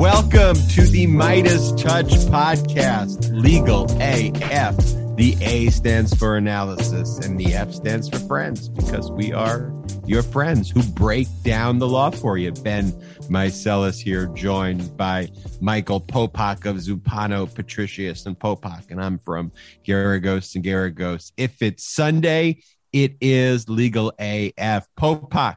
[0.00, 4.74] Welcome to the MeidasTouch podcast, Legal AF.
[5.16, 9.70] The A stands for analysis and the F stands for friends because we are
[10.06, 12.50] your friends who break down the law for you.
[12.50, 12.92] Ben
[13.28, 15.28] Meiselas here, joined by
[15.60, 18.90] Michael Popok of Zumpano, Patricios, and Popok.
[18.90, 19.52] And I'm from
[19.86, 21.32] Geragos and Geragos.
[21.36, 22.62] If it's Sunday,
[22.94, 24.88] it is Legal AF.
[24.98, 25.56] Popok,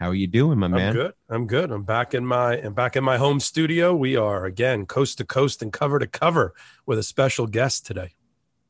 [0.00, 0.88] how are you doing, my man?
[0.88, 1.12] I'm good.
[1.28, 1.70] I'm good.
[1.70, 3.94] I'm back in my I'm back in my home studio.
[3.94, 6.54] We are again coast to coast and cover to cover
[6.86, 8.12] with a special guest today.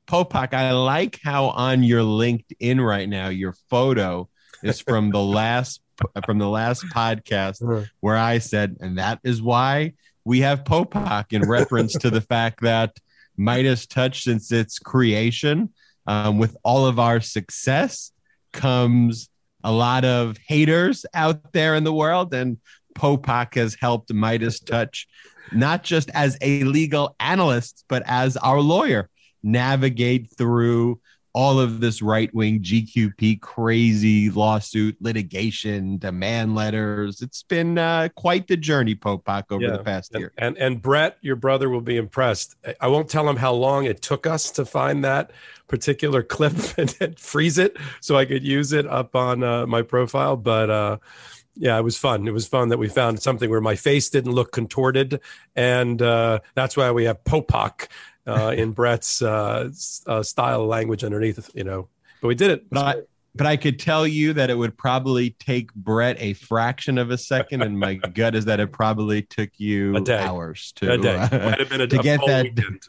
[0.09, 4.29] Popok, I like how on your LinkedIn right now your photo
[4.65, 5.81] is from the last
[6.27, 7.85] from the last podcast Uh-huh.
[8.01, 9.93] where I said, and that is why
[10.25, 12.97] we have Popok in reference to the fact that
[13.39, 15.73] MeidasTouch, since its creation,
[16.07, 18.13] um, with all of our success,
[18.53, 19.29] comes
[19.65, 22.59] a lot of haters out there in the world, and
[22.95, 25.05] Popok has helped MeidasTouch
[25.53, 29.09] not just as a legal analyst, but as our lawyer
[29.43, 31.01] navigate through
[31.33, 37.23] all of this right wing GQP crazy lawsuit, litigation, demand letters.
[37.23, 39.77] It's been uh, quite the journey, Popok, over Yeah.
[39.77, 40.33] the past And, year.
[40.39, 42.57] and and Brett, your brother will be impressed.
[42.81, 45.31] I- won't tell him how long it took us to find that
[45.69, 50.37] particular clip and, freeze it so I could use it up on uh, my profile,
[50.37, 50.97] but uh
[51.57, 52.27] yeah, it was fun.
[52.27, 55.21] It was fun that we found something where my face didn't look contorted,
[55.57, 57.89] and uh, that's why we have Popok
[58.27, 59.71] uh, in Brett's uh,
[60.07, 61.51] uh, style of language underneath.
[61.55, 61.89] You know,
[62.21, 62.71] but we did it.
[62.71, 63.03] But I,
[63.35, 67.19] but I could tell you that it would probably take Brett a fraction of a
[67.19, 71.51] second, and my gut is that it probably took you hours to a day uh,
[71.51, 72.81] might have been a, to get that- weekend.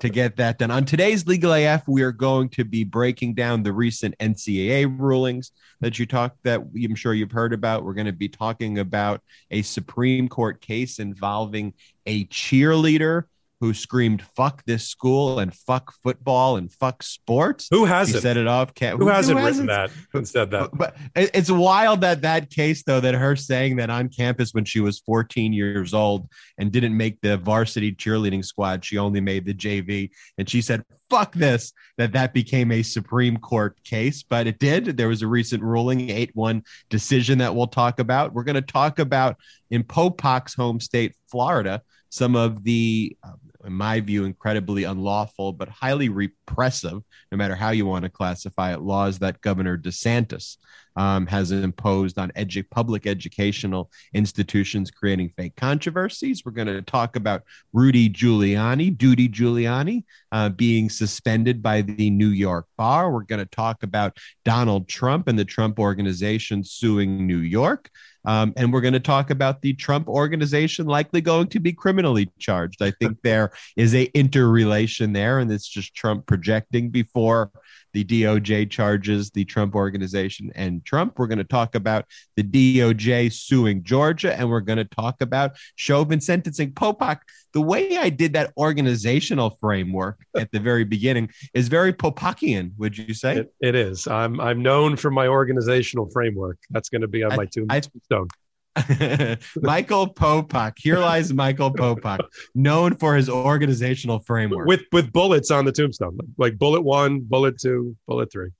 [0.00, 0.70] to get that done.
[0.70, 5.52] On today's Legal AF, we are going to be breaking down the recent NCAA rulings
[5.80, 7.84] that you talked that I'm sure you've heard about.
[7.84, 11.74] We're going to be talking about a Supreme Court case involving
[12.06, 13.24] a cheerleader
[13.60, 18.22] who screamed "fuck this school" and "fuck football" and "fuck sports." Who hasn't?
[18.22, 18.74] set it off.
[18.74, 20.70] Cat- Who hasn't hasn't written that and said that?
[20.74, 24.80] but it's wild that that case though that her saying that on campus when she
[24.80, 26.28] was 14 years old
[26.58, 30.82] and didn't make the varsity cheerleading squad she only made the jv and she said
[31.10, 35.26] fuck this that that became a supreme court case but it did there was a
[35.26, 39.36] recent ruling 8-1 decision that we'll talk about we're going to talk about
[39.70, 43.34] in popok's home state florida some of the um,
[43.66, 48.72] in my view, incredibly unlawful, but highly repressive, no matter how you want to classify
[48.72, 50.56] it, laws that Governor DeSantis
[50.96, 56.44] um, has imposed on edu- public educational institutions creating fake controversies.
[56.44, 57.42] We're going to talk about
[57.72, 63.10] Rudy Giuliani, Duty Giuliani, uh, being suspended by the New York bar.
[63.10, 67.90] We're going to talk about Donald Trump and the Trump organization suing New York.
[68.26, 72.30] Um, and we're going to talk about the Trump organization likely going to be criminally
[72.38, 72.82] charged.
[72.82, 77.52] I think there is a interrelation there, and it's just Trump projecting before
[77.96, 81.18] the DOJ charges the Trump organization and Trump.
[81.18, 82.04] We're going to talk about
[82.36, 86.72] the DOJ suing Georgia, and we're going to talk about Chauvin sentencing.
[86.72, 87.20] Popok,
[87.54, 92.98] the way I did that organizational framework at the very beginning is very Popokian, would
[92.98, 93.38] you say?
[93.38, 94.06] It, it is.
[94.06, 96.58] I'm I'm known for my organizational framework.
[96.68, 98.28] That's going to be on I- my tombstone.
[99.56, 100.74] Michael Popok.
[100.76, 102.20] Here lies Michael Popok,
[102.54, 104.66] known for his organizational framework.
[104.66, 108.50] with with bullets on the tombstone, like bullet one, bullet two, bullet three.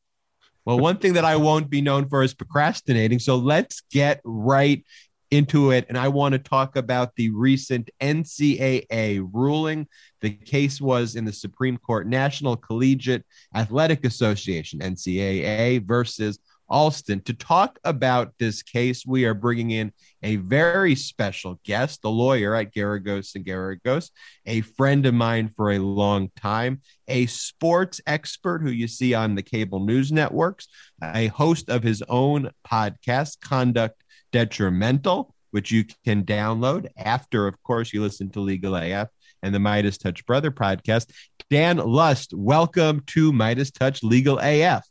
[0.64, 3.20] Well, one thing that I won't be known for is procrastinating.
[3.20, 4.84] So let's get right
[5.30, 5.86] into it.
[5.88, 9.86] And I want to talk about the recent NCAA ruling.
[10.20, 13.24] The case was in the Supreme Court National Collegiate
[13.54, 17.20] Athletic Association, NCAA, versus Alston.
[17.22, 19.92] To talk about this case, we are bringing in
[20.22, 24.10] a very special guest, the lawyer at Geragos and Geragos,
[24.44, 29.34] a friend of mine for a long time, a sports expert who you see on
[29.34, 30.68] the cable news networks,
[31.02, 34.02] a host of his own podcast, Conduct
[34.32, 39.08] Detrimental, which you can download after, of course, you listen to Legal AF
[39.42, 41.10] and the MeidasTouch Brother podcast.
[41.48, 44.84] Dan Lust, welcome to MeidasTouch Legal AF.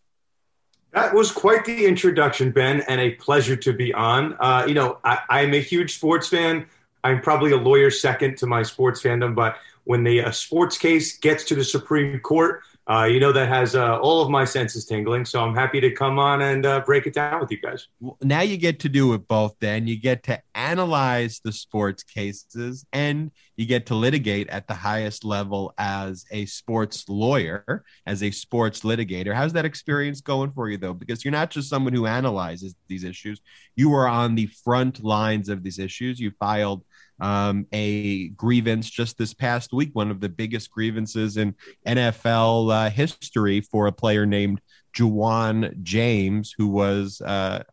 [0.95, 4.37] That was quite the introduction, Ben, and a pleasure to be on.
[4.39, 6.67] Uh, you know, I, am a huge sports fan.
[7.03, 11.17] I'm probably a lawyer second to my sports fandom, but when the uh, sports case
[11.17, 14.85] gets to the Supreme Court, uh, you know that has uh, all of my senses
[14.85, 15.25] tingling.
[15.25, 17.87] So I'm happy to come on and uh, break it down with you guys.
[18.21, 19.55] Now you get to do it both.
[19.59, 24.75] Then you get to analyze the sports cases, and you get to litigate at the
[24.75, 29.33] highest level as a sports lawyer, as a sports litigator.
[29.33, 30.93] How's that experience going for you, though?
[30.93, 33.41] Because you're not just someone who analyzes these issues;
[33.75, 36.19] you are on the front lines of these issues.
[36.19, 36.83] You filed
[37.19, 42.89] um, a grievance just this past week, one of the biggest grievances in NFL uh,
[42.89, 44.61] history for a player named
[44.95, 47.63] Ja'Wuan James, who was uh,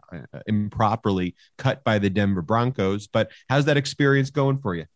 [0.46, 3.06] improperly cut by the Denver Broncos.
[3.06, 4.86] But how's that experience going for you?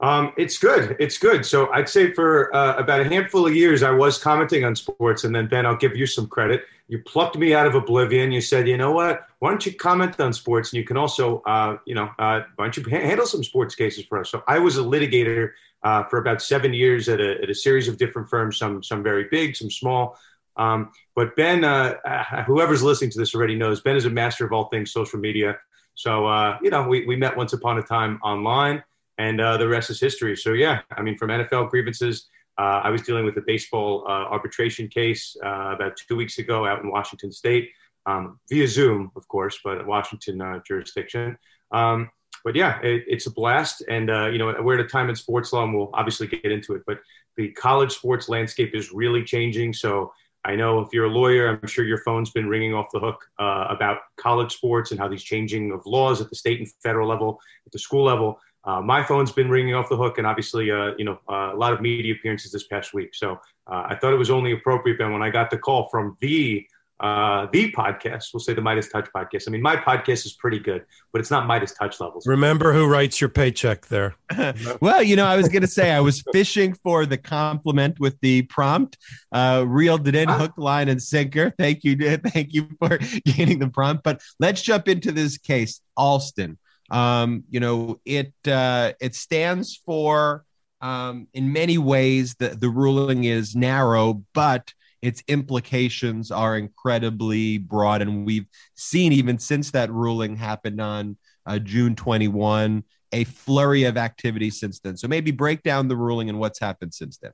[0.00, 0.96] Um, it's good.
[0.98, 1.44] It's good.
[1.44, 5.24] So I'd say for uh, about a handful of years, I was commenting on sports.
[5.24, 6.64] And then, Ben, I'll give you some credit.
[6.90, 8.32] You plucked me out of oblivion.
[8.32, 9.26] You said, you know what?
[9.38, 10.72] Why don't you comment on sports?
[10.72, 14.04] And you can also, uh, you know, uh, why don't you handle some sports cases
[14.04, 14.28] for us?
[14.30, 15.52] So I was a litigator
[15.84, 19.04] uh, for about seven years at a, at a series of different firms, some, some
[19.04, 20.18] very big, some small.
[20.56, 24.44] Um, but Ben, uh, uh, whoever's listening to this already knows, Ben is a master
[24.44, 25.58] of all things social media.
[25.94, 28.82] So, you know, we, we met once upon a time online
[29.20, 30.34] and uh, the rest is history.
[30.34, 34.10] So yeah, I mean, from NFL grievances, uh, I was dealing with a baseball uh,
[34.10, 37.70] arbitration case uh, about two weeks ago out in Washington State
[38.06, 41.38] um, via Zoom, of course, but Washington uh, jurisdiction.
[41.70, 42.10] Um,
[42.44, 45.16] but yeah, it, it's a blast, and uh, you know we're at a time in
[45.16, 46.82] sports law, and we'll obviously get into it.
[46.86, 47.00] But
[47.36, 49.72] the college sports landscape is really changing.
[49.74, 50.12] So
[50.44, 53.26] I know if you're a lawyer, I'm sure your phone's been ringing off the hook
[53.38, 57.38] about college sports and how these changing of laws at the state and federal level,
[57.66, 58.40] at the school level.
[58.64, 61.56] Uh, my phone's been ringing off the hook, and obviously, uh, you know, uh, a
[61.56, 63.14] lot of media appearances this past week.
[63.14, 63.32] So
[63.66, 66.66] uh, I thought it was only appropriate, Ben, when I got the call from the
[67.00, 69.44] uh, the podcast, we'll say the MeidasTouch podcast.
[69.48, 72.26] I mean, my podcast is pretty good, but it's not MeidasTouch levels.
[72.26, 74.16] Remember who writes your paycheck there?
[74.82, 78.20] well, you know, I was going to say I was fishing for the compliment with
[78.20, 78.98] the prompt,
[79.32, 80.38] uh, reeled it in, ah.
[80.38, 81.54] hook, line, and sinker.
[81.58, 84.02] Thank you, thank you for getting the prompt.
[84.02, 86.58] But let's jump into this case, Alston.
[86.90, 90.44] Um, you know, it uh, it stands for
[90.80, 94.72] um, in many ways the the ruling is narrow, but
[95.02, 101.16] its implications are incredibly broad, and we've seen even since that ruling happened on
[101.46, 104.96] uh, June 21 a flurry of activity since then.
[104.96, 107.32] So maybe break down the ruling and what's happened since then.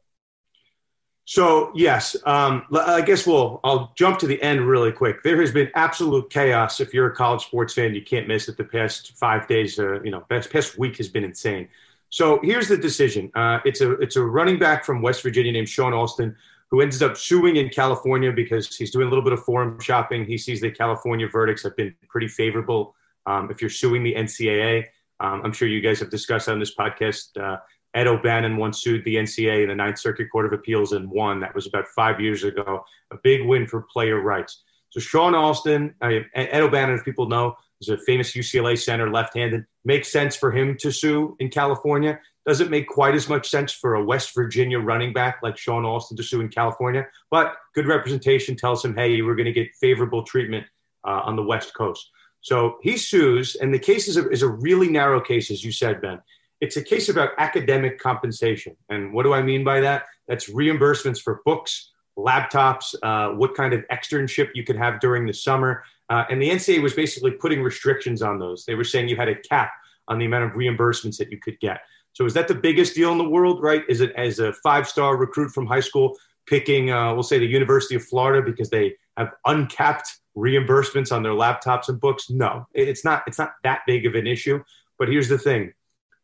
[1.26, 3.60] So yes, um, I guess we'll.
[3.64, 5.24] I'll jump to the end really quick.
[5.24, 6.80] There has been absolute chaos.
[6.80, 8.56] If you're a college sports fan, you can't miss it.
[8.56, 11.68] The past five days, uh, you know, past, past week has been insane.
[12.10, 13.32] So here's the decision.
[13.34, 16.36] Uh, it's a it's a running back from West Virginia named Shawne Alston
[16.70, 20.24] who ends up suing in California because he's doing a little bit of forum shopping.
[20.24, 22.94] He sees the California verdicts have been pretty favorable.
[23.26, 24.86] Um, if you're suing the NCAA,
[25.20, 27.36] um, I'm sure you guys have discussed on this podcast.
[27.40, 27.58] Uh,
[27.96, 31.40] Ed O'Bannon once sued the NCAA in the Ninth Circuit Court of Appeals and won.
[31.40, 32.84] That was about five years ago.
[33.10, 34.62] A big win for player rights.
[34.90, 39.64] So Shawne Alston, uh, Ed O'Bannon, as people know, is a famous UCLA center, left-handed.
[39.86, 42.20] Makes sense for him to sue in California.
[42.46, 46.18] Doesn't make quite as much sense for a West Virginia running back like Shawne Alston
[46.18, 47.06] to sue in California.
[47.30, 50.66] But good representation tells him, hey, you are going to get favorable treatment
[51.04, 52.10] uh, on the West Coast.
[52.42, 55.72] So he sues, and the case is a, is a really narrow case, as you
[55.72, 56.20] said, Ben
[56.60, 58.76] it's a case about academic compensation.
[58.88, 60.04] And what do I mean by that?
[60.26, 65.34] That's reimbursements for books, laptops, uh, what kind of externship you could have during the
[65.34, 65.84] summer.
[66.08, 68.64] Uh, and the NCAA was basically putting restrictions on those.
[68.64, 69.72] They were saying you had a cap
[70.08, 71.80] on the amount of reimbursements that you could get.
[72.12, 73.82] So is that the biggest deal in the world, right?
[73.88, 77.94] Is it as a five-star recruit from high school picking, uh, we'll say, the University
[77.94, 82.30] of Florida because they have uncapped reimbursements on their laptops and books?
[82.30, 83.22] No, it's not.
[83.26, 84.62] It's not that big of an issue.
[84.98, 85.74] But here's the thing: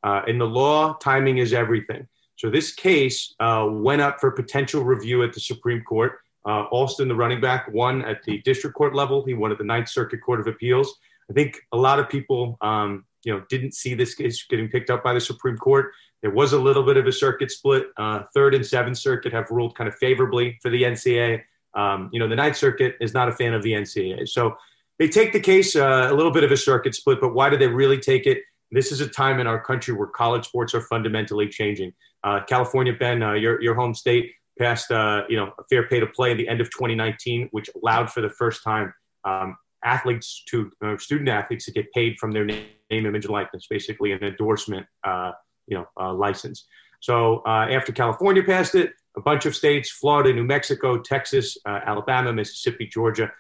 [0.03, 2.07] uh, in the law, timing is everything.
[2.37, 6.19] So this case uh, went up for potential review at the Supreme Court.
[6.45, 9.25] Uh, Alston, the running back, won at the district court level.
[9.25, 10.99] He won at the Ninth Circuit Court of Appeals.
[11.31, 14.91] I think a lot of people, um, you know, didn't see this case getting picked
[14.91, 15.93] up by the Supreme Court.
[16.21, 17.87] There was a little bit of a circuit split.
[17.97, 21.43] Uh, Third and Seventh Circuit have ruled kind of favorably for the NCAA.
[21.75, 24.29] Um, you know, the Ninth Circuit is not a fan of the NCAA.
[24.29, 24.57] So
[24.99, 27.61] they take the case, uh, a little bit of a circuit split, but why did
[27.61, 28.43] they really take it?
[28.73, 31.93] This is a time in our country where college sports are fundamentally changing.
[32.25, 36.01] Uh, California, Ben, uh, your, your home state, passed uh, you know a fair pay
[36.01, 38.93] to play at the end of 2019, which allowed for the first time
[39.25, 43.67] um, athletes to uh, student athletes to get paid from their name, image, and likeness,
[43.69, 45.33] basically an endorsement uh,
[45.67, 46.67] you know uh, license.
[47.01, 52.87] So after California passed it, a bunch of states, Florida, New Mexico, Texas, Alabama, Mississippi,
[52.87, 53.33] Georgia,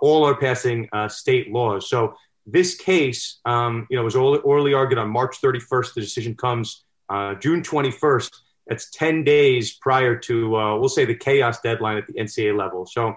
[0.00, 1.90] all are passing state laws.
[1.90, 2.14] So
[2.46, 5.94] this case, um, you know, was orally argued on March 31st.
[5.94, 8.30] The decision comes uh, June 21st.
[8.66, 12.86] That's 10 days prior to, uh, we'll say, the chaos deadline at the NCAA level.
[12.86, 13.16] So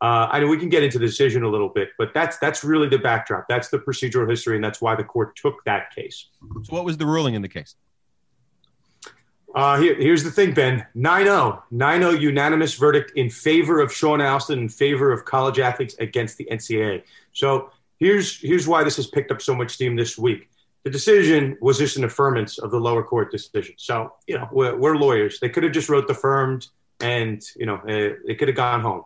[0.00, 2.62] uh, I know we can get into the decision a little bit, but that's that's
[2.62, 3.46] really the backdrop.
[3.48, 6.28] That's the procedural history, and that's why the court took that case.
[6.64, 7.76] So, what was the ruling in the case?
[9.54, 11.64] Uh, here, here's the thing, Ben 9 0.
[11.70, 16.36] 9 0 unanimous verdict in favor of Shawne Alston, in favor of college athletes against
[16.36, 17.02] the NCAA.
[17.32, 20.48] So here's, here's why this has picked up so much steam this week.
[20.84, 23.74] The decision was just an affirmance of the lower court decision.
[23.76, 25.40] So, you know, we're, we're lawyers.
[25.40, 26.68] They could have just wrote the affirmed
[27.00, 29.02] and, you know, uh, they could have gone home.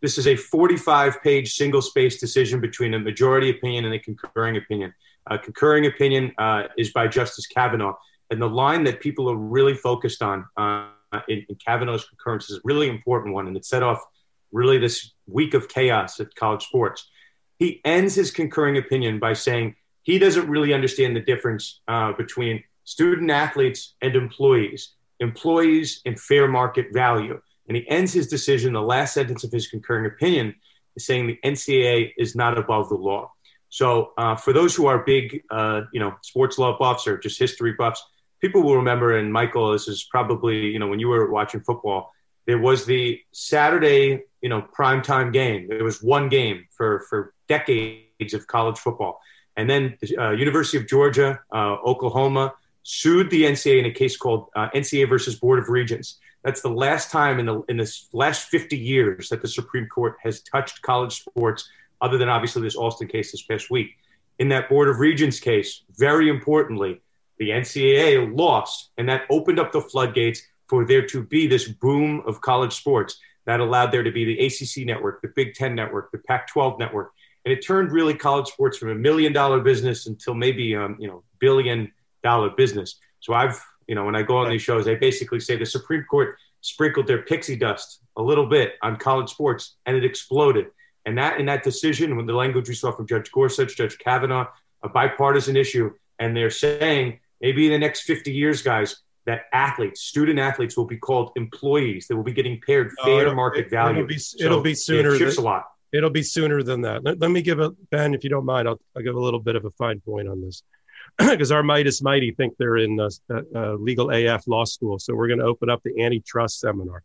[0.00, 4.56] This is a 45 page single space decision between a majority opinion and a concurring
[4.56, 4.94] opinion.
[5.26, 7.94] A concurring opinion uh, is by Justice Kavanaugh
[8.30, 10.88] and the line that people are really focused on uh,
[11.28, 14.04] in, in Kavanaugh's concurrence is a really important one, and it set off
[14.52, 17.08] really this week of chaos at college sports.
[17.58, 22.62] He ends his concurring opinion by saying he doesn't really understand the difference uh, between
[22.84, 27.40] student athletes and employees, employees and fair market value.
[27.66, 30.54] And he ends his decision, the last sentence of his concurring opinion,
[30.96, 33.32] is saying the NCAA is not above the law.
[33.68, 37.38] So, uh, for those who are big, uh, you know, sports law buffs or just
[37.38, 38.02] history buffs,
[38.40, 42.12] people will remember, and Michael, this is probably, you know, when you were watching football,
[42.46, 45.68] there was the Saturday, you know, primetime game.
[45.70, 49.20] It was one game for, for decades of college football.
[49.56, 52.54] And then uh, University of Georgia, uh, Oklahoma
[52.84, 56.18] sued the NCAA in a case called uh, NCAA versus Board of Regents.
[56.44, 60.16] That's the last time in the in this last 50 years that the Supreme Court
[60.22, 61.68] has touched college sports,
[62.00, 63.96] other than obviously this Alston case this past week.
[64.38, 67.00] In that Board of Regents case, very importantly,
[67.38, 72.22] the NCAA lost, and that opened up the floodgates for there to be this boom
[72.26, 73.18] of college sports
[73.48, 77.14] that allowed there to be the ACC network, the Big Ten network, the Pac-12 network,
[77.46, 81.08] and it turned really college sports from a million dollar business until maybe um, you
[81.08, 81.90] know billion
[82.22, 82.96] dollar business.
[83.20, 86.04] So I've you know when I go on these shows, I basically say the Supreme
[86.04, 90.66] Court sprinkled their pixie dust a little bit on college sports, and it exploded.
[91.06, 94.46] And that in that decision, when the language we saw from Judge Gorsuch, Judge Kavanaugh,
[94.82, 98.96] a bipartisan issue, and they're saying maybe in the next 50 years, guys,
[99.28, 102.06] that athletes, student athletes, will be called employees.
[102.08, 103.98] They will be getting paid fair market it, value.
[103.98, 105.14] It'll be, so it'll be sooner.
[105.14, 105.64] It shifts than, a lot.
[105.92, 107.04] It'll be sooner than that.
[107.04, 109.38] Let, let, me give a Ben, if you don't mind, I'll, I'll give a little
[109.38, 110.62] bit of a fine point on this
[111.18, 113.10] because our Meidas Mighty think they're in uh,
[113.54, 114.98] uh, legal AF law school.
[114.98, 117.02] So we're going to open up the antitrust seminar.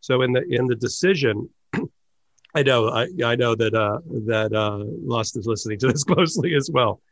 [0.00, 1.50] So in the in the decision,
[2.54, 6.54] I know I, I know that uh, that uh, Lust is listening to this closely
[6.54, 7.02] as well.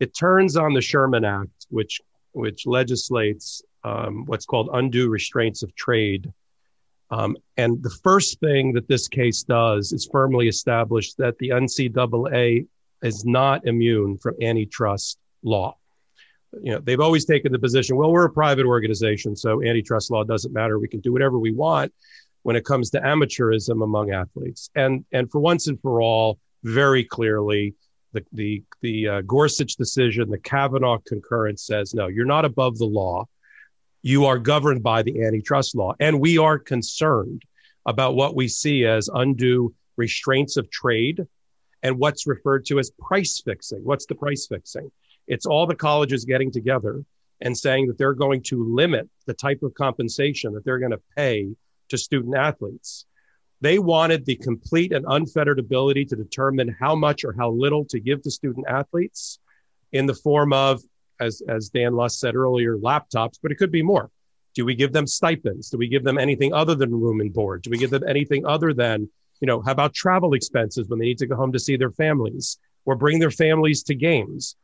[0.00, 2.00] It turns on the Sherman Act, which
[2.32, 6.32] which legislates um, what's called undue restraints of trade.
[7.10, 12.66] Um, and the first thing that this case does is firmly establish that the NCAA
[13.02, 15.76] is not immune from antitrust law.
[16.62, 20.24] You know, they've always taken the position, well, we're a private organization, so antitrust law
[20.24, 20.78] doesn't matter.
[20.78, 21.92] We can do whatever we want
[22.42, 24.70] when it comes to amateurism among athletes.
[24.74, 27.74] And and for once and for all, very clearly,
[28.12, 32.86] the the the uh, Gorsuch decision, the Kavanaugh concurrence says no, you're not above the
[32.86, 33.26] law.
[34.02, 37.42] You are governed by the antitrust law, and we are concerned
[37.86, 41.26] about what we see as undue restraints of trade
[41.82, 43.80] and what's referred to as price fixing.
[43.84, 44.90] What's the price fixing?
[45.26, 47.04] It's all the colleges getting together
[47.40, 51.00] and saying that they're going to limit the type of compensation that they're going to
[51.16, 51.48] pay
[51.88, 53.06] to student athletes.
[53.60, 58.00] They wanted the complete and unfettered ability to determine how much or how little to
[58.00, 59.38] give to student athletes
[59.92, 60.82] in the form of,
[61.20, 64.10] as, as Dan Lust said earlier, laptops, but it could be more.
[64.54, 65.70] Do we give them stipends?
[65.70, 67.62] Do we give them anything other than room and board?
[67.62, 69.08] Do we give them anything other than,
[69.40, 71.92] you know, how about travel expenses when they need to go home to see their
[71.92, 74.56] families or bring their families to games?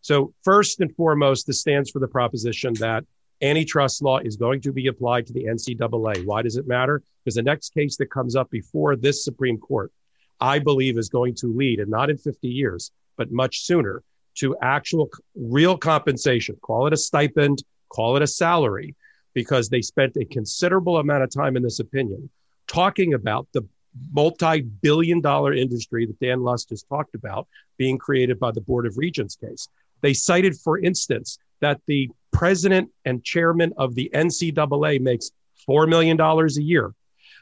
[0.00, 3.04] So, first and foremost, this stands for the proposition that
[3.40, 6.24] antitrust law is going to be applied to the NCAA.
[6.24, 7.02] Why does it matter?
[7.24, 9.92] Because the next case that comes up before this Supreme Court,
[10.40, 14.02] I believe, is going to lead, and not in 50 years, but much sooner,
[14.36, 16.56] to actual real compensation.
[16.62, 18.94] Call it a stipend, call it a salary,
[19.34, 22.28] because they spent a considerable amount of time in this opinion
[22.66, 23.66] talking about the
[24.12, 27.46] multi billion dollar industry that Dan Lust just talked about
[27.76, 29.68] being created by the Board of Regents case.
[30.00, 35.30] They cited, for instance, that the president and chairman of the NCAA makes
[35.68, 36.94] $4 million a year,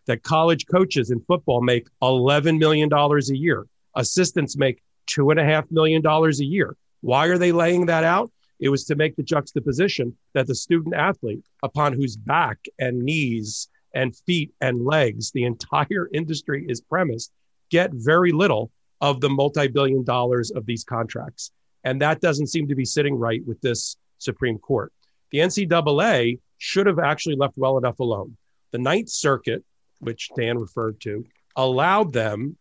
[0.06, 4.82] that college coaches in football make $11 million a year, assistants make
[5.16, 6.76] $2.5 million a year.
[7.00, 8.30] Why are they laying that out?
[8.58, 13.68] It was to make the juxtaposition that the student athlete, upon whose back and knees
[13.94, 17.32] and feet and legs the entire industry is premised,
[17.70, 21.52] get very little of the multi billion dollars of these contracts.
[21.84, 24.92] And that doesn't seem to be sitting right with this Supreme Court.
[25.30, 28.36] The NCAA should have actually left well enough alone.
[28.72, 29.64] The Ninth Circuit,
[30.00, 31.24] which Dan referred to,
[31.56, 32.58] allowed them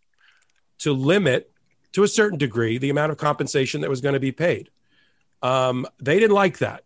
[0.80, 1.52] to limit
[1.94, 4.70] to a certain degree the amount of compensation that was going to be paid.
[5.42, 6.84] Um, they didn't like that.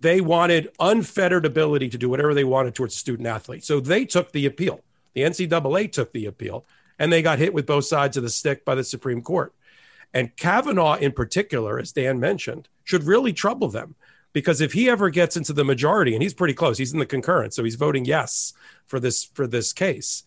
[0.00, 3.66] They wanted unfettered ability to do whatever they wanted towards student athletes.
[3.66, 4.80] So they took the appeal.
[5.14, 6.66] The NCAA took the appeal
[6.98, 9.54] and they got hit with both sides of the stick by the Supreme Court.
[10.12, 13.94] And Kavanaugh, in particular, as Dan mentioned, should really trouble them
[14.32, 17.06] because if he ever gets into the majority, and he's pretty close, he's in the
[17.06, 18.52] concurrence, so he's voting yes
[18.86, 20.22] for this for this case.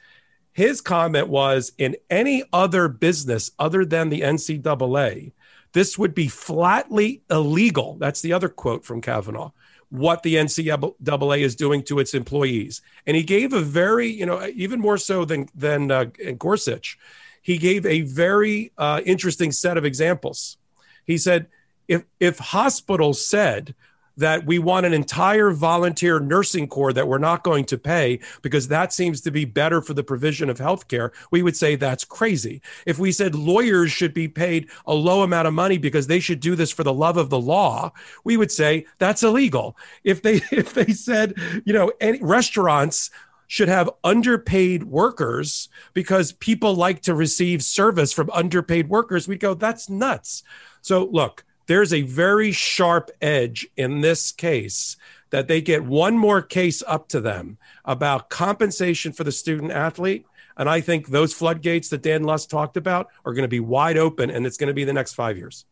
[0.55, 5.33] His comment was in any other business other than the NCAA,
[5.74, 7.97] this would be flatly illegal.
[8.00, 9.51] That's the other quote from Kavanaugh.
[9.89, 14.47] What the NCAA is doing to its employees, and he gave a very, you know,
[14.55, 16.05] even more so than than uh,
[16.38, 16.97] Gorsuch,
[17.41, 20.55] he gave a very uh, interesting set of examples.
[21.03, 21.47] He said,
[21.89, 23.75] if if hospitals said
[24.17, 28.67] that we want an entire volunteer nursing corps that we're not going to pay because
[28.67, 32.05] that seems to be better for the provision of health care, we would say that's
[32.05, 32.62] crazy.
[32.86, 36.39] If we said lawyers should be paid a low amount of money because they should
[36.39, 37.91] do this for the love of the law,
[38.24, 39.77] we would say that's illegal.
[40.03, 43.12] If they if they said, you know, any restaurants
[43.48, 49.53] should have underpaid workers because people like to receive service from underpaid workers, we'd go,
[49.53, 50.43] that's nuts.
[50.81, 54.98] So look, there's a very sharp edge in this case
[55.29, 60.25] that they get one more case up to them about compensation for the student athlete.
[60.57, 63.98] And I think those floodgates that Dan Lust talked about are going to be wide
[63.98, 65.65] open, and it's going to be the next five years.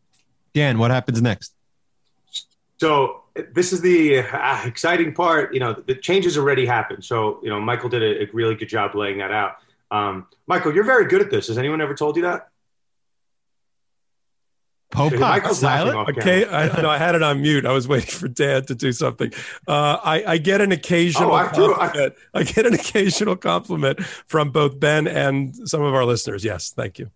[0.54, 1.56] Dan, what happens next?
[2.80, 3.24] So
[3.54, 5.54] this is the uh, exciting part.
[5.54, 7.06] You know, the changes already happened.
[7.06, 9.58] So you know, Michael did a, a really good job laying that out.
[9.90, 11.48] Um, Michael, you're very good at this.
[11.48, 12.50] Has anyone ever told you that?
[14.94, 16.10] Popok silent.
[16.10, 17.66] Okay, I, no, I had it on mute.
[17.66, 19.32] I was waiting for Dad to do something.
[19.68, 22.16] Uh, I, I, get an occasional oh, I compliment.
[22.34, 26.46] I, I, get an occasional compliment from both Ben and some of our listeners.
[26.46, 27.10] Yes, thank you.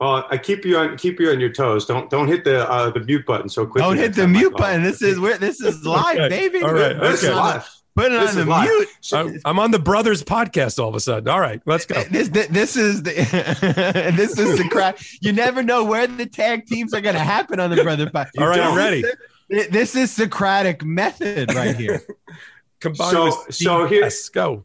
[0.00, 1.86] well, I keep you on keep you on your toes.
[1.86, 3.82] Don't don't hit the uh, the mute button so quickly.
[3.82, 4.82] Don't hit the mute button.
[4.82, 6.28] This is where this is live, okay.
[6.28, 6.62] baby.
[6.62, 7.32] All right, this okay.
[7.32, 7.68] is live.
[7.96, 8.88] Put it on the mute.
[9.12, 11.28] I'm, I'm, on the Brothers podcast all of a sudden.
[11.28, 12.02] All right, let's go.
[12.04, 13.12] This this, this is the
[14.16, 14.98] this is the crack.
[15.20, 18.40] You never know where the tag teams are going to happen on the Brother podcast.
[18.40, 19.04] all right, I'm ready.
[19.48, 22.02] This is Socratic method right here.
[22.80, 24.64] Combined so so here, let's go.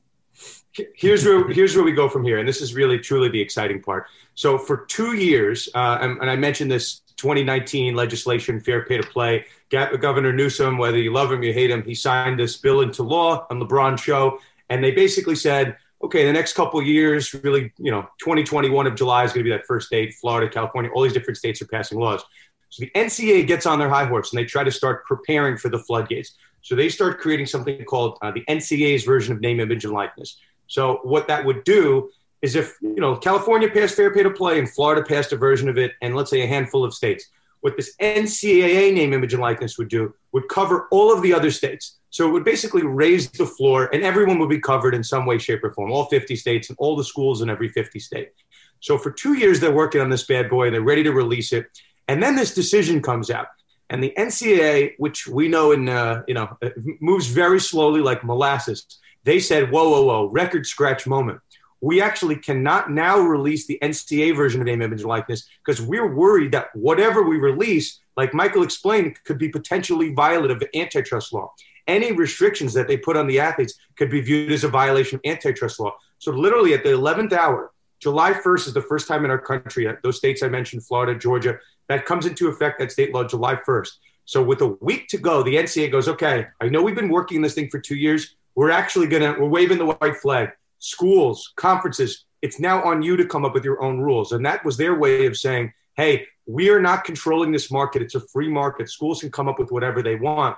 [0.95, 3.81] Here's where here's where we go from here, and this is really truly the exciting
[3.81, 4.07] part.
[4.33, 9.03] So for two years, uh, and, and I mentioned this 2019 legislation, fair pay to
[9.03, 9.45] play.
[9.69, 13.45] Governor Newsom, whether you love him, you hate him, he signed this bill into law
[13.49, 14.39] on LeBron show.
[14.69, 19.23] And they basically said, okay, the next couple years, really, you know, 2021 of July
[19.23, 20.13] is going to be that first date.
[20.15, 22.23] Florida, California, all these different states are passing laws.
[22.69, 25.69] So the NCAA gets on their high horse and they try to start preparing for
[25.69, 26.35] the floodgates.
[26.61, 30.37] So they start creating something called uh, the NCAA's version of name, image, and likeness.
[30.67, 34.59] So what that would do is if you know California passed fair pay to play
[34.59, 37.25] and Florida passed a version of it, and let's say a handful of states,
[37.61, 41.51] what this NCAA name, image, and likeness would do would cover all of the other
[41.51, 41.97] states.
[42.09, 45.37] So it would basically raise the floor, and everyone would be covered in some way,
[45.37, 45.91] shape, or form.
[45.91, 48.31] All 50 states and all the schools in every 50 state.
[48.79, 51.53] So for two years, they're working on this bad boy, and they're ready to release
[51.53, 51.67] it.
[52.07, 53.47] And then this decision comes out,
[53.89, 56.57] and the NCAA, which we know in uh, you know
[56.99, 58.85] moves very slowly like molasses,
[59.25, 60.25] they said, "Whoa, whoa, whoa!
[60.29, 61.39] Record scratch moment."
[61.81, 66.13] We actually cannot now release the NCA version of name, image, and likeness because we're
[66.13, 71.53] worried that whatever we release, like Michael explained, could be potentially violative of antitrust law.
[71.87, 75.21] Any restrictions that they put on the athletes could be viewed as a violation of
[75.25, 75.95] antitrust law.
[76.19, 79.87] So, literally, at the 11th hour, July 1st is the first time in our country,
[80.03, 83.89] those states I mentioned, Florida, Georgia, that comes into effect, that state law, July 1st.
[84.25, 87.41] So, with a week to go, the NCAA goes, okay, I know we've been working
[87.41, 88.35] this thing for two years.
[88.53, 93.17] We're actually going to, we're waving the white flag schools, conferences, it's now on you
[93.17, 94.31] to come up with your own rules.
[94.31, 98.01] And that was their way of saying, hey, we are not controlling this market.
[98.01, 98.89] It's a free market.
[98.89, 100.57] Schools can come up with whatever they want.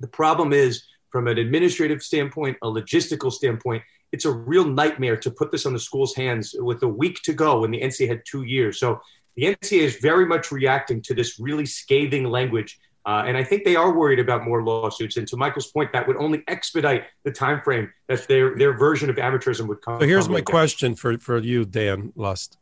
[0.00, 5.30] The problem is, from an administrative standpoint, a logistical standpoint, it's a real nightmare to
[5.30, 8.22] put this on the school's hands with a week to go when the NCAA had
[8.26, 8.78] two years.
[8.78, 9.00] So
[9.36, 12.78] the NCAA is very much reacting to this really scathing language
[13.10, 15.16] uh, and I think they are worried about more lawsuits.
[15.16, 19.10] And to Michael's point, that would only expedite the time frame that their their version
[19.10, 20.00] of amateurism would come.
[20.00, 22.56] So here's my question for for you, Dan Lust.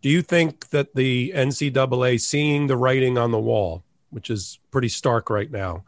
[0.00, 4.88] Do you think that the NCAA, seeing the writing on the wall, which is pretty
[4.88, 5.82] stark right now,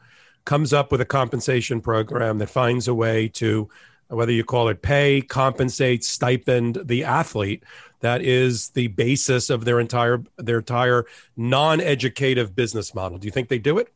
[0.45, 3.69] comes up with a compensation program that finds a way to
[4.09, 7.63] whether you call it pay, compensate, stipend the athlete.
[8.03, 13.19] That is the basis of their entire their entire non-educative business model.
[13.19, 13.93] Do you think they do it?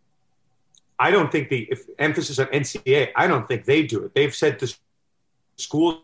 [0.98, 3.10] I don't think the emphasis on NCA.
[3.14, 4.14] I don't think they do it.
[4.14, 4.74] They've said to
[5.56, 6.00] schools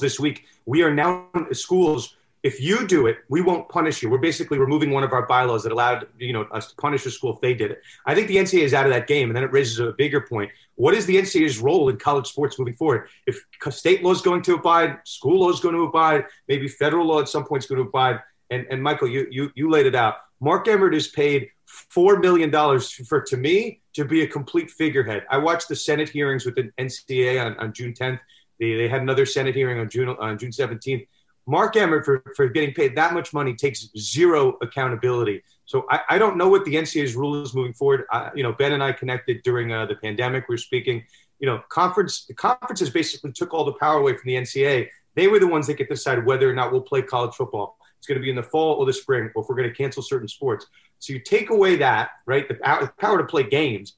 [0.00, 4.08] this week, we are now schools if you do it, we won't punish you.
[4.08, 7.10] We're basically removing one of our bylaws that allowed you know us to punish a
[7.10, 7.82] school if they did it.
[8.06, 10.22] I think the NCAA is out of that game, and then it raises a bigger
[10.22, 10.50] point.
[10.76, 13.08] What is the NCAA's role in college sports moving forward?
[13.26, 17.06] If state law is going to abide, school law is going to abide, maybe federal
[17.06, 18.20] law at some point is going to abide.
[18.48, 20.16] And, and Michael, you, you you laid it out.
[20.40, 25.26] Mark Emmert is paid four million dollars for to me to be a complete figurehead.
[25.30, 28.20] I watched the Senate hearings with the NCAA on, on June 10th.
[28.58, 31.06] They, they had another Senate hearing on June on June 17th
[31.46, 35.42] Mark Emmert for, for getting paid that much money takes zero accountability.
[35.64, 38.04] So I, I don't know what the NCAA's rule is moving forward.
[38.10, 40.48] I, you know, Ben and I connected during uh, the pandemic.
[40.48, 41.04] We are speaking.
[41.38, 44.88] You know, conference the conferences basically took all the power away from the NCAA.
[45.14, 47.78] They were the ones that get to decide whether or not we'll play college football.
[47.98, 49.74] It's going to be in the fall or the spring, or if we're going to
[49.74, 50.66] cancel certain sports.
[51.00, 53.94] So you take away that, right, the power to play games,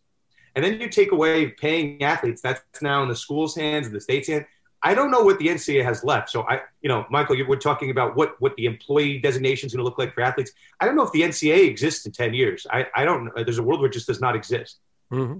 [0.54, 2.42] and then you take away paying athletes.
[2.42, 4.46] That's now in the school's hands and the state's hands.
[4.82, 6.30] I don't know what the NCAA has left.
[6.30, 9.72] So I, you know, Michael, you were talking about what what the employee designation is
[9.72, 10.52] going to look like for athletes.
[10.80, 12.66] I don't know if the NCAA exists in ten years.
[12.70, 13.30] I, I don't.
[13.34, 14.78] There's a world where it just does not exist.
[15.12, 15.38] Mm-hmm.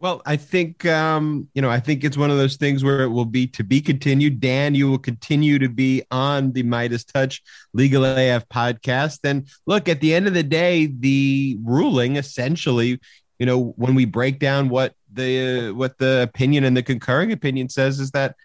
[0.00, 3.08] Well, I think um, you know, I think it's one of those things where it
[3.08, 4.40] will be to be continued.
[4.40, 7.40] Dan, you will continue to be on the MeidasTouch
[7.72, 9.18] Legal AF podcast.
[9.24, 13.00] And look, at the end of the day, the ruling essentially,
[13.38, 17.68] you know, when we break down what the what the opinion and the concurring opinion
[17.68, 18.36] says is that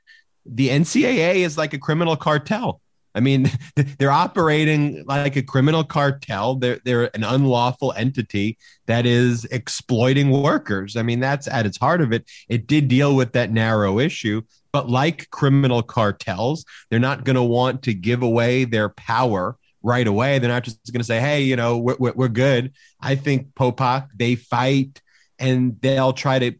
[0.45, 2.81] the NCAA is like a criminal cartel.
[3.15, 3.49] I mean,
[3.97, 6.55] they're operating like a criminal cartel.
[6.55, 10.95] They're they're an unlawful entity that is exploiting workers.
[10.95, 12.29] I mean, that's at its heart of it.
[12.49, 17.43] It did deal with that narrow issue, but like criminal cartels, they're not going to
[17.43, 20.39] want to give away their power right away.
[20.39, 24.07] They're not just going to say, "Hey, you know, we're, we're good." I think Popok
[24.15, 25.01] they fight
[25.39, 26.53] and they'll try to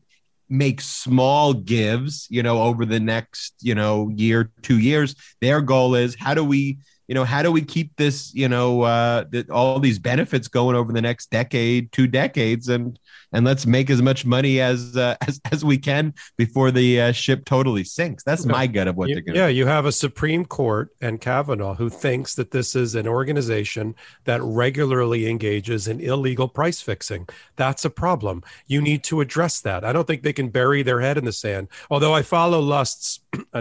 [0.50, 5.16] make small gives, you know, over the next, you know, year, two years.
[5.42, 8.82] Their goal is how do we, you know, how do we keep this, you know,
[8.84, 12.98] uh, the, all these benefits going over the next decade, two decades, and
[13.34, 17.12] and let's make as much money as uh, as, as we can before the uh,
[17.12, 18.24] ship totally sinks.
[18.24, 19.36] That's my gut of what you, they're going.
[19.36, 19.54] Yeah, do.
[19.54, 24.42] you have a Supreme Court and Kavanaugh who thinks that this is an organization that
[24.42, 27.28] regularly engages in illegal price fixing.
[27.56, 28.44] That's a problem.
[28.68, 29.84] You need to address that.
[29.84, 31.68] I don't think they can bury their head in the sand.
[31.90, 33.20] Although I follow Lust's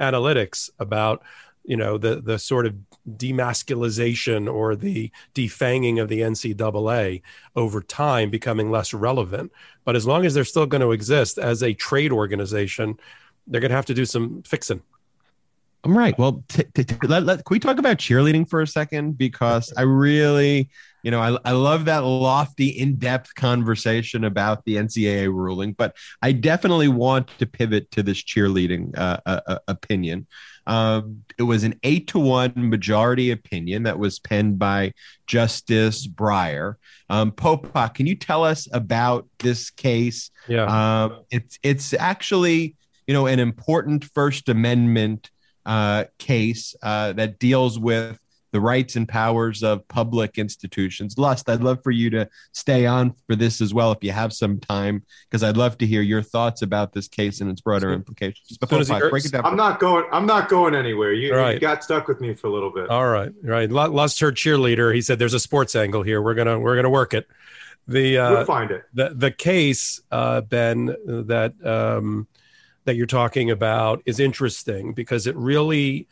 [0.00, 1.22] analytics about
[1.66, 2.74] you know the the sort of
[3.16, 7.22] demasculization or the defanging of the NCAA
[7.54, 9.52] over time becoming less relevant.
[9.84, 12.98] But as long as they're still going to exist as a trade organization,
[13.46, 14.82] they're going to have to do some fixing.
[15.84, 16.18] I'm right.
[16.18, 19.16] Well, t- t- t- let, let, can we talk about cheerleading for a second?
[19.16, 20.68] Because I really,
[21.04, 25.94] you know, I, I love that lofty, in depth conversation about the NCAA ruling, but
[26.22, 30.26] I definitely want to pivot to this cheerleading uh, uh, uh opinion.
[30.66, 34.92] Um, it was an eight to one majority opinion that was penned by
[35.26, 36.74] Justice Breyer.
[37.08, 40.30] Um, Popok, can you tell us about this case?
[40.48, 40.64] Yeah,
[41.04, 42.76] um, it's it's actually
[43.06, 45.30] you know an important First Amendment
[45.64, 48.18] uh, case uh, that deals with
[48.56, 51.18] the rights and powers of public institutions.
[51.18, 54.32] Lust, I'd love for you to stay on for this as well if you have
[54.32, 57.92] some time, because I'd love to hear your thoughts about this case and its broader
[57.92, 58.56] implications.
[58.56, 59.44] Before break it down.
[59.44, 60.06] I'm not going.
[60.10, 61.12] I'm not going anywhere.
[61.12, 61.52] You, right.
[61.52, 62.88] you, got stuck with me for a little bit.
[62.88, 63.70] All right, right.
[63.70, 64.94] Lust her cheerleader.
[64.94, 66.22] He said, "There's a sports angle here.
[66.22, 67.28] We're gonna we're gonna work it."
[67.86, 68.84] The uh, we'll find it.
[68.94, 72.26] The the case, uh, Ben, that um,
[72.86, 76.08] that you're talking about is interesting because it really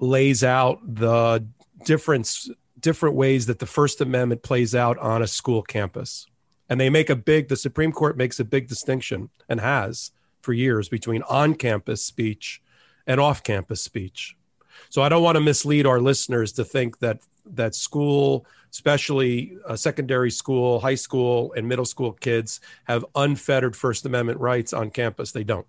[0.00, 1.46] lays out the
[1.84, 6.26] difference different ways that the first amendment plays out on a school campus.
[6.68, 10.52] And they make a big the supreme court makes a big distinction and has for
[10.52, 12.62] years between on-campus speech
[13.06, 14.36] and off-campus speech.
[14.88, 19.76] So i don't want to mislead our listeners to think that that school especially uh,
[19.76, 25.32] secondary school high school and middle school kids have unfettered first amendment rights on campus.
[25.32, 25.66] They don't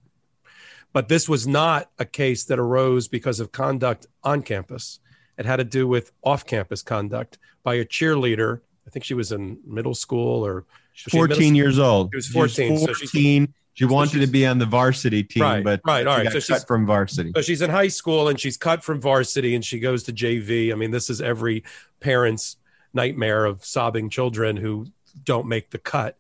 [0.94, 5.00] but this was not a case that arose because of conduct on campus.
[5.38, 8.62] It had to do with off campus conduct by a cheerleader.
[8.86, 10.66] I think she was in middle school or
[11.10, 12.10] 14 years old.
[12.12, 12.68] She was 14.
[12.68, 13.48] She was 14.
[13.48, 16.32] So she wanted so to be on the varsity team, right, but right, all right.
[16.32, 17.32] so she's from varsity.
[17.34, 20.72] So she's in high school and she's cut from varsity and she goes to JV.
[20.72, 21.64] I mean, this is every
[22.02, 22.58] parent's
[22.94, 24.88] nightmare of sobbing children who
[25.24, 26.18] don't make the cut.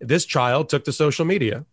[0.00, 1.66] This child took to social media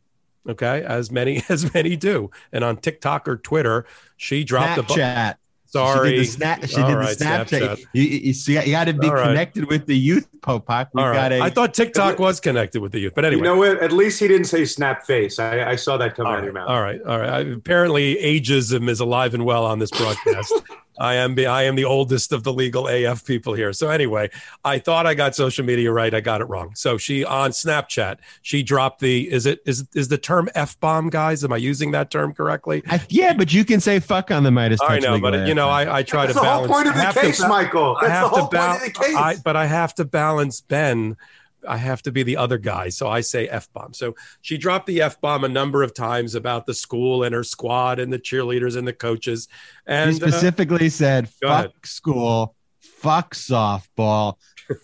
[0.50, 3.86] Okay, as many as many do, and on TikTok or Twitter,
[4.18, 5.36] she dropped a bu- Snapchat.
[5.66, 7.48] Sorry, She did the, snap, she did right, the Snapchat.
[7.48, 7.86] Snapchat.
[7.94, 9.28] You, you, see, you got to be All right.
[9.28, 10.90] connected with the youth, Popok.
[10.94, 11.32] We All got right.
[11.32, 11.40] a.
[11.40, 13.38] I thought TikTok was connected with the youth, but anyway.
[13.40, 13.82] You know what?
[13.82, 15.40] At least he didn't say snap face.
[15.40, 16.68] I, I saw that come all out of your mouth.
[16.68, 17.30] all right, all right.
[17.30, 20.54] I, apparently, ageism is alive and well on this broadcast.
[21.00, 23.74] I am the I am the oldest of the legal AF people here.
[23.74, 24.30] So anyway,
[24.64, 26.14] I thought I got social media right.
[26.14, 26.74] I got it wrong.
[26.76, 31.10] So she on Snapchat, she dropped the is it is is the term f bomb,
[31.10, 31.44] guys?
[31.44, 32.84] Am I using that term correctly?
[32.88, 34.78] I- yeah, but you can say fuck on the Meidas.
[34.82, 36.72] I know, Legal but you know, I, I try That's to the whole balance.
[36.74, 37.98] point of the have to case, Michael.
[38.02, 39.16] That's the whole to bal- point of the case.
[39.16, 41.16] I, but I have to balance Ben.
[41.68, 43.94] I have to be the other guy, so I say f bomb.
[43.94, 47.44] So she dropped the f bomb a number of times about the school and her
[47.44, 49.48] squad and the cheerleaders and the coaches.
[49.86, 51.72] He And uh, specifically said, fuck ahead.
[51.84, 54.36] school, fuck softball,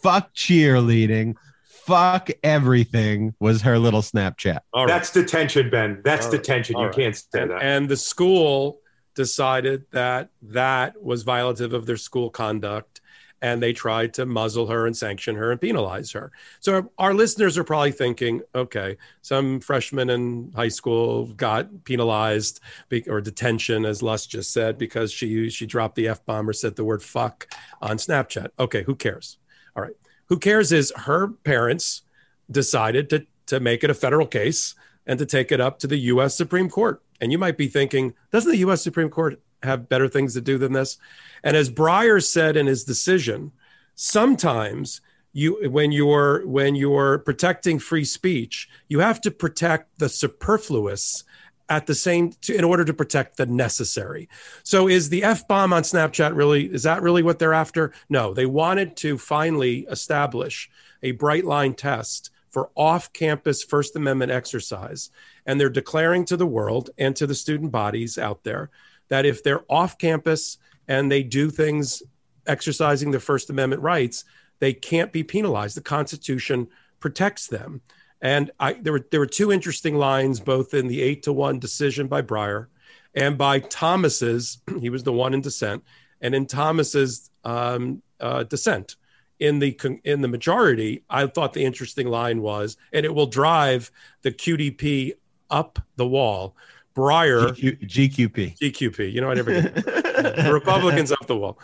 [0.01, 4.59] fuck cheerleading, fuck everything was her little Snapchat.
[4.73, 4.89] all right.
[4.93, 6.01] That's detention, Ben.
[6.03, 6.41] That's All right.
[6.41, 6.75] detention.
[6.75, 6.95] All You right.
[6.95, 7.61] can't say and, that.
[7.61, 8.81] and the school
[9.15, 12.96] decided that that was violative of their school conduct
[13.41, 16.31] and they tried to muzzle her and sanction her and penalize her.
[16.59, 22.59] So our listeners are probably thinking okay some freshman in high school got penalized
[23.07, 26.83] or detention as Lust just said because she she dropped the f-bomb or said the
[26.83, 27.47] word fuck
[27.81, 28.49] on snapchat.
[28.59, 29.37] Okay who cares?
[29.75, 29.95] All right.
[30.25, 32.01] Who cares is her parents
[32.49, 35.97] decided to to make it a federal case and to take it up to the
[35.97, 37.01] US Supreme Court.
[37.19, 40.57] And you might be thinking, doesn't the US Supreme Court have better things to do
[40.57, 40.97] than this?
[41.43, 43.51] And as Breyer said in his decision,
[43.95, 45.01] sometimes
[45.33, 51.23] you when you're when you're protecting free speech, you have to protect the superfluous
[51.69, 54.29] at the same to, in order to protect the necessary.
[54.63, 57.93] So is the F bomb on Snapchat really is that really what they're after?
[58.09, 60.69] No, they wanted to finally establish
[61.03, 65.11] a bright line test for off-campus First Amendment exercise
[65.45, 68.71] and they're declaring to the world and to the student bodies out there
[69.09, 72.03] that if they're off campus and they do things
[72.45, 74.23] exercising their First Amendment rights,
[74.59, 75.77] they can't be penalized.
[75.77, 76.67] The Constitution
[76.99, 77.81] protects them.
[78.21, 81.59] And I, there were there were two interesting lines, both in the eight to one
[81.59, 82.67] decision by Breyer
[83.13, 84.59] and by Thomas's.
[84.79, 85.83] He was the one in dissent,
[86.21, 88.95] and in Thomas's um, uh, dissent.
[89.39, 93.91] In the in the majority, I thought the interesting line was, and it will drive
[94.23, 95.13] the QDP
[95.51, 96.55] up the wall.
[96.97, 98.57] Breyer, GQ, GQP.
[98.57, 99.13] GQP.
[99.13, 101.59] You know, I never get Republicans off the wall.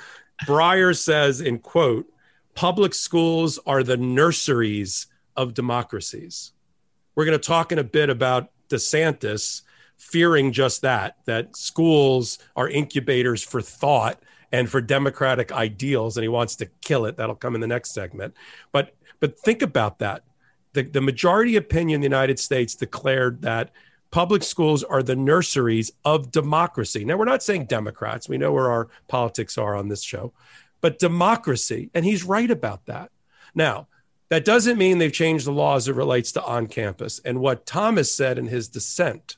[0.46, 2.06] Breyer says, in quote,
[2.54, 6.52] public schools are the nurseries of democracies.
[7.16, 9.64] We're going to talk in a bit about DeSantis
[9.98, 16.28] fearing just that, that schools are incubators for thought and for democratic ideals, and he
[16.28, 17.18] wants to kill it.
[17.18, 18.36] That'll come in the next segment.
[18.72, 20.24] But but think about that.
[20.74, 23.72] The, the majority opinion in the United States declared that
[24.14, 27.04] public schools are the nurseries of democracy.
[27.04, 28.30] Now, we're not saying Democrats.
[28.30, 30.34] We know where our politics are on this show,
[30.82, 31.90] but democracy.
[31.96, 33.10] And he's right about that.
[33.56, 33.88] Now,
[34.30, 37.22] that doesn't mean they've changed the law as it relates to on campus.
[37.26, 39.38] And what Thomas said in his dissent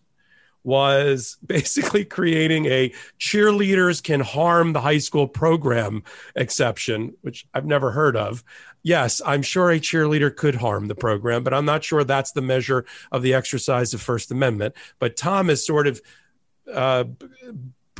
[0.65, 6.03] was basically creating a cheerleaders can harm the high school program
[6.35, 8.43] exception, which I've never heard of.
[8.85, 12.41] Yes, I'm sure a cheerleader could harm the program, but I'm not sure that's the
[12.43, 14.75] measure of the exercise of First Amendment.
[14.99, 15.99] But Thomas sort of
[16.71, 17.05] uh,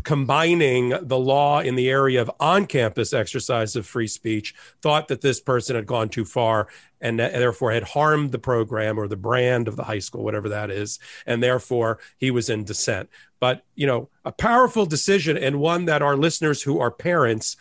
[0.04, 5.22] combining the law in the area of on campus exercise of free speech, thought that
[5.22, 6.68] this person had gone too far
[7.02, 10.70] and, therefore had harmed the program or the brand of the high school, whatever that
[10.70, 11.00] is.
[11.26, 13.10] And therefore he was in dissent.
[13.40, 17.58] But, you know, a powerful decision and one that our listeners who are parents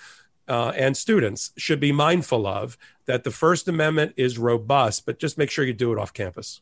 [0.49, 2.77] uh, and students should be mindful of
[3.07, 6.61] that the First Amendment is robust, but just make sure you do it off campus.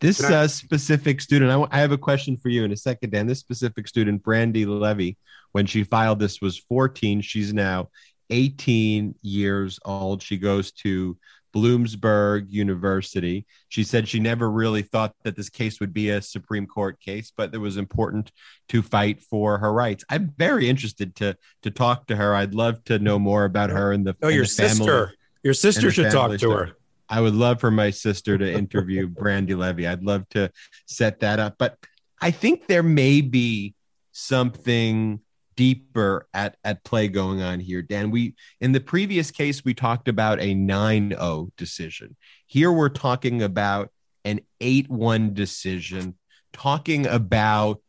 [0.00, 2.72] This Can I- uh, specific student, I, w- I have a question for you in
[2.72, 3.26] a second, Dan.
[3.26, 5.16] This specific student, Brandi Levy,
[5.52, 7.20] when she filed this was 14.
[7.20, 7.90] She's now
[8.30, 10.22] 18 years old.
[10.22, 11.16] She goes to
[11.54, 13.46] Bloomsburg University.
[13.68, 17.32] She said she never really thought that this case would be a Supreme Court case,
[17.36, 18.32] but it was important
[18.70, 20.04] to fight for her rights.
[20.08, 22.34] I'm very interested to to talk to her.
[22.34, 25.12] I'd love to know more about her and the Oh, and your the family- sister.
[25.42, 26.76] Your sister should talk to her.
[27.08, 29.86] I would love for my sister to interview Brandi Levy.
[29.86, 30.50] I'd love to
[30.86, 31.56] set that up.
[31.58, 31.76] But
[32.20, 33.74] I think there may be
[34.12, 35.20] something
[35.56, 38.10] deeper at, at play going on here, Dan.
[38.10, 42.16] We in the previous case we talked about a 9-0 decision.
[42.46, 43.90] Here we're talking about
[44.24, 46.16] an 8-1 decision,
[46.52, 47.80] talking about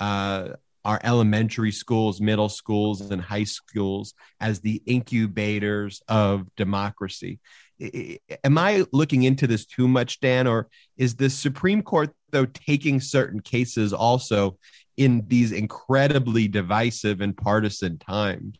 [0.00, 0.50] uh,
[0.84, 7.40] our elementary schools, middle schools, and high schools as the incubators of democracy.
[8.42, 13.00] Am I looking into this too much, Dan, or is the Supreme Court though taking
[13.00, 14.58] certain cases also
[14.98, 18.58] in these incredibly divisive and partisan times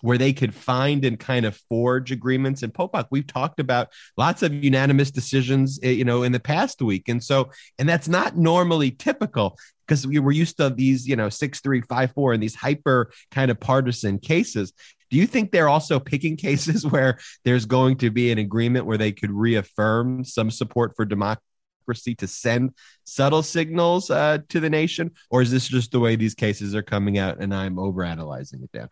[0.00, 2.62] where they could find and kind of forge agreements.
[2.62, 6.82] And Popok, we've talked about lots of unanimous decisions, eh, you know, in the past
[6.82, 7.08] week.
[7.08, 11.28] And so, and that's not normally typical because we were used to these, you know,
[11.28, 14.72] six, three, five, four, and these hyper kind of partisan cases.
[15.10, 18.98] Do you think they're also picking cases where there's going to be an agreement where
[18.98, 21.47] they could reaffirm some support for democracy
[21.94, 22.74] to send
[23.04, 25.12] subtle signals uh, to the nation?
[25.30, 28.72] Or is this just the way these cases are coming out and I'm overanalyzing it,
[28.72, 28.88] Dan?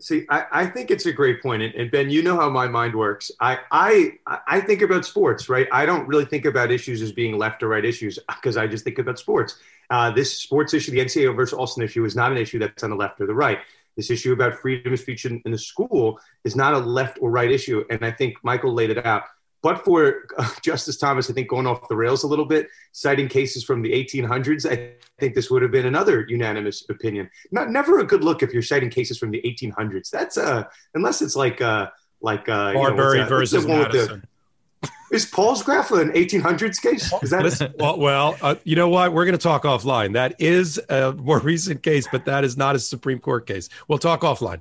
[0.00, 2.66] See, I, I, think it's a great point, and, and, Ben, you know how my
[2.66, 3.30] mind works.
[3.40, 4.14] I, I
[4.48, 5.68] I think about sports, right?
[5.70, 8.82] I don't really think about issues as being left or right issues because I just
[8.82, 9.56] think about sports.
[9.90, 12.90] Uh, this sports issue, the NCAA versus Alston issue, is not an issue that's on
[12.90, 13.60] the left or the right.
[13.96, 17.30] This issue about freedom of speech in, in the school is not a left or
[17.30, 19.22] right issue, and I think Michael laid it out.
[19.64, 23.28] But for uh, Justice Thomas, I think going off the rails a little bit, citing
[23.28, 27.30] cases from the 1800s, I think this would have been another unanimous opinion.
[27.50, 30.10] Not never a good look if you're citing cases from the 1800s.
[30.10, 31.88] That's uh, unless it's like uh,
[32.20, 34.26] like uh, Marbury you know, versus Madison.
[35.10, 37.10] Is Palsgraf an 1800s case?
[37.22, 39.14] Is that Listen, well, well uh, you know what?
[39.14, 40.12] We're going to talk offline.
[40.12, 43.70] That is a more recent case, but that is not a Supreme Court case.
[43.88, 44.60] We'll talk offline.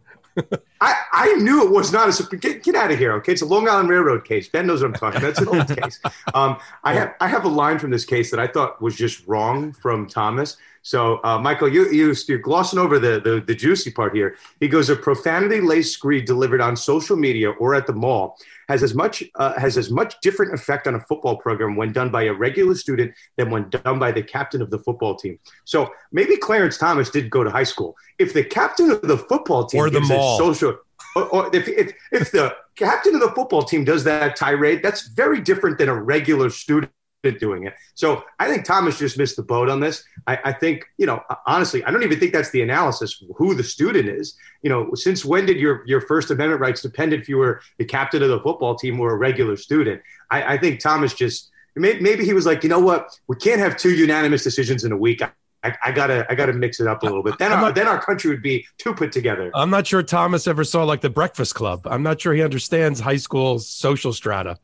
[0.82, 3.32] I, I knew it was not a Get, get out of here, okay?
[3.34, 4.48] It's a Long Island Railroad case.
[4.48, 5.22] Ben knows what I'm talking.
[5.22, 5.36] about.
[5.36, 6.00] That's an old case.
[6.34, 9.26] Um, I have I have a line from this case that I thought was just
[9.28, 10.58] wrong from Thomas.
[10.84, 14.36] So, uh, Michael, you, you, you're glossing over the, the, the juicy part here.
[14.60, 18.84] He goes, a profanity laced screed delivered on social media or at the mall has
[18.84, 22.24] as much uh, has as much different effect on a football program when done by
[22.24, 25.39] a regular student than when done by the captain of the football team.
[25.65, 27.96] So maybe Clarence Thomas did go to high school.
[28.19, 30.38] If the captain of the football team or the mall.
[30.38, 30.78] social
[31.15, 35.08] or, or if, if, if the captain of the football team does that tirade, that's
[35.10, 36.91] very different than a regular student
[37.31, 37.73] doing it.
[37.95, 40.03] So I think Thomas just missed the boat on this.
[40.27, 43.63] I, I, think, you know, honestly, I don't even think that's the analysis who the
[43.63, 44.36] student is.
[44.62, 47.86] You know, since when did your your First Amendment rights depend if you were the
[47.86, 50.01] captain of the football team or a regular student?
[50.29, 53.77] I, I think Thomas just maybe he was like, you know what, we can't have
[53.77, 55.21] two unanimous decisions in a week.
[55.63, 57.38] I, I, gotta I gotta mix it up a little bit.
[57.39, 59.49] Then our, not, then our country would be too put together.
[59.55, 61.81] I'm not sure Thomas ever saw like the Breakfast Club.
[61.86, 64.59] I'm not sure he understands high school social strata.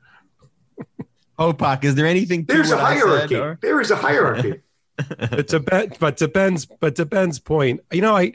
[1.40, 2.44] Popok, is there anything?
[2.44, 3.36] There's a hierarchy.
[3.36, 4.62] Said, there is a hierarchy.
[5.18, 8.34] but to Ben, but to Ben's, but to Ben's point, you know, I,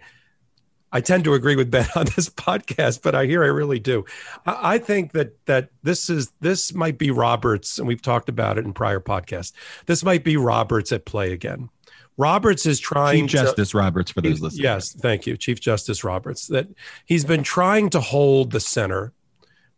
[0.90, 4.06] I tend to agree with Ben on this podcast, but I hear I really do.
[4.46, 8.56] I, I think that that this is this might be Roberts, and we've talked about
[8.56, 9.52] it in prior podcasts.
[9.84, 11.68] This might be Roberts at play again.
[12.16, 14.60] Roberts is trying Chief Justice to, Roberts for those listeners.
[14.60, 16.46] Yes, thank you, Chief Justice Roberts.
[16.46, 16.68] That
[17.04, 19.12] he's been trying to hold the center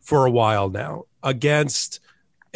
[0.01, 1.99] for a while now against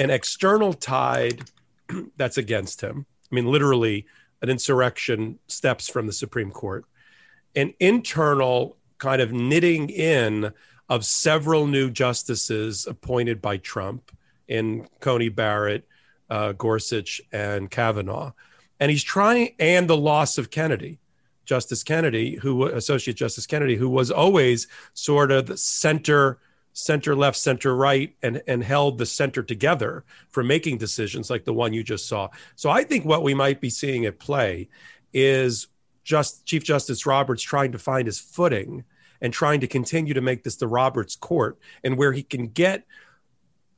[0.01, 1.43] an external tide
[2.17, 3.07] that's against him.
[3.31, 4.07] I mean, literally,
[4.43, 6.85] an insurrection steps from the Supreme Court,
[7.55, 10.53] an internal kind of knitting in
[10.89, 14.11] of several new justices appointed by Trump
[14.49, 15.87] in Coney Barrett,
[16.29, 18.33] uh, Gorsuch, and Kavanaugh.
[18.81, 20.99] And he's trying, and the loss of Kennedy,
[21.45, 26.39] Justice Kennedy, who Associate Justice Kennedy, who was always sort of the center
[26.72, 31.52] center left, center right, and, and held the center together for making decisions like the
[31.52, 32.28] one you just saw.
[32.56, 34.68] So I think what we might be seeing at play
[35.12, 35.66] is
[36.04, 38.85] just Chief Justice Roberts trying to find his footing
[39.20, 42.85] and trying to continue to make this the Roberts court and where he can get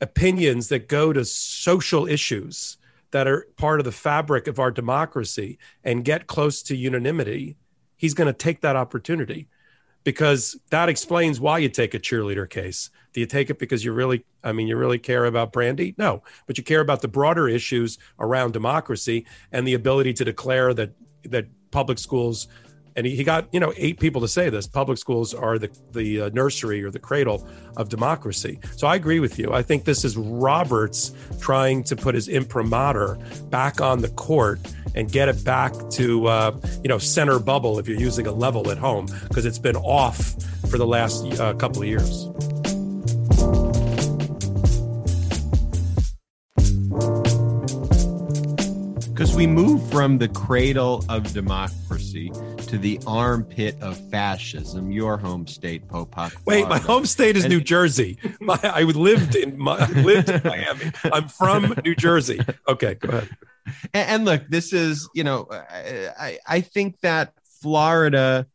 [0.00, 2.76] opinions that go to social issues
[3.10, 7.56] that are part of the fabric of our democracy and get close to unanimity,
[7.96, 9.48] he's going to take that opportunity
[10.04, 12.90] because that explains why you take a cheerleader case.
[13.12, 15.94] Do you take it because you really, I mean, you really care about Brandi?
[15.98, 20.74] No, but you care about the broader issues around democracy and the ability to declare
[20.74, 20.92] that
[21.24, 22.48] that public schools
[22.96, 24.66] and he, he got you know eight people to say this.
[24.66, 28.58] Public schools are the the uh, nursery or the cradle of democracy.
[28.76, 29.52] So i agree with you.
[29.52, 33.18] I think this is roberts trying to put his imprimatur
[33.50, 34.60] back on the court
[34.94, 38.70] and get it back to uh, you know center bubble if you're using a level
[38.70, 40.34] at home because it's been off
[40.70, 42.28] for the last uh, couple of years
[49.32, 52.30] because we move from the cradle of democracy
[52.66, 54.90] to the armpit of fascism.
[54.90, 56.34] Your home state, Popok.
[56.44, 58.18] Wait, my home state is and, New Jersey.
[58.40, 60.92] My, I lived in my, lived in Miami.
[61.04, 62.40] I'm from New Jersey.
[62.68, 63.28] Okay, go ahead.
[63.94, 68.46] And, and look, this is you know, I, I think that Florida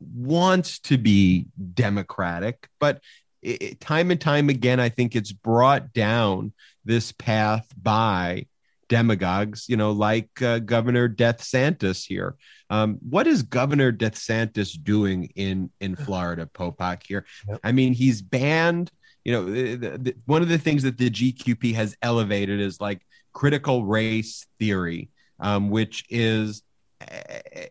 [0.00, 3.00] wants to be democratic, but
[3.40, 6.52] it, time and time again, I think it's brought down
[6.84, 8.46] this path by
[8.90, 12.36] demagogues, you know, like uh, Governor DeSantis here.
[12.68, 17.24] Um, what is Governor DeSantis doing in in Florida, Popok here?
[17.48, 17.60] Yep.
[17.64, 18.90] I mean, he's banned.
[19.24, 23.00] You know, the, the, one of the things that the GQP has elevated is like
[23.32, 26.62] critical race theory, um, which is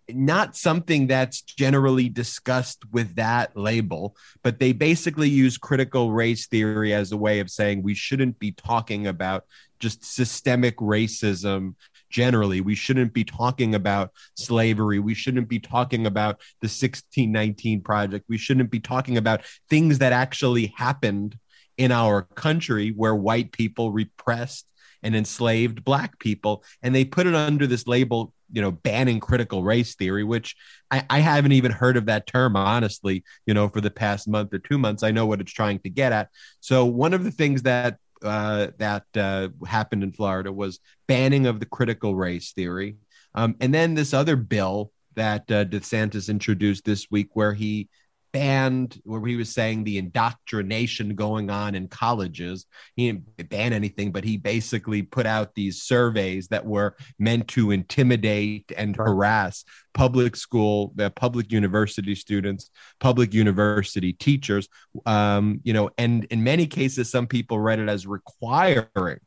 [0.10, 6.94] not something that's generally discussed with that label, but they basically use critical race theory
[6.94, 9.46] as a way of saying we shouldn't be talking about
[9.80, 11.76] just systemic racism
[12.10, 12.60] generally.
[12.62, 15.00] We shouldn't be talking about slavery.
[15.00, 18.26] We shouldn't be talking about the 1619 Project.
[18.28, 21.38] We shouldn't be talking about things that actually happened
[21.78, 24.66] in our country where white people repressed
[25.02, 26.64] and enslaved black people.
[26.82, 30.56] And they put it under this label, you know, banning critical race theory, which
[30.92, 34.54] I, I haven't even heard of that term, honestly, you know, for the past month
[34.54, 35.04] or two months.
[35.04, 36.30] I know what it's trying to get at.
[36.60, 41.60] So, one of the things that uh, that uh, happened in Florida was banning of
[41.60, 42.98] the critical race theory.
[43.36, 47.90] Um, and then this other bill that uh, DeSantis introduced this week, where he
[48.32, 52.66] banned, where he was saying the indoctrination going on in colleges.
[52.96, 57.72] He didn't ban anything, but he basically put out these surveys that were meant to
[57.72, 59.64] intimidate and harass
[59.94, 62.70] public school, uh, public university students,
[63.00, 64.68] public university teachers.
[65.06, 69.20] Um, you know, and in many cases, some people read it as requiring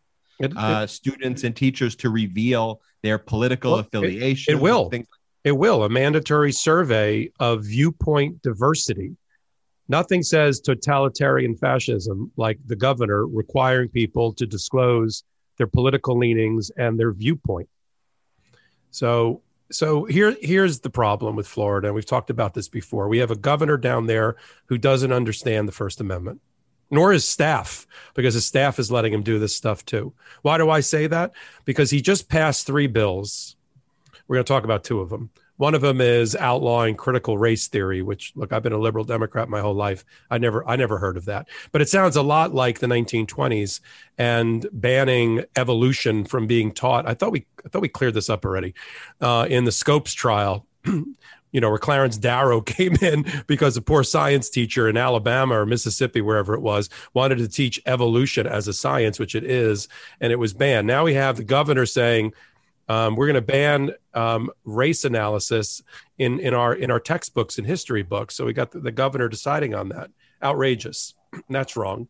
[0.57, 4.55] uh, students and teachers to reveal their political well, affiliation.
[4.55, 4.89] It, it will.
[4.91, 5.07] Things
[5.45, 9.17] it will, a mandatory survey of viewpoint diversity.
[9.89, 15.25] Nothing says totalitarian fascism like the governor requiring people to disclose
[15.59, 17.69] their political leanings and their viewpoint.
[18.91, 21.89] So, so here, here's the problem with Florida.
[21.89, 23.09] And we've talked about this before.
[23.09, 24.37] We have a governor down there
[24.67, 26.41] who doesn't understand the First Amendment,
[26.91, 30.13] nor his staff, because his staff is letting him do this stuff too.
[30.43, 31.33] Why do I say that?
[31.65, 33.57] Because he just passed three bills
[34.33, 35.29] we're going to talk about two of them.
[35.59, 39.47] One of them is outlawing critical race theory, which look, I've been a liberal Democrat
[39.47, 40.07] my whole life.
[40.31, 43.81] I never, I never heard of that, but it sounds a lot like the 1920s
[44.17, 47.07] and banning evolution from being taught.
[47.07, 48.73] I thought we, I thought we cleared this up already
[49.21, 50.65] uh, in the Scopes trial.
[50.87, 55.67] you know, where Clarence Darrow came in because a poor science teacher in Alabama or
[55.67, 59.89] Mississippi, wherever it was, wanted to teach evolution as a science, which it is,
[60.23, 60.87] and it was banned.
[60.87, 62.33] Now we have the governor saying
[62.93, 65.83] um, we're going to ban um, race analysis
[66.19, 68.35] in in our in our textbooks and history books.
[68.35, 70.11] So we got the, the governor deciding on that.
[70.43, 71.15] Outrageous.
[71.49, 72.09] That's wrong.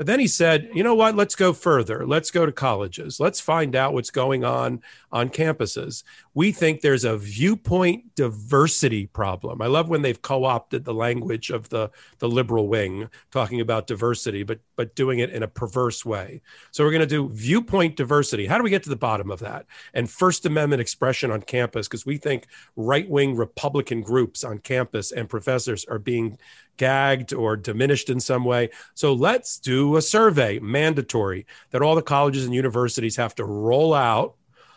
[0.00, 1.14] But then he said, you know what?
[1.14, 2.06] Let's go further.
[2.06, 3.20] Let's go to colleges.
[3.20, 4.80] Let's find out what's going on
[5.12, 6.04] on campuses.
[6.32, 9.60] We think there's a viewpoint diversity problem.
[9.60, 14.42] I love when they've co-opted the language of the, the liberal wing, talking about diversity,
[14.42, 16.40] but but doing it in a perverse way.
[16.70, 18.46] So we're going to do viewpoint diversity.
[18.46, 19.66] How do we get to the bottom of that?
[19.92, 22.46] And First Amendment expression on campus, because we think
[22.76, 26.38] right-wing Republican groups on campus and professors are being
[26.78, 28.70] gagged or diminished in some way.
[28.94, 33.94] So let's do a survey, mandatory, that all the colleges and universities have to roll
[33.94, 34.34] out,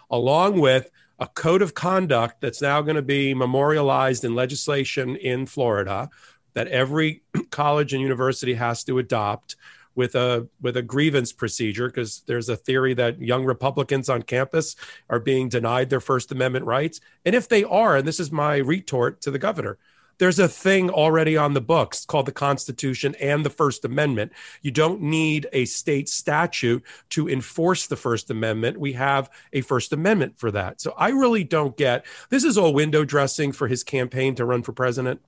[0.09, 5.45] along with a code of conduct that's now going to be memorialized in legislation in
[5.45, 6.09] Florida
[6.53, 9.55] that every college and university has to adopt
[9.95, 14.76] with a with a grievance procedure because there's a theory that young Republicans on campus
[15.09, 16.99] are being denied their First Amendment rights.
[17.26, 19.78] And if they are, and this is my retort to the governor,
[20.18, 24.32] there's a thing already on the books called the Constitution and the First Amendment.
[24.61, 28.80] You don't need a state statute to enforce the First Amendment.
[28.80, 30.82] We have a First Amendment for that.
[30.82, 34.64] So I really don't get this is all window dressing for his campaign to run
[34.64, 35.22] for president,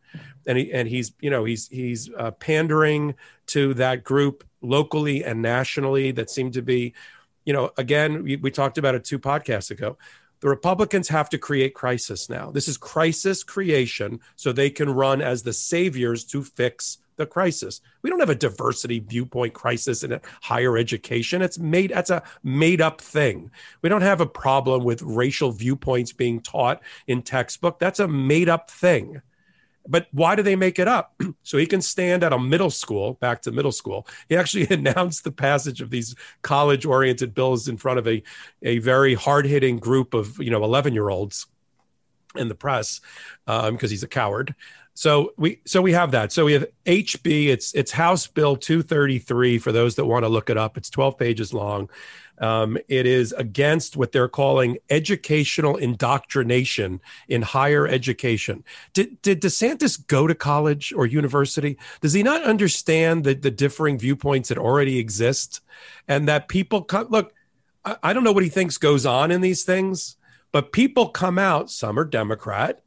[0.46, 3.16] and he and he's you know he's he's uh, pandering
[3.48, 6.94] to that group locally and nationally that seem to be,
[7.46, 9.98] you know, again we, we talked about it two podcasts ago
[10.40, 12.52] the Republicans have to create crisis now.
[12.52, 17.82] This is crisis creation so they can run as the saviors to fix the crisis.
[18.02, 21.42] We don't have a diversity viewpoint crisis in higher education.
[21.42, 23.52] It's made that's a made up thing.
[23.82, 27.80] We don't have a problem with racial viewpoints being taught in textbook.
[27.80, 29.22] That's a made up thing.
[29.88, 31.20] But why do they make it up?
[31.44, 34.08] so he can stand at a middle school, back to middle school.
[34.30, 38.24] He actually announced the passage of these college oriented bills in front of a,
[38.62, 41.48] a very hard hitting group of, you know, 11 year olds
[42.36, 43.02] in the press
[43.46, 44.56] because um, he's a coward.
[44.96, 46.32] So we so we have that.
[46.32, 47.48] So we have HB.
[47.48, 50.78] It's it's House Bill 233 for those that want to look it up.
[50.78, 51.90] It's 12 pages long.
[52.40, 58.64] Um, it is against what they're calling educational indoctrination in higher education.
[58.94, 61.78] Did, did DeSantis go to college or university?
[62.02, 65.62] Does he not understand the, the differing viewpoints that already exist
[66.08, 67.34] and that people come, look?
[67.86, 70.18] I, I don't know what he thinks goes on in these things,
[70.52, 71.72] but people come out.
[71.72, 72.82] Some are Democrat,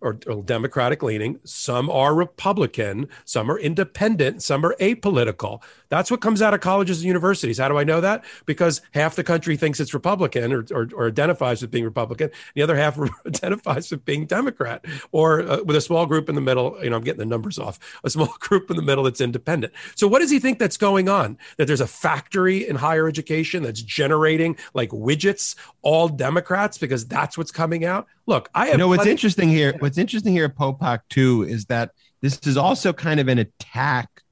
[0.00, 1.38] or, or, Democratic leaning.
[1.44, 3.08] Some are Republican.
[3.24, 4.42] Some are independent.
[4.42, 5.62] Some are apolitical.
[5.90, 7.58] That's what comes out of colleges and universities.
[7.58, 8.24] How do I know that?
[8.46, 12.30] Because half the country thinks it's Republican or, or, or identifies with being Republican.
[12.54, 16.40] The other half identifies with being Democrat or uh, with a small group in the
[16.40, 16.78] middle.
[16.82, 17.78] You know, I'm getting the numbers off.
[18.04, 19.72] A small group in the middle that's independent.
[19.96, 21.36] So what does he think that's going on?
[21.58, 27.36] That there's a factory in higher education that's generating like widgets, all Democrats, because that's
[27.36, 28.06] what's coming out?
[28.26, 28.74] Look, I have.
[28.74, 29.74] You know what's interesting here?
[29.80, 34.22] What's interesting here at Popok too is that this is also kind of an attack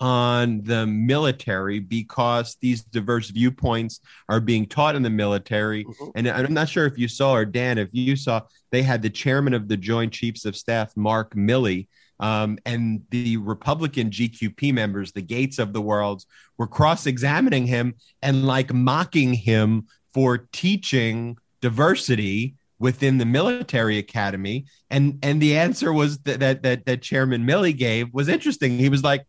[0.00, 5.84] on the military because these diverse viewpoints are being taught in the military.
[5.84, 6.10] Mm-hmm.
[6.16, 9.10] And I'm not sure if you saw or Dan, if you saw, they had the
[9.10, 11.88] chairman of the Joint Chiefs of Staff, Mark Milley,
[12.18, 16.24] um, and the Republican GQP members, the Gaetz of the world,
[16.58, 24.66] were cross examining him and like mocking him for teaching diversity within the military academy
[24.90, 28.90] and and the answer was that that that, that chairman milley gave was interesting he
[28.90, 29.24] was like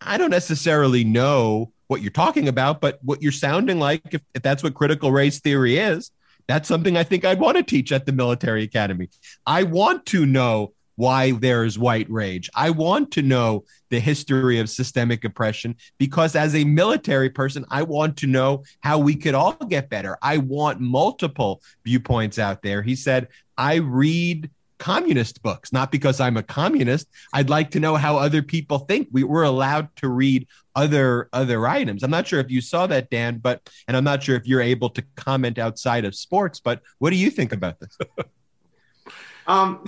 [0.00, 4.42] i don't necessarily know what you're talking about but what you're sounding like if, if
[4.42, 6.10] that's what critical race theory is
[6.46, 9.08] that's something i think i'd want to teach at the military academy
[9.46, 12.48] i want to know why there is white rage.
[12.54, 17.82] I want to know the history of systemic oppression because, as a military person, I
[17.82, 20.16] want to know how we could all get better.
[20.22, 22.82] I want multiple viewpoints out there.
[22.82, 27.08] He said, I read communist books, not because I'm a communist.
[27.32, 29.08] I'd like to know how other people think.
[29.12, 32.02] We were allowed to read other other items.
[32.02, 34.60] I'm not sure if you saw that, Dan, but and I'm not sure if you're
[34.60, 37.96] able to comment outside of sports, but what do you think about this?
[39.46, 39.82] Um,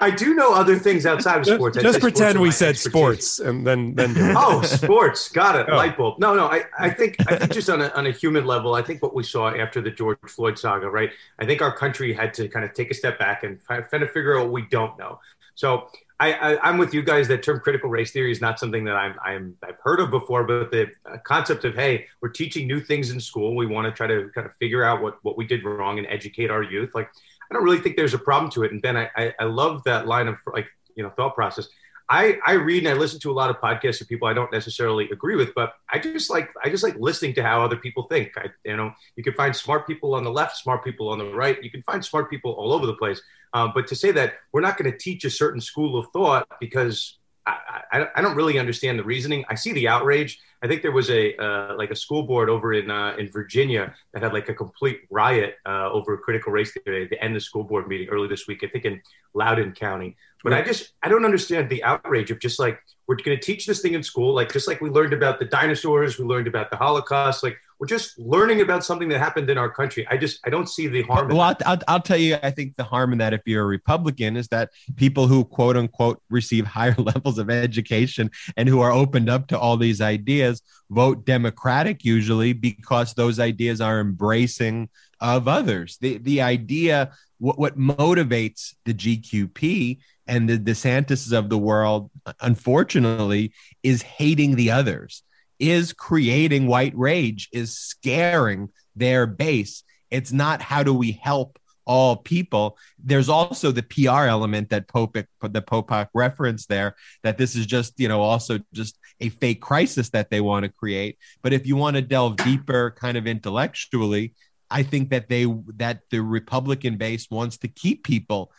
[0.00, 1.76] I do know other things outside of sports.
[1.76, 2.92] Just, just pretend we said expertise.
[2.92, 4.14] sports, and then then.
[4.36, 5.28] oh, sports!
[5.28, 5.66] Got it.
[5.68, 5.76] Oh.
[5.76, 6.18] Light bulb.
[6.18, 6.46] No, no.
[6.46, 9.14] I, I think I think just on a on a human level, I think what
[9.14, 11.10] we saw after the George Floyd saga, right?
[11.38, 14.10] I think our country had to kind of take a step back and kind of
[14.10, 15.20] figure out what we don't know.
[15.54, 15.88] So
[16.18, 18.94] I, I, am with you guys that term critical race theory is not something that
[18.94, 20.90] I'm, I'm I've heard of before, but the
[21.24, 23.54] concept of hey, we're teaching new things in school.
[23.54, 26.06] We want to try to kind of figure out what what we did wrong and
[26.08, 26.94] educate our youth.
[26.94, 27.10] Like
[27.50, 28.72] I don't really think there's a problem to it.
[28.72, 31.68] And Ben, I, I, I love that line of like, you know, thought process.
[32.08, 34.52] I, I read and I listen to a lot of podcasts of people I don't
[34.52, 38.04] necessarily agree with, but I just like I just like listening to how other people
[38.04, 38.32] think.
[38.36, 41.34] I, you know, you can find smart people on the left, smart people on the
[41.34, 41.60] right.
[41.62, 43.20] You can find smart people all over the place.
[43.52, 46.46] Um, but to say that we're not going to teach a certain school of thought
[46.60, 49.44] because I, I, I, don't really understand the reasoning.
[49.48, 50.38] I see the outrage.
[50.66, 53.94] I think there was a uh, like a school board over in uh, in Virginia
[54.12, 57.44] that had like a complete riot uh, over critical race theory to end of the
[57.44, 58.64] school board meeting early this week.
[58.64, 59.00] I think in
[59.32, 60.16] Loudoun County.
[60.42, 63.64] But I just I don't understand the outrage of just like we're going to teach
[63.64, 66.72] this thing in school, like just like we learned about the dinosaurs, we learned about
[66.72, 70.06] the Holocaust, like we're just learning about something that happened in our country.
[70.08, 71.28] I just I don't see the harm.
[71.28, 73.66] Well, I'll, I'll, I'll, tell you, I think the harm in that if you're a
[73.66, 78.92] Republican is that people who quote unquote receive higher levels of education and who are
[78.92, 84.88] opened up to all these ideas vote Democratic usually because those ideas are embracing
[85.20, 85.98] of others.
[86.00, 92.10] The the idea what what motivates the GQP and the DeSantis of the world,
[92.40, 93.52] unfortunately,
[93.82, 95.22] is hating the others
[95.58, 99.82] is creating white rage, is scaring their base.
[100.10, 102.76] It's not how do we help all people.
[103.02, 107.98] There's also the PR element that Popok, the Popok reference there, that this is just,
[107.98, 111.18] you know, also just a fake crisis that they want to create.
[111.42, 114.34] But if you want to delve deeper kind of intellectually,
[114.70, 115.46] I think that they
[115.76, 118.52] that the Republican base wants to keep people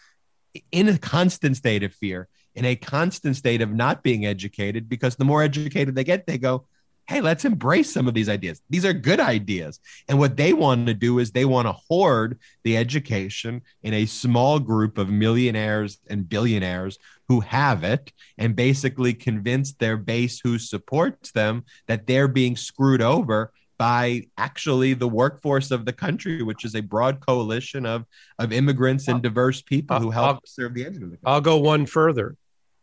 [0.72, 5.18] in a constant state of fear, in a constant state of not being educated, because
[5.18, 6.66] the more educated they get, they go,
[7.08, 8.62] hey, let's embrace some of these ideas.
[8.70, 9.80] These are good ideas.
[10.10, 14.05] And what they want to do is they want to hoard the education in a
[14.05, 16.99] small group of millionaires and billionaires
[17.30, 23.01] who have it and basically convince their base who supports them that they're being screwed
[23.01, 28.05] over by actually the workforce of the country, which is a broad coalition of,
[28.39, 31.20] of immigrants and diverse people who help I'll, serve the end of the country.
[31.26, 32.36] I'll go one further.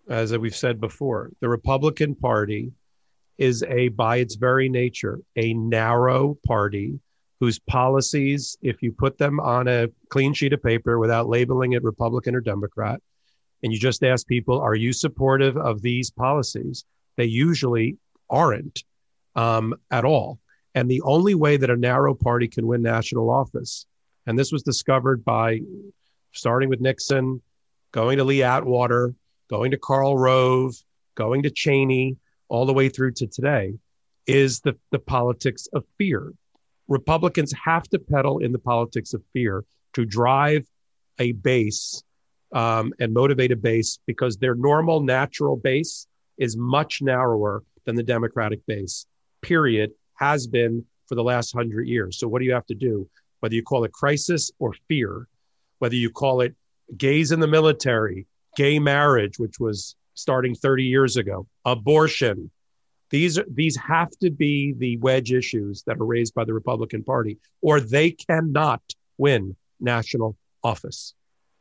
[0.09, 2.73] As we've said before, the Republican Party
[3.39, 7.01] is a, by its very nature, a narrow party
[7.41, 11.83] whose policies, if you put them on a clean sheet of paper without labeling it
[11.83, 13.01] Republican or Democrat,
[13.63, 16.85] and you just ask people, are you supportive of these policies?
[17.17, 17.97] They usually
[18.31, 18.85] aren't
[19.35, 20.39] um, at all.
[20.75, 23.87] And the only way that a narrow party can win national office,
[24.27, 25.61] and this was discovered by
[26.33, 27.43] starting with Nixon,
[27.93, 29.15] going to Lee Atwater,
[29.49, 30.75] going to Karl Rove,
[31.15, 32.17] going to Cheney,
[32.49, 33.75] all the way through to today
[34.27, 36.33] is the, the politics of fear.
[36.89, 39.65] Republicans have to peddle in the politics of fear
[39.95, 40.67] to drive
[41.19, 42.03] a base
[42.53, 46.07] um, and motivate a base because their normal natural base
[46.39, 49.07] is much narrower than the Democratic base,
[49.43, 52.19] period, has been for the last hundred years.
[52.19, 53.09] So, what do you have to do?
[53.41, 55.29] Whether you call it crisis or fear,
[55.79, 56.55] whether you call it
[56.97, 58.27] gays in the military,
[58.57, 62.51] gay marriage, which was starting 30 years ago, abortion.
[63.11, 67.39] These, these have to be the wedge issues that are raised by the Republican Party,
[67.61, 68.83] or they cannot
[69.19, 71.15] win national office.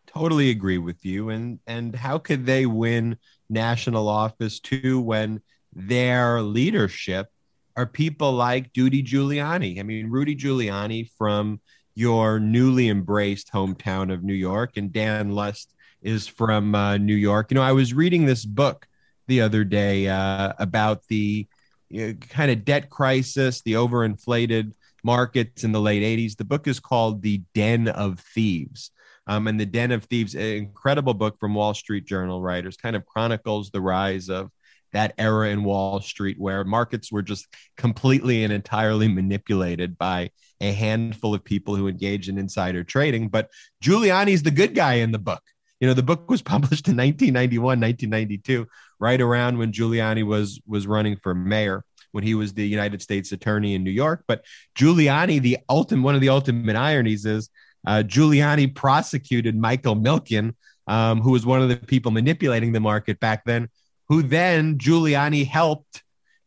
[0.08, 1.30] Totally agree with you.
[1.30, 3.18] And and how could they win
[3.50, 5.42] national office too when
[5.74, 7.30] their leadership
[7.76, 9.80] are people like Rudy Giuliani?
[9.80, 11.60] I mean, Rudy Giuliani from
[11.96, 15.73] your newly embraced hometown of New York, and Dan Lust
[16.04, 17.52] is from uh, New York.
[17.52, 18.88] You know, I was reading this book
[19.28, 21.48] the other day uh, about the
[21.90, 24.74] you know, kind of debt crisis, the overinflated
[25.04, 26.38] markets in the late 80s.
[26.38, 28.92] The book is called The Den of Thieves.
[29.28, 32.96] Um, and The Den of Thieves, an incredible book from Wall Street Journal writers, kind
[32.96, 34.50] of chronicles the rise of
[34.92, 37.48] that era in Wall Street where markets were just
[37.78, 40.30] completely and entirely manipulated by
[40.62, 43.28] a handful of people who engage in insider trading.
[43.28, 43.50] But
[43.82, 45.42] Giuliani's the good guy in the book.
[45.84, 48.66] You know, the book was published in 1991, 1992,
[49.00, 53.34] right around when Giuliani was was running for mayor when he was the United States
[53.34, 54.24] attorney in New York.
[54.26, 54.46] But
[54.78, 57.50] Giuliani, the ultimate one of the ultimate ironies is
[57.86, 60.56] uh, Giuliani prosecuted Michael Milken,
[60.88, 63.68] um, who was one of the people manipulating the market back then,
[64.08, 66.02] who then Giuliani helped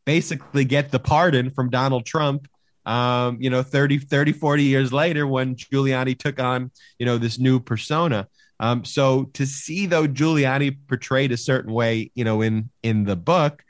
[0.06, 2.48] basically get the pardon from Donald Trump.
[2.86, 7.38] Um, you know, 30, 30, 40 years later, when Giuliani took on, you know, this
[7.38, 8.28] new persona.
[8.58, 13.16] Um, so to see though Giuliani portrayed a certain way, you know, in in the
[13.16, 13.62] book,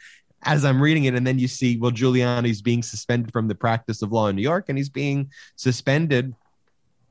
[0.42, 4.00] as I'm reading it, and then you see, well, Giuliani's being suspended from the practice
[4.02, 6.34] of law in New York, and he's being suspended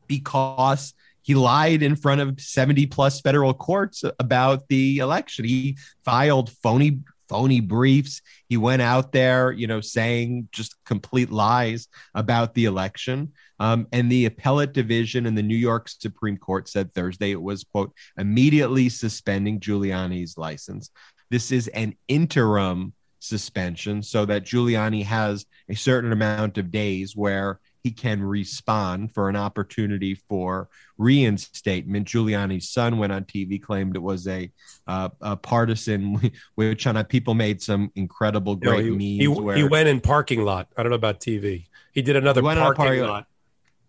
[0.07, 5.43] because he lied in front of 70 plus federal courts about the election.
[5.43, 8.21] He filed phony phony briefs.
[8.47, 13.33] He went out there, you know, saying just complete lies about the election.
[13.59, 17.63] Um, and the appellate division in the New York Supreme Court said Thursday it was,
[17.63, 20.89] quote, immediately suspending Giuliani's license.
[21.29, 27.59] This is an interim suspension so that Giuliani has a certain amount of days where
[27.83, 32.07] he can respond for an opportunity for reinstatement.
[32.07, 34.51] Giuliani's son went on TV, claimed it was a,
[34.87, 39.37] uh, a partisan, which on people made some incredible, great you know, he, memes.
[39.37, 40.67] He, where, he, went in parking lot.
[40.75, 41.67] I don't know about TV.
[41.91, 43.27] He did another he parking, parking lot.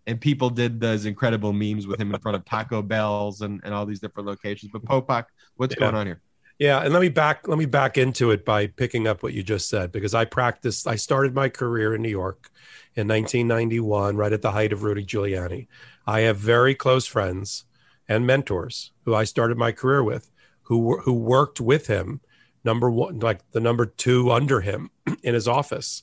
[0.07, 3.73] And people did those incredible memes with him in front of Taco Bells and, and
[3.73, 4.71] all these different locations.
[4.71, 5.25] But Popok,
[5.57, 5.81] what's yeah.
[5.81, 6.21] going on here?
[6.59, 9.43] Yeah, and let me back let me back into it by picking up what you
[9.43, 12.49] just said because I practiced I started my career in New York
[12.95, 15.67] in 1991 right at the height of Rudy Giuliani.
[16.07, 17.65] I have very close friends
[18.07, 20.31] and mentors who I started my career with
[20.63, 22.21] who who worked with him
[22.63, 24.89] number 1 like the number 2 under him
[25.23, 26.01] in his office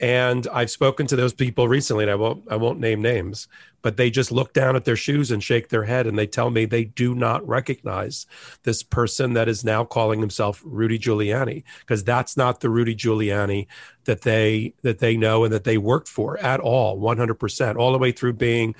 [0.00, 3.48] and I've spoken to those people recently, and I won't I won't name names,
[3.82, 6.50] but they just look down at their shoes and shake their head, and they tell
[6.50, 8.26] me they do not recognize
[8.62, 13.66] this person that is now calling himself Rudy Giuliani, because that's not the Rudy Giuliani
[14.04, 17.76] that they that they know and that they worked for at all, one hundred percent,
[17.76, 18.74] all the way through being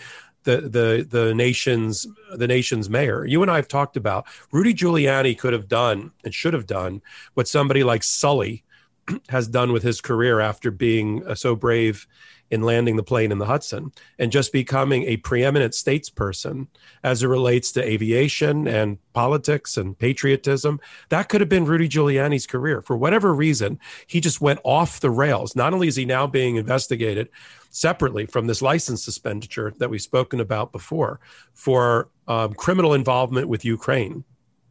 [0.44, 2.06] the the the nation's
[2.36, 3.26] the nation's mayor.
[3.26, 7.02] You and I have talked about Rudy Giuliani could have done and should have done
[7.34, 8.62] what somebody like Sully
[9.28, 12.06] has done with his career after being uh, so brave
[12.50, 16.68] in landing the plane in the Hudson and just becoming a preeminent statesperson
[17.02, 20.80] as it relates to aviation and politics and patriotism.
[21.10, 22.80] That could have been Rudy Giuliani's career.
[22.80, 25.54] For whatever reason, he just went off the rails.
[25.54, 27.28] Not only is he now being investigated
[27.70, 31.20] separately from this license suspension that we've spoken about before
[31.52, 34.24] for um, criminal involvement with Ukraine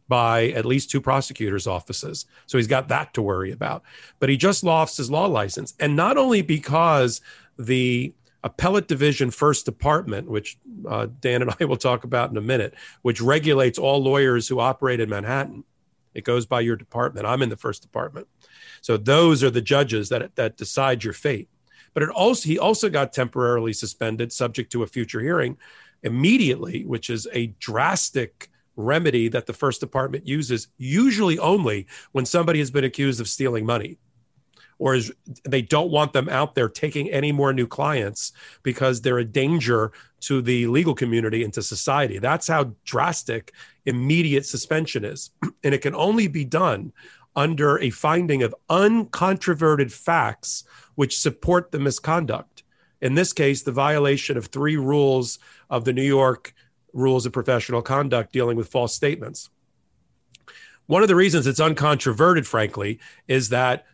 [0.08, 2.26] by at least two prosecutors' offices.
[2.46, 3.82] So he's got that to worry about.
[4.18, 5.74] But he just lost his law license.
[5.78, 7.20] And not only because
[7.58, 12.42] the appellate division first department, which uh, Dan and I will talk about in a
[12.42, 15.64] minute, which regulates all lawyers who operate in Manhattan.
[16.14, 17.26] It goes by your department.
[17.26, 18.26] I'm in the first department.
[18.80, 21.48] So those are the judges that, that decide your fate.
[21.94, 25.58] But it also he also got temporarily suspended, subject to a future hearing,
[26.02, 32.60] immediately, which is a drastic remedy that the first department uses usually only when somebody
[32.60, 33.98] has been accused of stealing money
[34.78, 35.12] or is,
[35.44, 39.92] they don't want them out there taking any more new clients because they're a danger
[40.20, 42.18] to the legal community and to society.
[42.18, 43.52] That's how drastic
[43.84, 45.30] immediate suspension is.
[45.64, 46.92] And it can only be done
[47.34, 50.62] under a finding of uncontroverted facts
[50.94, 52.62] which support the misconduct.
[53.00, 56.54] In this case, the violation of three rules of the New York
[56.98, 59.50] Rules of Professional Conduct dealing with false statements.
[60.86, 63.86] One of the reasons it's uncontroverted, frankly, is that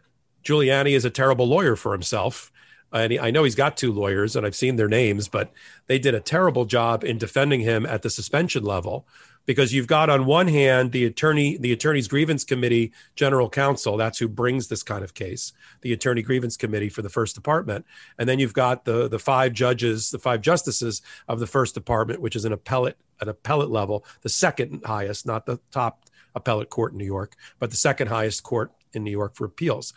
[0.45, 2.53] Giuliani is a terrible lawyer for himself.
[2.93, 5.53] And he, I know he's got two lawyers, and I've seen their names, but
[5.89, 9.07] they did a terrible job in defending him at the suspension level
[9.47, 14.19] because you've got on one hand the attorney the attorney's grievance committee general counsel that's
[14.19, 17.85] who brings this kind of case the attorney grievance committee for the first department
[18.19, 22.21] and then you've got the the five judges the five justices of the first department
[22.21, 26.93] which is an appellate an appellate level the second highest not the top appellate court
[26.93, 29.93] in new york but the second highest court in new york for appeals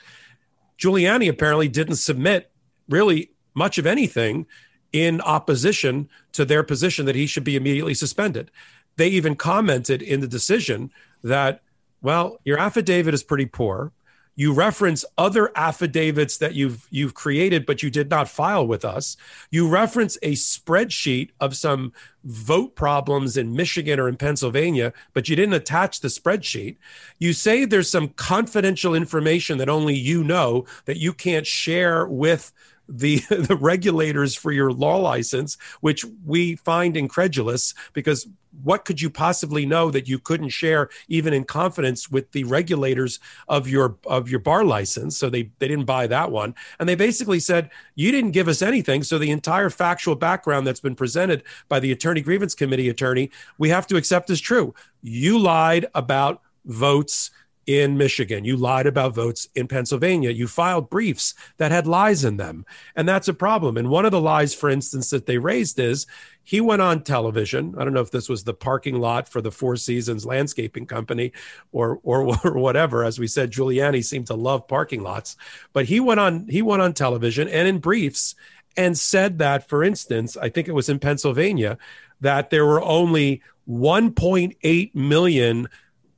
[0.77, 2.51] giuliani apparently didn't submit
[2.87, 4.45] really much of anything
[4.93, 8.51] in opposition to their position that he should be immediately suspended.
[8.97, 10.91] They even commented in the decision
[11.23, 11.61] that,
[12.01, 13.91] well, your affidavit is pretty poor.
[14.39, 19.17] You reference other affidavits that you've you've created, but you did not file with us.
[19.49, 21.91] You reference a spreadsheet of some
[22.23, 26.77] vote problems in Michigan or in Pennsylvania, but you didn't attach the spreadsheet.
[27.17, 32.53] You say there's some confidential information that only you know that you can't share with
[32.87, 38.27] the the regulators for your law license, which we find incredulous because
[38.63, 43.19] what could you possibly know that you couldn't share even in confidence with the regulators
[43.47, 45.17] of your of your bar license?
[45.17, 46.55] So they they didn't buy that one.
[46.79, 49.03] And they basically said you didn't give us anything.
[49.03, 53.69] So the entire factual background that's been presented by the attorney grievance committee attorney we
[53.69, 54.73] have to accept as true.
[55.01, 57.31] You lied about votes
[57.67, 58.45] in Michigan.
[58.45, 60.31] You lied about votes in Pennsylvania.
[60.31, 62.65] You filed briefs that had lies in them.
[62.95, 63.75] And that's a problem.
[63.75, 66.07] And one of the lies, for instance, that they raised is
[66.43, 67.75] he went on television.
[67.77, 71.33] I don't know if this was the parking lot for the Four Seasons landscaping company
[71.73, 73.03] or, or, or whatever.
[73.03, 75.35] As we said, Giuliani seemed to love parking lots.
[75.73, 78.33] But he went on he went on television and in briefs
[78.77, 81.77] and said that, for instance, I think it was in Pennsylvania,
[82.21, 85.67] that there were only 1.8 million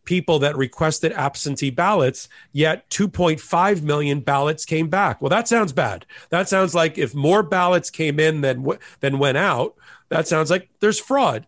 [0.10, 5.22] people that requested absentee ballots, yet 2.5 million ballots came back.
[5.22, 6.03] Well, that sounds bad.
[6.30, 8.66] That sounds like if more ballots came in than
[9.01, 9.76] than went out,
[10.07, 11.45] that sounds like there's fraud.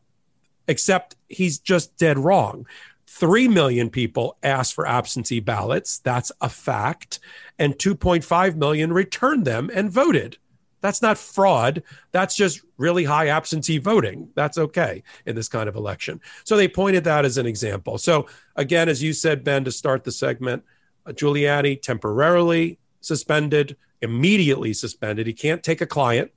[0.67, 2.67] Except he's just dead wrong.
[3.07, 5.97] 3 million people asked for absentee ballots.
[5.97, 7.19] That's a fact.
[7.57, 10.37] And 2.5 million returned them and voted.
[10.81, 11.83] That's not fraud.
[12.11, 14.29] That's just really high absentee voting.
[14.35, 16.19] That's okay in this kind of election.
[16.43, 17.97] So they pointed that as an example.
[17.97, 20.63] So, again, as you said, Ben, to start the segment,
[21.05, 25.27] uh, Giuliani temporarily suspended, immediately suspended.
[25.27, 26.31] He can't take a client,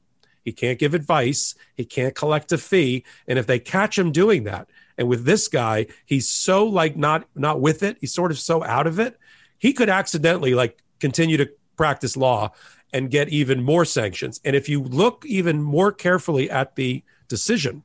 [0.44, 3.04] he can't give advice, he can't collect a fee.
[3.26, 7.26] And if they catch him doing that, and with this guy, he's so like not
[7.34, 9.18] not with it, he's sort of so out of it,
[9.58, 12.52] he could accidentally like continue to practice law
[12.94, 14.40] and get even more sanctions.
[14.44, 17.82] And if you look even more carefully at the decision,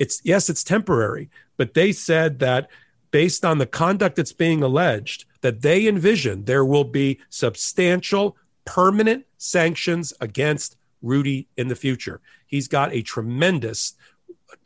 [0.00, 2.68] it's yes, it's temporary, but they said that
[3.12, 9.26] based on the conduct that's being alleged, that they envision there will be substantial permanent
[9.38, 12.20] sanctions against Rudy in the future.
[12.46, 13.94] He's got a tremendous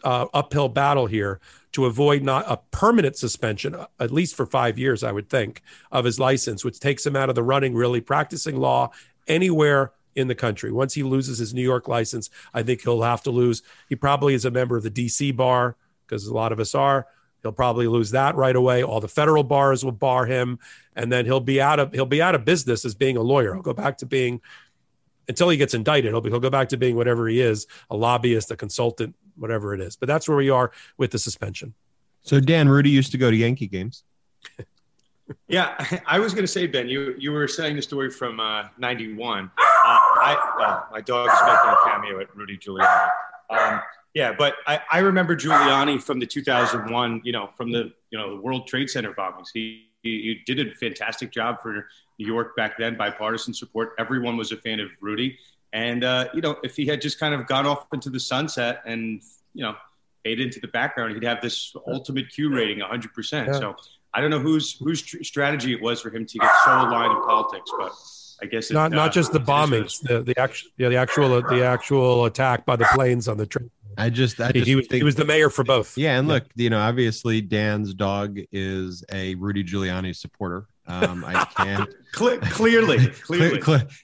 [0.02, 1.40] uh, uphill battle here
[1.72, 6.04] to avoid not a permanent suspension, at least for five years, I would think, of
[6.04, 8.90] his license, which takes him out of the running, really practicing law
[9.26, 10.70] anywhere in the country.
[10.70, 13.62] Once he loses his New York license, I think he'll have to lose.
[13.88, 17.06] He probably is a member of the DC bar because a lot of us are.
[17.42, 18.82] He'll probably lose that right away.
[18.82, 20.58] All the federal bars will bar him,
[20.96, 23.52] and then he'll be out of he'll be out of business as being a lawyer.
[23.52, 24.40] He'll go back to being
[25.28, 26.12] until he gets indicted.
[26.12, 29.74] He'll, be, he'll go back to being whatever he is, a lobbyist, a consultant, whatever
[29.74, 29.96] it is.
[29.96, 31.74] But that's where we are with the suspension.
[32.22, 34.04] So Dan Rudy used to go to Yankee games.
[35.48, 38.68] yeah, I was going to say, Ben, you you were saying the story from uh,
[38.78, 39.44] '91.
[39.44, 43.10] Uh, I well, my dog is making a cameo at Rudy Giuliani.
[43.50, 43.80] Um,
[44.14, 48.36] yeah, but I, I remember Giuliani from the 2001, you know, from the you know
[48.36, 49.48] the World Trade Center bombings.
[49.52, 53.94] He, he, he did a fantastic job for New York back then, bipartisan support.
[53.98, 55.38] Everyone was a fan of Rudy,
[55.72, 58.82] and uh, you know, if he had just kind of gone off into the sunset
[58.86, 59.20] and
[59.52, 59.74] you know
[60.22, 63.04] fade into the background, he'd have this ultimate Q rating, 100.
[63.04, 63.10] Yeah.
[63.14, 63.76] percent So
[64.14, 67.22] I don't know whose whose strategy it was for him to get so aligned in
[67.24, 67.92] politics, but
[68.42, 71.42] I guess it, not not uh, just the bombings, the the actual yeah the actual
[71.42, 73.70] the actual attack by the planes on the train.
[73.96, 75.96] I just, I just he, was, think, he was the mayor for both.
[75.96, 80.66] Yeah, and look, you know, obviously Dan's dog is a Rudy Giuliani supporter.
[80.86, 83.60] Um, I can't clearly, clearly,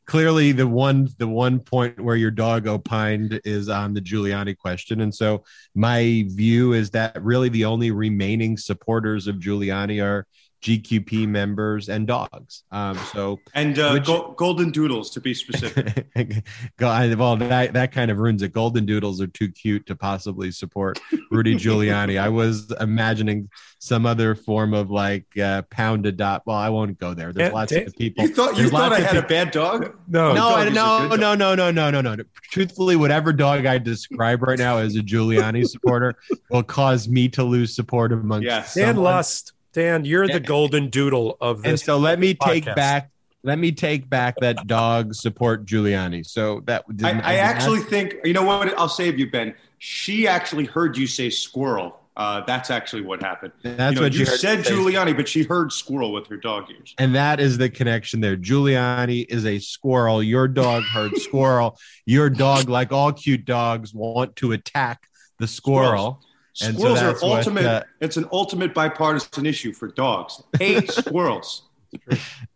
[0.06, 5.02] clearly, the one the one point where your dog opined is on the Giuliani question,
[5.02, 10.26] and so my view is that really the only remaining supporters of Giuliani are
[10.62, 12.64] GQP members and dogs.
[12.70, 16.06] Um, so and uh, Which- go- golden doodles to be specific.
[16.76, 18.52] Go- well, that that kind of ruins it.
[18.52, 21.00] Golden doodles are too cute to possibly support
[21.30, 22.20] Rudy Giuliani.
[22.20, 23.48] I was imagining
[23.78, 26.46] some other form of like uh, pound adopt.
[26.46, 27.32] Well, I won't go there.
[27.32, 28.24] There's lots of people.
[28.26, 29.96] you thought you There's thought I of had a bad dog?
[30.08, 32.22] No, no, dog I, no, no, no, no, no, no, no.
[32.50, 36.16] Truthfully, whatever dog I describe right now as a Giuliani supporter
[36.50, 38.74] will cause me to lose support amongst Yes.
[38.74, 39.04] Dan someone.
[39.04, 39.52] Lust.
[39.72, 41.64] Dan, you're the golden doodle of this.
[41.64, 41.84] And this.
[41.84, 43.10] so let me take back.
[43.42, 46.26] Let me take back that dog support Giuliani.
[46.26, 48.78] So that I, didn't- I actually think you know what?
[48.78, 49.54] I'll save you, Ben.
[49.78, 51.96] She actually heard you say squirrel.
[52.16, 53.50] Uh, that's actually what happened.
[53.62, 54.58] that's you know, what you heard said.
[54.58, 56.94] Giuliani, but she heard squirrel with her dog ears.
[56.98, 58.36] And that is the connection there.
[58.36, 60.22] Giuliani is a squirrel.
[60.22, 61.78] Your dog heard squirrel.
[62.04, 65.08] Your dog, like all cute dogs, want to attack
[65.38, 66.22] the squirrel.
[66.62, 67.64] And so Squirrels are that's what, ultimate.
[67.64, 70.42] uh, it's an ultimate bipartisan issue for dogs.
[70.58, 71.62] Hate squirrels.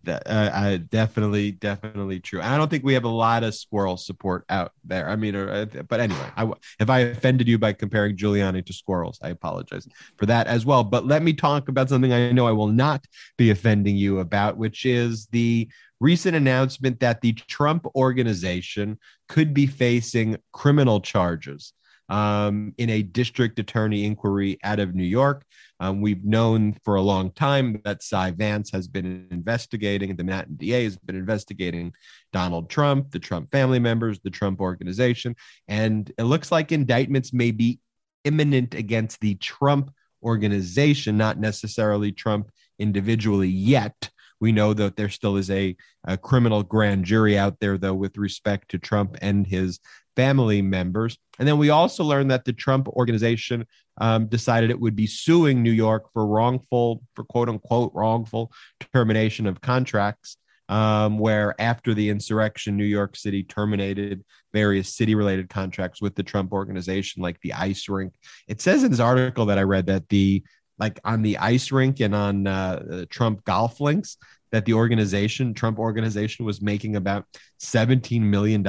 [0.05, 2.41] That, uh, I definitely, definitely true.
[2.41, 5.09] I don't think we have a lot of squirrel support out there.
[5.09, 9.19] I mean, uh, but anyway, I, if I offended you by comparing Giuliani to squirrels,
[9.23, 10.85] I apologize for that as well.
[10.85, 14.57] But let me talk about something I know I will not be offending you about,
[14.57, 15.69] which is the
[16.01, 21.73] recent announcement that the Trump organization could be facing criminal charges
[22.09, 25.45] um, in a district attorney inquiry out of New York.
[25.81, 30.57] Um, we've known for a long time that Cy Vance has been investigating, the Manhattan
[30.57, 31.93] DA has been investigating
[32.33, 35.35] Donald Trump, the Trump family members, the Trump organization.
[35.69, 37.81] And it looks like indictments may be
[38.25, 39.93] imminent against the Trump
[40.23, 44.11] organization, not necessarily Trump individually yet.
[44.41, 45.77] We know that there still is a,
[46.07, 49.81] a criminal grand jury out there, though, with respect to Trump and his
[50.17, 51.19] family members.
[51.39, 53.67] And then we also learned that the Trump organization
[53.99, 58.53] um, decided it would be suing New York for wrongful, for quote unquote, wrongful
[58.93, 60.37] termination of contracts.
[60.71, 64.25] Um, where after the insurrection, New York City terminated
[64.55, 68.15] various city related contracts with the Trump organization, like the ice rink.
[68.49, 70.43] It says in this article that I read that the
[70.79, 74.17] like on the ice rink and on uh, Trump golf links,
[74.51, 77.25] that the organization, Trump organization, was making about
[77.61, 78.63] $17 million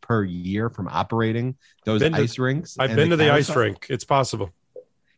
[0.00, 2.76] per year from operating those to- ice rinks.
[2.78, 3.86] I've been to the ice rink.
[3.90, 4.50] It's possible.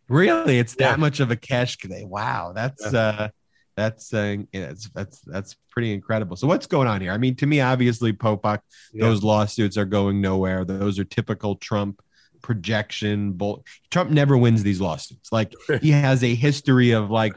[0.09, 0.97] Really, it's that Yeah.
[0.97, 1.76] much of a cash.
[1.84, 3.28] Wow, that's uh,
[3.76, 6.37] that's uh, yeah, that's that's that's pretty incredible.
[6.37, 7.11] So what's going on here?
[7.12, 8.61] I mean, to me, obviously, Popok,
[8.95, 9.05] Yeah.
[9.07, 10.64] those lawsuits are going nowhere.
[10.64, 12.01] Those are typical Trump
[12.47, 13.33] projection.
[13.33, 13.65] Bull.
[13.91, 15.33] Trump never wins these lawsuits.
[15.33, 17.35] Like he has a history of like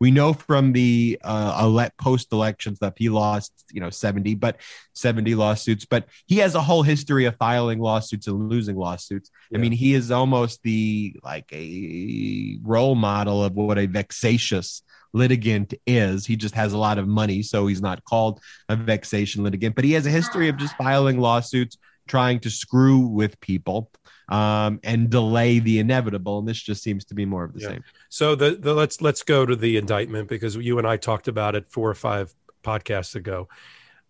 [0.00, 4.56] we know from the uh, elect post elections that he lost you know 70 but
[4.94, 9.58] 70 lawsuits but he has a whole history of filing lawsuits and losing lawsuits i
[9.58, 14.82] mean he is almost the like a role model of what a vexatious
[15.12, 19.42] litigant is he just has a lot of money so he's not called a vexation
[19.42, 21.76] litigant but he has a history of just filing lawsuits
[22.08, 23.90] trying to screw with people
[24.28, 27.68] um, and delay the inevitable and this just seems to be more of the Yeah.
[27.68, 31.28] same So the, the let's let's go to the indictment because you and I talked
[31.28, 32.34] about it four or five
[32.64, 33.48] podcasts ago.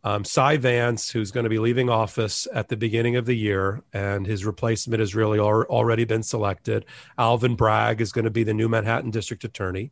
[0.04, 3.82] Um, Cy Vance, who's going to be leaving office at the beginning of the year,
[3.92, 6.84] and his replacement has really al- already been selected.
[7.18, 9.90] Alvin Bragg is going to be the new Manhattan District Attorney.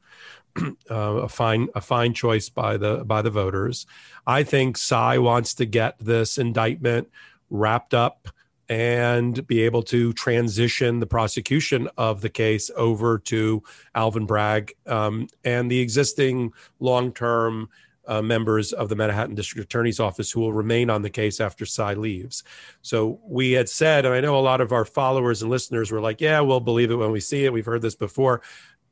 [0.91, 3.85] uh, a fine a fine choice by the by the voters.
[4.27, 7.09] I think Cy wants to get this indictment
[7.51, 8.28] wrapped up
[8.68, 13.62] and be able to transition the prosecution of the case over to
[13.94, 17.68] Alvin Bragg um, and the existing long term
[18.09, 21.66] uh, members of the Manhattan District Attorney's Office who will remain on the case after
[21.66, 22.44] Cy leaves.
[22.82, 26.01] So we had said, and I know a lot of our followers and listeners were
[26.01, 27.53] like, yeah, we'll believe it when we see it.
[27.53, 28.42] We've heard this before.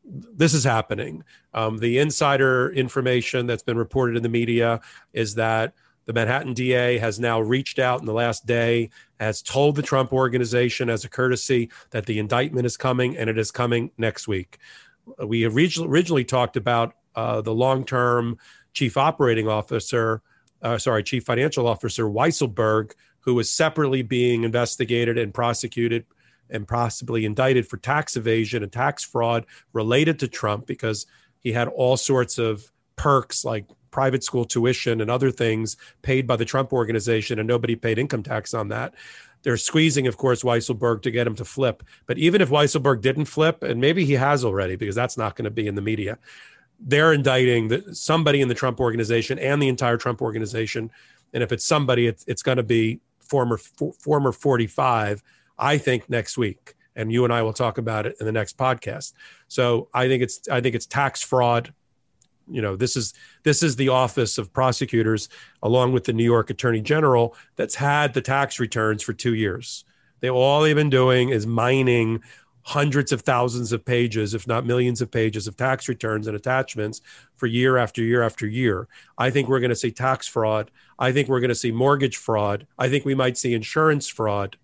[0.04, 1.24] This is happening.
[1.54, 4.80] Um, the insider information that's been reported in the media
[5.12, 5.74] is that
[6.06, 10.12] the Manhattan DA has now reached out in the last day, has told the Trump
[10.12, 14.58] organization as a courtesy that the indictment is coming and it is coming next week.
[15.22, 18.38] We originally, talked about uh, the long term
[18.72, 20.22] chief operating officer,
[20.62, 26.04] uh, sorry, chief financial officer Weisselberg, who is separately being investigated and prosecuted
[26.50, 31.06] and possibly indicted for tax evasion and tax fraud related to Trump because
[31.40, 36.34] he had all sorts of perks like private school tuition and other things paid by
[36.34, 38.92] the Trump organization, and nobody paid income tax on that.
[39.44, 41.84] They're squeezing, of course, Weisselberg to get him to flip.
[42.06, 45.44] But even if Weisselberg didn't flip, and maybe he has already, because that's not going
[45.44, 46.18] to be in the media,
[46.80, 50.90] they're indicting the, somebody in the Trump organization and the entire Trump organization.
[51.32, 55.22] And if it's somebody, it's, it's going to be former former 45.
[55.56, 58.58] I think next week, and you and I will talk about it in the next
[58.58, 59.12] podcast.
[59.46, 61.72] So I think it's I think it's tax fraud
[62.50, 65.28] you know this is this is the office of prosecutors
[65.62, 69.84] along with the new york attorney general that's had the tax returns for two years.
[70.20, 72.22] They all they've been doing is mining
[72.62, 77.02] hundreds of thousands of pages if not millions of pages of tax returns and attachments
[77.36, 78.88] for year after year after year.
[79.18, 80.70] I think we're going to see tax fraud.
[80.98, 82.66] I think we're going to see mortgage fraud.
[82.78, 84.56] I think we might see insurance fraud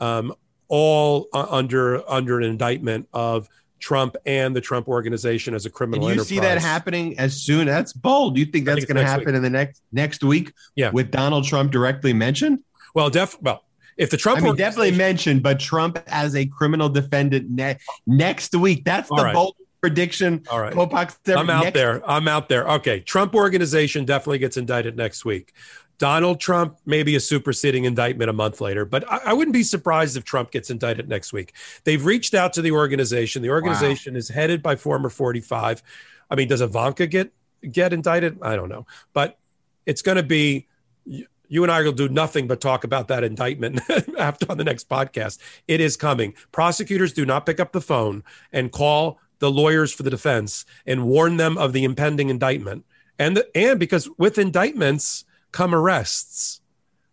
[0.00, 0.34] um,
[0.68, 3.48] all under under an indictment of
[3.78, 6.06] Trump and the Trump organization as a criminal.
[6.06, 6.28] And you enterprise.
[6.28, 7.66] see that happening as soon.
[7.66, 8.38] That's bold.
[8.38, 9.34] You think that's going to happen week.
[9.34, 10.52] in the next next week?
[10.74, 10.90] Yeah.
[10.90, 12.60] with Donald Trump directly mentioned.
[12.94, 13.64] Well, def well,
[13.96, 18.54] if the Trump I mean, definitely mentioned, but Trump as a criminal defendant ne- next
[18.54, 18.84] week.
[18.84, 19.34] That's All the right.
[19.34, 20.42] bold prediction.
[20.50, 20.72] All right.
[20.72, 22.08] Popok's I'm out there.
[22.08, 22.68] I'm out there.
[22.72, 23.00] Okay.
[23.00, 25.52] Trump organization definitely gets indicted next week.
[25.98, 30.16] Donald Trump, maybe a superseding indictment a month later, but I, I wouldn't be surprised
[30.16, 31.54] if Trump gets indicted next week.
[31.84, 33.42] They've reached out to the organization.
[33.42, 35.82] The organization is headed by former 45.
[36.30, 37.32] I mean, does Ivanka get
[37.70, 38.38] get indicted?
[38.42, 39.38] I don't know, but
[39.86, 40.66] it's going to be.
[41.04, 41.26] you-
[41.62, 43.80] and I will do nothing but talk about that indictment
[44.18, 45.38] after on the next podcast.
[45.68, 46.34] It is coming.
[46.50, 51.04] Prosecutors do not pick up the phone and call the lawyers for the defense and
[51.04, 52.84] warn them of the impending indictment.
[53.18, 55.24] And and because with indictments
[55.56, 56.60] come arrests.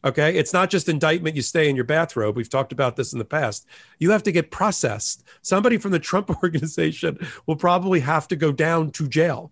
[0.04, 1.38] Okay, it's not just indictment.
[1.38, 2.36] You stay in your bathrobe.
[2.36, 3.66] We've talked about this in the past.
[4.00, 5.24] You have to get processed.
[5.41, 9.50] Somebody from the Trump organization will probably have to go down to jail,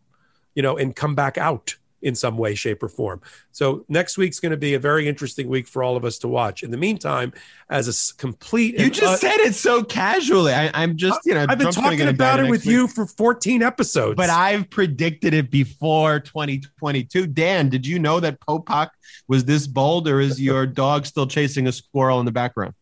[0.56, 3.22] you know, and come back out in some way, shape, or form.
[3.52, 6.28] So next week's going to be a very interesting week for all of us to
[6.28, 6.64] watch.
[6.64, 7.34] In the meantime,
[7.70, 10.54] as a complete, You just said it so casually.
[10.54, 13.06] I, I'm just, you know, I've been Trump's talking about it with next you for
[13.06, 14.16] 14 episodes.
[14.16, 17.28] But I've predicted it before 2022.
[17.28, 18.90] Dan, did you know that Popok
[19.28, 22.74] was this bold, or is your dog still chasing a squirrel in the background?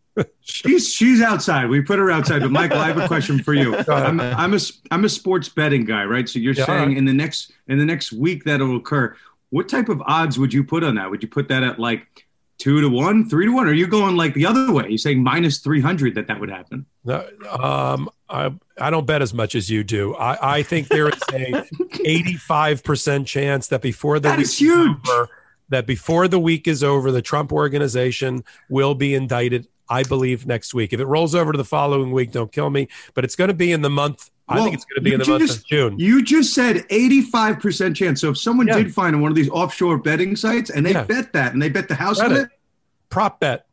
[0.41, 1.69] She's she's outside.
[1.69, 2.41] We put her outside.
[2.41, 3.75] But Michael, I have a question for you.
[3.87, 4.59] I'm I'm a
[4.91, 6.27] I'm a sports betting guy, right?
[6.27, 6.97] So you're Yeah, saying right.
[6.97, 9.15] in the next in the next week that'll occur.
[9.51, 11.09] What type of odds would you put on that?
[11.09, 12.05] Would you put that at like
[12.57, 13.65] two to one, three to one?
[13.67, 14.85] Or are you going like the other way?
[14.89, 16.85] You're saying minus three hundred that that would happen?
[17.05, 20.15] No, um, I I don't bet as much as you do.
[20.15, 21.63] I, I think there is a
[22.27, 24.97] 85% chance that before the That week is huge.
[25.07, 25.29] over,
[25.69, 29.67] that before the week is over, the Trump organization will be indicted.
[29.89, 30.93] I believe next week.
[30.93, 32.87] If it rolls over to the following week, don't kill me.
[33.13, 34.29] But it's going to be in the month.
[34.47, 35.99] I think it's going to be in the month just- of June.
[35.99, 38.21] You just said 85% chance.
[38.21, 38.77] So if someone Yeah.
[38.77, 41.03] did find one of these offshore betting sites and they Yeah.
[41.03, 42.41] bet that and they bet the house Bet on it.
[42.43, 42.49] it,
[43.09, 43.65] Prop bet,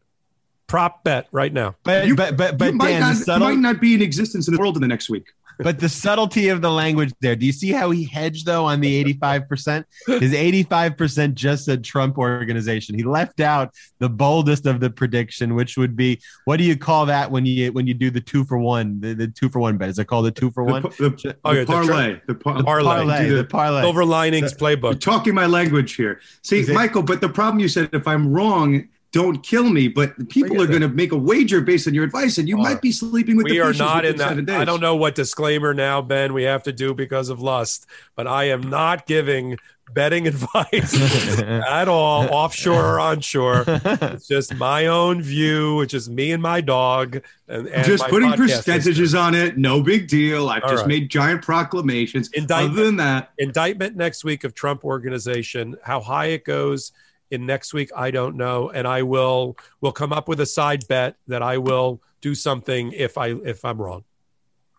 [0.67, 1.77] prop bet right now.
[1.83, 3.95] But You- but but you but might, Dan, not, the you subtle, might not be
[3.95, 5.27] in existence in the world in the next week.
[5.59, 7.35] But the subtlety of the language there.
[7.37, 9.85] Do you see how he hedged though on the 85%?
[10.21, 12.97] His 85% just said Trump organization.
[12.97, 17.07] He left out the boldest of the prediction, which would be what do you call
[17.07, 19.77] that when you when you do the two for one, the, the two for one
[19.77, 19.89] bet?
[19.89, 20.83] Is it called the two for one?
[20.83, 22.21] pa- the, Oh, yeah, the the parlay.
[22.27, 22.85] The, par- the parlay.
[22.85, 23.83] parlay, the the- parlay.
[23.83, 25.01] Silver linings You're playbook.
[25.01, 26.21] talking my language here.
[26.43, 29.89] See, Is it- Michael, but the problem you said, if I'm wrong, don't kill me.
[29.89, 32.63] But people are going to make a wager based on your advice, and you All
[32.63, 34.51] might be sleeping with we the are not in that.
[34.51, 38.27] I don't know what disclaimer now, Ben, we have to do because of lust, but
[38.27, 39.59] I am not giving
[39.95, 43.65] betting advice at all, offshore or onshore.
[43.67, 48.33] It's just my own view, which is me and my dog, and, and Just putting
[48.33, 50.49] percentages on it, no big deal.
[50.49, 50.89] I've All just right.
[50.89, 52.29] made giant proclamations.
[52.33, 52.73] Indictment.
[52.73, 55.77] Other than that, indictment next week of Trump organization.
[55.83, 56.93] How high it goes
[57.31, 60.87] in next week, I don't know, and I will will come up with a side
[60.89, 64.05] bet that I will do something if I if I'm wrong.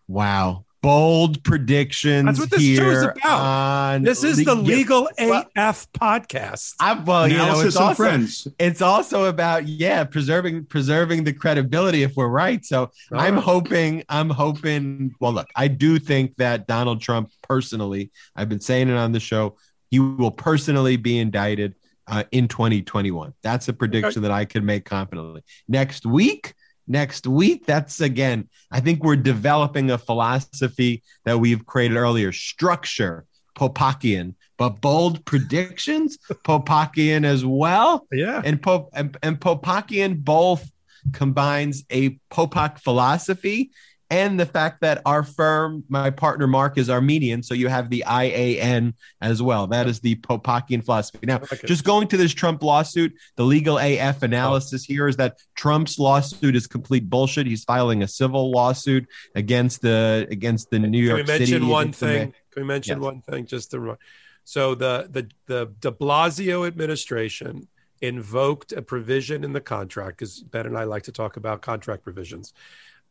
[0.06, 0.64] Wow.
[0.80, 2.26] Bold predictions.
[2.26, 4.02] That's what this here show's about.
[4.04, 6.74] This is the legal Well- AF podcast.
[6.78, 8.46] I, well, you know, it's also, friends.
[8.60, 12.64] it's also about yeah, preserving preserving the credibility if we're right.
[12.64, 13.42] So All I'm right.
[13.42, 15.14] hoping, I'm hoping.
[15.18, 19.20] Well, look, I do think that Donald Trump personally, I've been saying it on the
[19.20, 19.56] show,
[19.90, 21.74] he will personally be indicted
[22.08, 23.32] uh, in 2021.
[23.42, 25.42] That's a prediction that I could make confidently.
[25.68, 26.54] Next week,
[26.86, 33.26] next week, that's again, I think we're developing a philosophy that we've created earlier structure,
[33.56, 38.42] Popokian, but bold predictions, Popokian as well Yeah.
[38.44, 40.70] and Pop and, and Popokian both
[41.12, 43.70] combines a Popok philosophy
[44.10, 48.04] and the fact that our firm, my partner Mark, is Armenian, so you have the
[48.06, 49.66] IAN as well.
[49.66, 51.18] That is the Popakian philosophy.
[51.26, 51.66] Now, it.
[51.66, 56.56] just going to this Trump lawsuit, the legal AF analysis here is that Trump's lawsuit
[56.56, 57.46] is complete bullshit.
[57.46, 61.60] He's filing a civil lawsuit against the against the New Can York Can we mention
[61.60, 61.66] City.
[61.66, 62.34] one thing?
[62.52, 63.04] Can we mention Yes.
[63.04, 63.98] one thing just to?
[64.44, 67.68] So the the the De Blasio administration
[68.00, 72.04] invoked a provision in the contract because Ben and I like to talk about contract
[72.04, 72.54] provisions,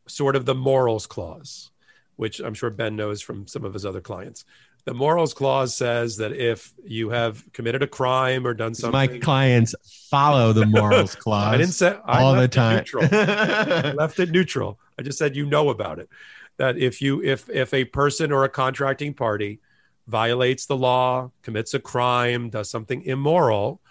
[0.07, 1.71] sort of the morals clause,
[2.15, 4.45] which I'm sure Ben knows from some of his other clients.
[4.85, 9.19] The morals clause says that if you have committed a crime or done something, My
[9.19, 9.75] clients
[10.09, 12.77] follow the morals clause I didn't say I all the it time.
[12.77, 13.05] Neutral.
[13.11, 14.79] I left it neutral.
[14.97, 16.07] I just said you know about it.
[16.55, 19.59] That if you if if a person or a contracting party
[20.07, 23.81] violates the law, commits a crime, does something immoral,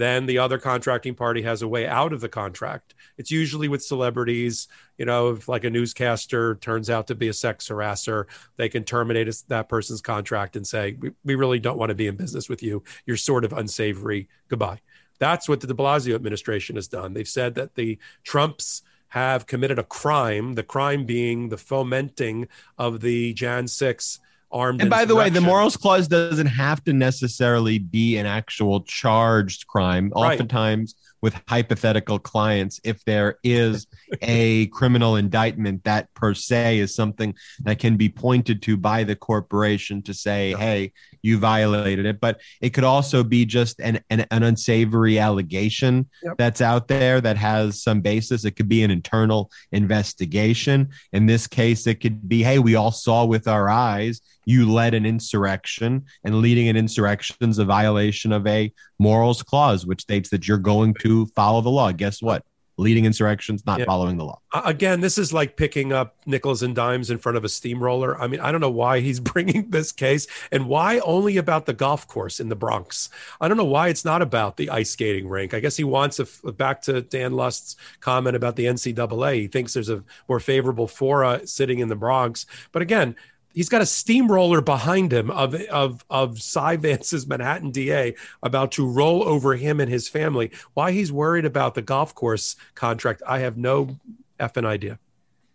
[0.00, 2.94] then the other contracting party has a way out of the contract.
[3.18, 4.68] It's usually with celebrities.
[4.98, 8.26] You know, if like a newscaster turns out to be a sex harasser,
[8.56, 12.06] they can terminate that person's contract and say, we, we really don't want to be
[12.06, 12.82] in business with you.
[13.06, 14.28] You're sort of unsavory.
[14.48, 14.80] Goodbye.
[15.18, 17.12] That's what the de Blasio administration has done.
[17.12, 22.48] They've said that the Trumps have committed a crime, the crime being the fomenting
[22.78, 24.20] of the Jan 6
[24.52, 24.80] armed.
[24.80, 29.66] And by the way, the morals clause doesn't have to necessarily be an actual charged
[29.66, 30.12] crime.
[30.14, 30.32] Right.
[30.32, 33.86] Oftentimes, with hypothetical clients, if there is
[34.22, 39.16] a criminal indictment, that per se is something that can be pointed to by the
[39.16, 40.92] corporation to say, hey,
[41.22, 42.20] you violated it.
[42.20, 46.36] But it could also be just an, an, an unsavory allegation Yep.
[46.38, 48.44] that's out there that has some basis.
[48.44, 50.90] It could be an internal investigation.
[51.12, 54.94] In this case, it could be, hey, we all saw with our eyes you led
[54.94, 60.30] an insurrection, and leading an insurrection is a violation of a morals clause, which states
[60.30, 61.92] that you're going to follow the law.
[61.92, 62.44] Guess what?
[62.78, 63.84] Leading insurrections, not Yeah.
[63.84, 64.40] following the law.
[64.54, 68.18] Again, this is like picking up nickels and dimes in front of a steamroller.
[68.18, 71.74] I mean, I don't know why he's bringing this case and why only about the
[71.74, 73.10] golf course in the Bronx.
[73.38, 75.52] I don't know why it's not about the ice skating rink.
[75.52, 79.34] I guess he wants a f- back to Dan Lust's comment about the NCAA.
[79.42, 82.46] He thinks there's a more favorable fora sitting in the Bronx.
[82.72, 83.14] But again,
[83.54, 88.86] he's got a steamroller behind him of of of Cy Vance's Manhattan DA about to
[88.86, 90.50] roll over him and his family.
[90.74, 93.98] Why he's worried about the golf course contract, I have no
[94.38, 94.98] effing idea.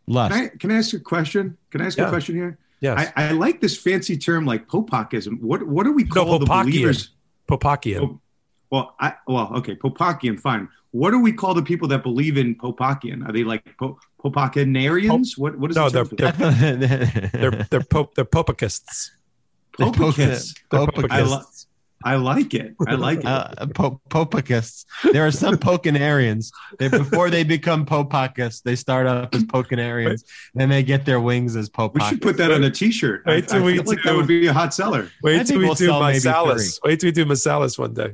[0.08, 0.34] Lust.
[0.36, 1.58] Can I, can I ask a question?
[1.72, 2.06] Can I ask Yeah.
[2.06, 2.60] a question here?
[2.82, 5.42] Yes, I, I like this fancy term like Popakism.
[5.42, 7.12] What what do we call the believers?
[7.50, 8.20] Popakian.
[8.76, 10.68] Well, I well, okay, Popakian, fine.
[10.92, 13.26] What do we call the people that believe in Popakian?
[13.28, 15.38] Are they like po- Popakinarians?
[15.38, 19.12] what what is No, the they're- they're they're they're pope they're popacists.
[19.78, 20.54] Popacists.
[20.72, 21.68] They're I, li- popacists.
[22.04, 22.76] I like it.
[22.88, 23.26] I like it.
[23.26, 24.86] Uh, po- Popacists.
[25.12, 26.52] There are some Pocanarians.
[26.78, 30.24] They, before they become Popacists, they start off as Pocanarians,
[30.54, 31.94] then they get their wings as Popakists.
[31.96, 33.24] we should put that on a T-shirt.
[33.26, 35.10] I, I Wait till we feel like do- that would be a hot seller.
[35.24, 36.80] Wait till we we'll do sell maybe Meiselas.
[36.84, 38.14] Wait till we do Meiselas one day.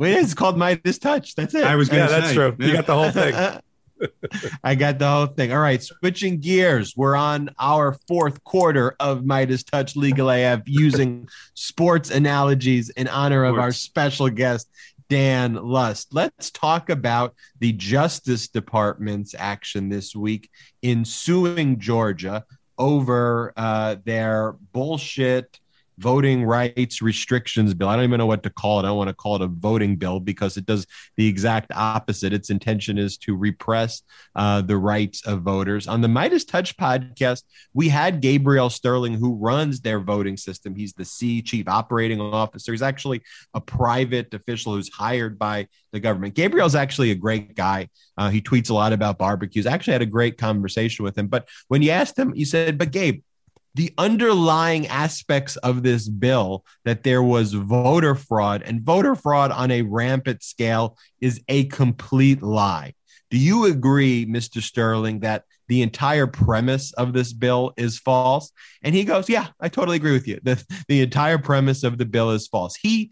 [0.00, 1.34] Wait, it's called MeidasTouch.
[1.34, 1.62] That's it.
[1.62, 2.34] I was gonna that's say.
[2.34, 2.56] true.
[2.58, 3.34] You got the whole thing.
[4.64, 5.52] I got the whole thing.
[5.52, 6.96] All right, switching gears.
[6.96, 13.58] We're on our fourth quarter of MeidasTouch Legal AF using sports analogies in honor of
[13.58, 14.70] our special guest,
[15.10, 16.14] Dan Lust.
[16.14, 20.48] Let's talk about the Justice Department's action this week
[20.80, 22.46] in suing Georgia
[22.78, 25.60] over uh, their bullshit
[26.00, 27.88] voting rights restrictions bill.
[27.88, 28.84] I don't even know what to call it.
[28.84, 30.86] I don't want to call it a voting bill because it does
[31.16, 32.32] the exact opposite.
[32.32, 34.02] Its intention is to repress
[34.34, 35.86] uh, the rights of voters.
[35.86, 37.42] On the MeidasTouch podcast,
[37.74, 40.74] we had Gabriel Sterling, who runs their voting system.
[40.74, 42.72] He's the C chief operating officer.
[42.72, 43.22] He's actually
[43.54, 46.34] a private official who's hired by the government.
[46.34, 47.88] Gabriel's actually a great guy.
[48.16, 49.66] Uh, he tweets a lot about barbecues.
[49.66, 51.26] I actually had a great conversation with him.
[51.26, 53.22] But when you asked him, you said, "But Gabe."
[53.74, 59.70] The underlying aspects of this bill that there was voter fraud and voter fraud on
[59.70, 62.94] a rampant scale is a complete lie.
[63.30, 64.60] Do you agree, Mr.
[64.60, 68.50] Sterling, that the entire premise of this bill is false?
[68.82, 70.40] And he goes, Yeah, I totally agree with you.
[70.42, 72.74] The, the entire premise of the bill is false.
[72.74, 73.10] He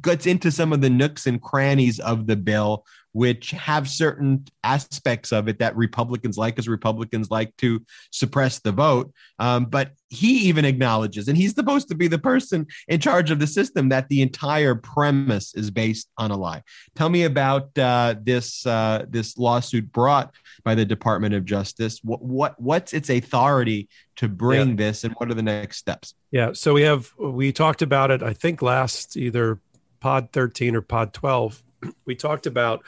[0.00, 5.32] gets into some of the nooks and crannies of the bill, which have certain aspects
[5.32, 9.12] of it that Republicans like, as Republicans like to suppress the vote.
[9.38, 13.38] Um, but he even acknowledges, and he's supposed to be the person in charge of
[13.38, 16.62] the system, that the entire premise is based on a lie.
[16.96, 20.34] Tell me about uh, this uh, this lawsuit brought
[20.64, 22.00] by the Department of Justice.
[22.02, 26.14] What, what what's its authority to bring this, and what are the next steps?
[26.32, 26.52] Yeah.
[26.52, 28.22] So we have we talked about it.
[28.22, 29.60] I think last either
[30.00, 31.62] Pod 13 or Pod 12.
[32.04, 32.84] We talked about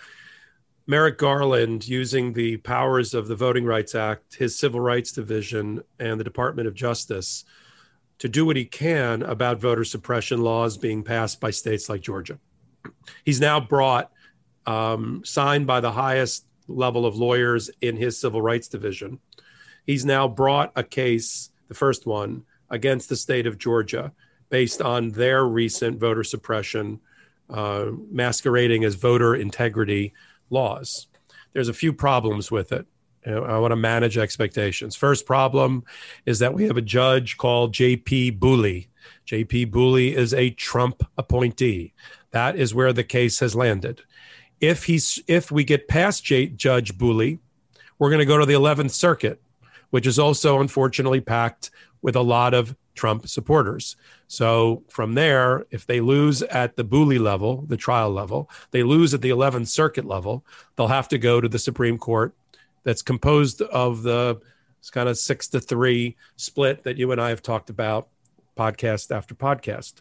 [0.93, 6.21] Merrick Garland using the powers of the Voting Rights Act, his Civil Rights Division, and
[6.21, 7.47] the Department of Justice
[8.19, 12.39] to do what he can about voter suppression laws being passed by states like Georgia.
[13.25, 14.13] He's now brought,
[14.67, 19.19] um, signed by the highest level of lawyers in his Civil Rights Division.
[19.87, 24.13] He's now brought a case, the first one, against the state of Georgia
[24.51, 27.01] based on their recent voter suppression
[27.49, 30.13] uh, masquerading as voter integrity
[30.53, 31.09] laws.
[31.53, 32.87] There's a few problems with it.
[33.27, 34.97] I want to manage expectations.
[34.97, 35.85] First problem
[36.27, 38.33] is that we have a judge called J.P.
[38.33, 38.89] Boulee.
[39.25, 39.67] J.P.
[39.67, 41.93] Boulee is a Trump appointee.
[42.33, 44.03] That is where the case has landed.
[44.61, 47.39] If he's if we get past J, Judge Boulee,
[47.99, 49.41] we're going to go to the 11th Circuit,
[49.91, 51.71] which is also unfortunately packed
[52.01, 53.97] with a lot of Trump supporters.
[54.29, 59.15] So from there, if they lose at the Boulee level, the trial level, they lose
[59.15, 60.45] at the 11th Circuit level,
[60.77, 62.35] they'll have to go to the Supreme Court
[62.85, 64.41] that's composed of the
[64.79, 68.09] it's kind of six to three split that you and I have talked about
[68.57, 69.95] podcast after podcast.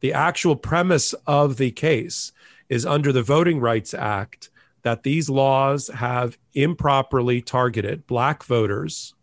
[0.00, 2.32] The actual premise of the case
[2.68, 4.50] is under the Voting Rights Act
[4.82, 9.14] that these laws have improperly targeted black voters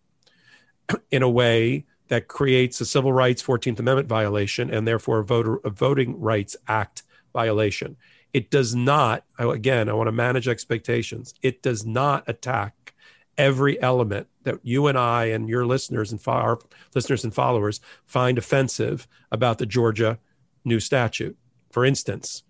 [1.11, 5.55] in a way that creates a civil rights 14th amendment violation and therefore a voter
[5.63, 7.01] a voting rights act
[7.33, 7.97] violation.
[8.33, 11.33] It does not again i want to manage expectations.
[11.41, 12.93] It does not attack
[13.35, 16.59] every element that you and i and your listeners and our
[16.93, 20.19] listeners and followers find offensive about the georgia
[20.63, 21.35] new statute.
[21.71, 22.43] For instance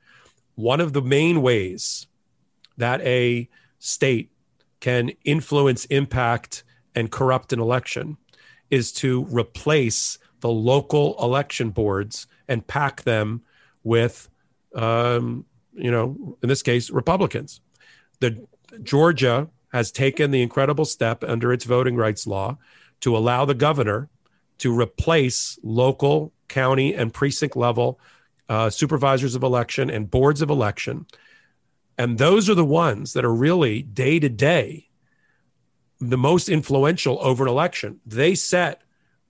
[0.56, 2.08] one of the main ways
[2.76, 3.48] that a
[3.80, 4.30] state
[4.82, 8.18] can influence impact and corrupt an election
[8.74, 13.44] is to replace the local election boards and pack them
[13.84, 14.30] with,
[14.74, 17.62] um, you know, in this case, Republicans.
[18.20, 18.48] The
[18.82, 22.58] Georgia has taken the incredible step under its voting rights law
[23.02, 24.10] to allow the governor
[24.58, 28.00] to replace local, county, and precinct level
[28.50, 31.06] uh, supervisors of election and boards of election.
[31.96, 34.90] And those are the ones that are really day to day
[36.10, 38.00] the most influential over an election.
[38.06, 38.82] They set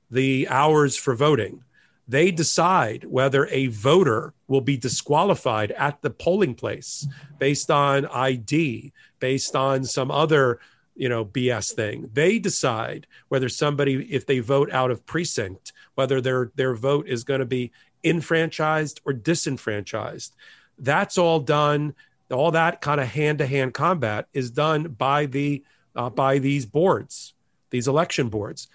[0.09, 1.63] the hours for voting.
[2.07, 7.07] They decide whether a voter will be disqualified at the polling place
[7.39, 10.59] based on ID, based on some other,
[10.95, 12.09] you know, BS thing.
[12.13, 17.23] They decide whether somebody, if they vote out of precinct, whether their their vote is
[17.23, 17.71] going to be
[18.03, 20.35] enfranchised or disenfranchised.
[20.77, 21.95] That's all done.
[22.29, 25.63] All that kind of hand to hand combat is done by the
[25.95, 27.33] uh, by these boards,
[27.69, 28.67] these election boards.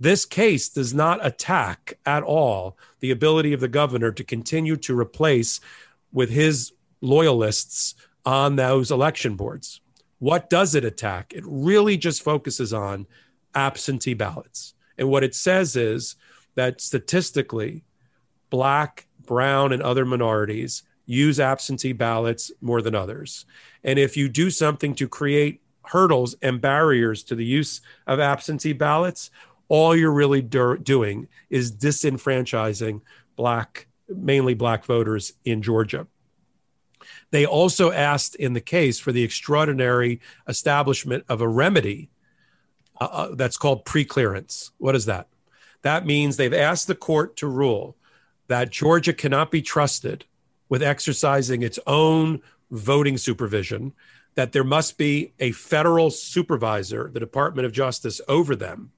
[0.00, 4.98] This case does not attack at all the ability of the governor to continue to
[4.98, 5.60] replace
[6.12, 7.94] with his loyalists
[8.24, 9.80] on those election boards.
[10.18, 11.32] What does it attack?
[11.34, 13.06] It really just focuses on
[13.54, 14.74] absentee ballots.
[14.96, 16.16] And what it says is
[16.54, 17.84] that statistically,
[18.50, 23.46] black, brown, and other minorities use absentee ballots more than others.
[23.84, 28.72] And if you do something to create hurdles and barriers to the use of absentee
[28.72, 29.30] ballots,
[29.68, 33.00] all you're really do- doing is disenfranchising
[33.36, 36.06] black, mainly black voters in Georgia.
[37.30, 42.10] They also asked in the case for the extraordinary establishment of a remedy
[43.00, 44.70] uh, uh that's called preclearance.
[44.78, 45.28] What is that?
[45.82, 47.96] That means they've asked the court to rule
[48.48, 50.24] that Georgia cannot be trusted
[50.68, 53.92] with exercising its own voting supervision,
[54.38, 58.92] that there must be a federal supervisor, the Department of Justice, over them,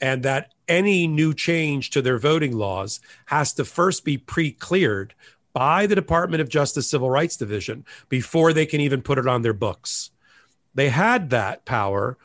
[0.00, 5.12] and that any new change to their voting laws has to first be pre cleared
[5.52, 9.42] by the Department of Justice Civil Rights Division before they can even put it on
[9.42, 10.10] their books.
[10.74, 12.16] They had that power,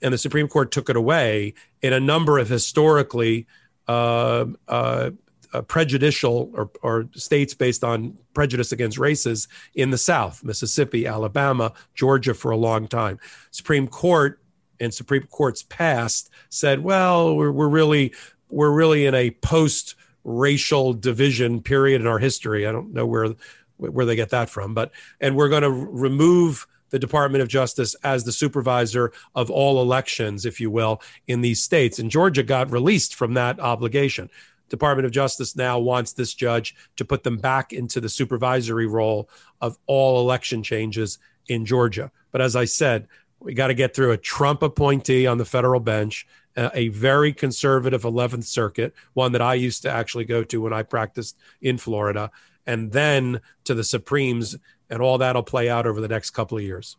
[0.00, 3.48] and the Supreme Court took it away in a number of historically
[3.88, 5.10] uh, uh,
[5.52, 11.72] uh, prejudicial or, or states based on prejudice against races in the South, Mississippi, Alabama,
[11.94, 13.18] Georgia for a long time.
[13.50, 14.40] Supreme Court
[14.80, 18.12] and Supreme Court's past said, well, we're, we're really
[18.48, 22.66] we're really in a post racial division period in our history.
[22.66, 23.34] I don't know where
[23.76, 27.96] where they get that from, but and we're going to remove the Department of Justice
[28.04, 31.98] as the supervisor of all elections, if you will, in these states.
[31.98, 34.28] And Georgia got released from that obligation.
[34.72, 39.28] Department of Justice now wants this judge to put them back into the supervisory role
[39.60, 42.10] of all election changes in Georgia.
[42.30, 43.06] But as I said,
[43.38, 46.26] we got to get through a Trump appointee on the federal bench,
[46.56, 50.72] uh, a very conservative 11th Circuit, one that I used to actually go to when
[50.72, 52.30] I practiced in Florida,
[52.66, 54.56] and then to the Supremes,
[54.88, 56.96] and all that'll play out over the next couple of years.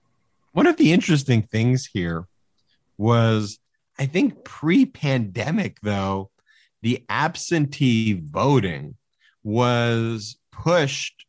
[0.51, 2.27] One of the interesting things here
[2.99, 3.57] was,
[3.97, 6.29] I think pre pandemic, though,
[6.83, 8.95] the absentee voting
[9.41, 11.25] was pushed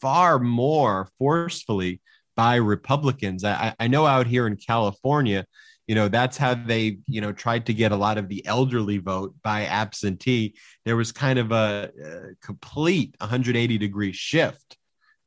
[0.00, 2.00] far more forcefully
[2.34, 3.44] by Republicans.
[3.44, 5.46] I, I, know out here in California,
[5.86, 8.98] you know, that's how they, you know, tried to get a lot of the elderly
[8.98, 10.56] vote by absentee.
[10.84, 14.76] There was kind of a, a complete 180 degree shift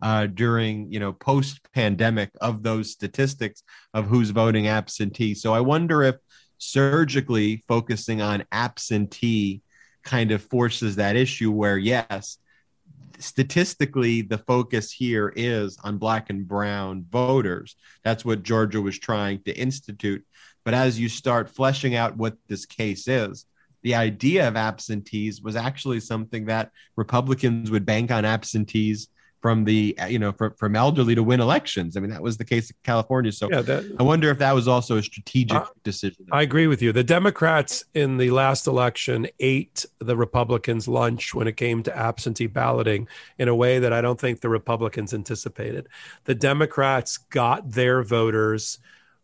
[0.02, 5.34] uh, during you know post pandemic of those statistics of who's voting absentee.
[5.34, 6.16] So I wonder if
[6.58, 9.62] surgically focusing on absentee
[10.04, 12.38] kind of forces that issue where yes
[13.20, 17.76] statistically the focus here is on black and brown voters.
[18.04, 20.26] That's what georgia was trying to institute.
[20.64, 23.46] But as you start fleshing out what this case is
[23.82, 29.08] the idea of absentees was actually something that republicans would bank on absentees
[29.42, 31.96] from the you know from, from elderly to win elections.
[31.96, 33.32] I mean that was the case in California.
[33.32, 36.26] So yeah, that, I wonder if that was also a strategic uh, decision.
[36.32, 36.92] I agree with you.
[36.92, 42.48] The Democrats in the last election ate the Republicans' lunch when it came to absentee
[42.48, 43.08] balloting
[43.38, 45.88] in a way that I don't think the Republicans anticipated.
[46.26, 48.80] The Democrats got their voters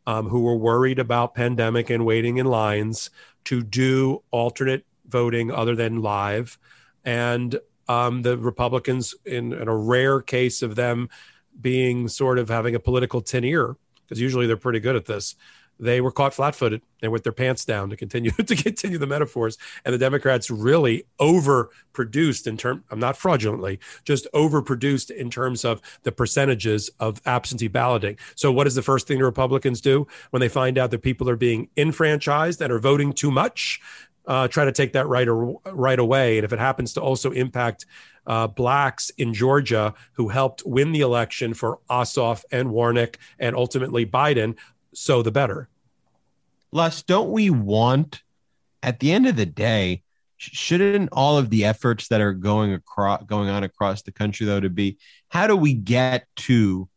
[0.07, 3.09] um, who were worried about pandemic and waiting in lines
[3.45, 6.57] to do alternate voting other than live
[7.03, 11.09] and um, the Republicans, in, in, a rare case of them
[11.59, 15.35] being sort of having a political ear, because usually they're pretty good at this.
[15.77, 19.57] They were caught flat-footed and with their pants down to continue to continue the metaphors.
[19.83, 22.83] And the Democrats really overproduced in term.
[22.89, 28.17] I'm not fraudulently, just overproduced in terms of the percentages of absentee balloting.
[28.35, 31.29] So, what is the first thing the Republicans do when they find out that people
[31.29, 33.81] are being enfranchised and are voting too much?
[34.27, 36.37] Uh, try to take that right or, right away.
[36.37, 37.85] And if it happens to also impact
[38.25, 44.05] uh, blacks in Georgia who helped win the election for Ossoff and Warnock and ultimately
[44.05, 44.57] Biden,
[44.93, 45.69] so the better.
[46.71, 48.23] Les, don't we want,
[48.81, 50.03] at the end of the day,
[50.37, 54.59] shouldn't all of the efforts that are going across going on across the country though
[54.59, 54.97] to be
[55.29, 56.89] how do we get to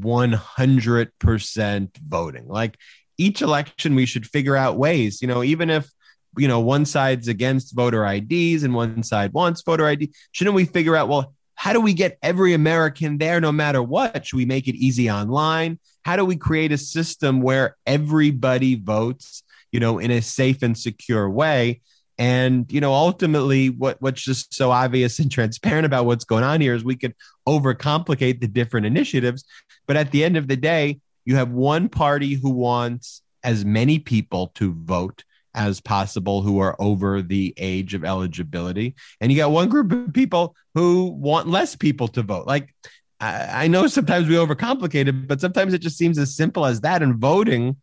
[0.00, 2.76] 100% voting like
[3.16, 5.90] each election we should figure out ways you know even if
[6.36, 10.12] you know, one side's against voter IDs and one side wants voter ID.
[10.32, 14.26] Shouldn't we figure out, well, how do we get every American there no matter what?
[14.26, 15.78] Should we make it easy online?
[16.04, 19.42] How do we create a system where everybody votes,
[19.72, 21.80] you know, in a safe and secure way?
[22.18, 26.60] And you know, ultimately, what what's just so obvious and transparent about what's going on
[26.60, 27.14] here is we could
[27.46, 29.44] overcomplicate the different initiatives,
[29.86, 33.98] but at the end of the day, you have one party who wants as many
[33.98, 35.24] people to vote
[35.54, 38.94] as possible who are over the age of eligibility.
[39.20, 42.46] And you got one group of people who want less people to vote.
[42.46, 42.74] Like,
[43.20, 46.80] I, I know sometimes we overcomplicate it, but sometimes it just seems as simple as
[46.80, 47.02] that.
[47.02, 47.76] And voting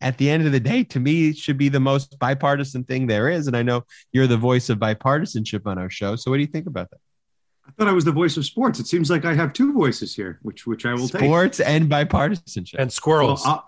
[0.00, 3.30] at the end of the day, to me, should be the most bipartisan thing there
[3.30, 3.46] is.
[3.46, 6.16] And I know you're the voice of bipartisanship on our show.
[6.16, 7.00] So what do you think about that?
[7.66, 8.78] I thought I was the voice of sports.
[8.78, 11.22] It seems like I have two voices here, which which I will sports take.
[11.22, 12.74] Sports and bipartisanship.
[12.78, 13.42] And squirrels.
[13.42, 13.60] Well, uh,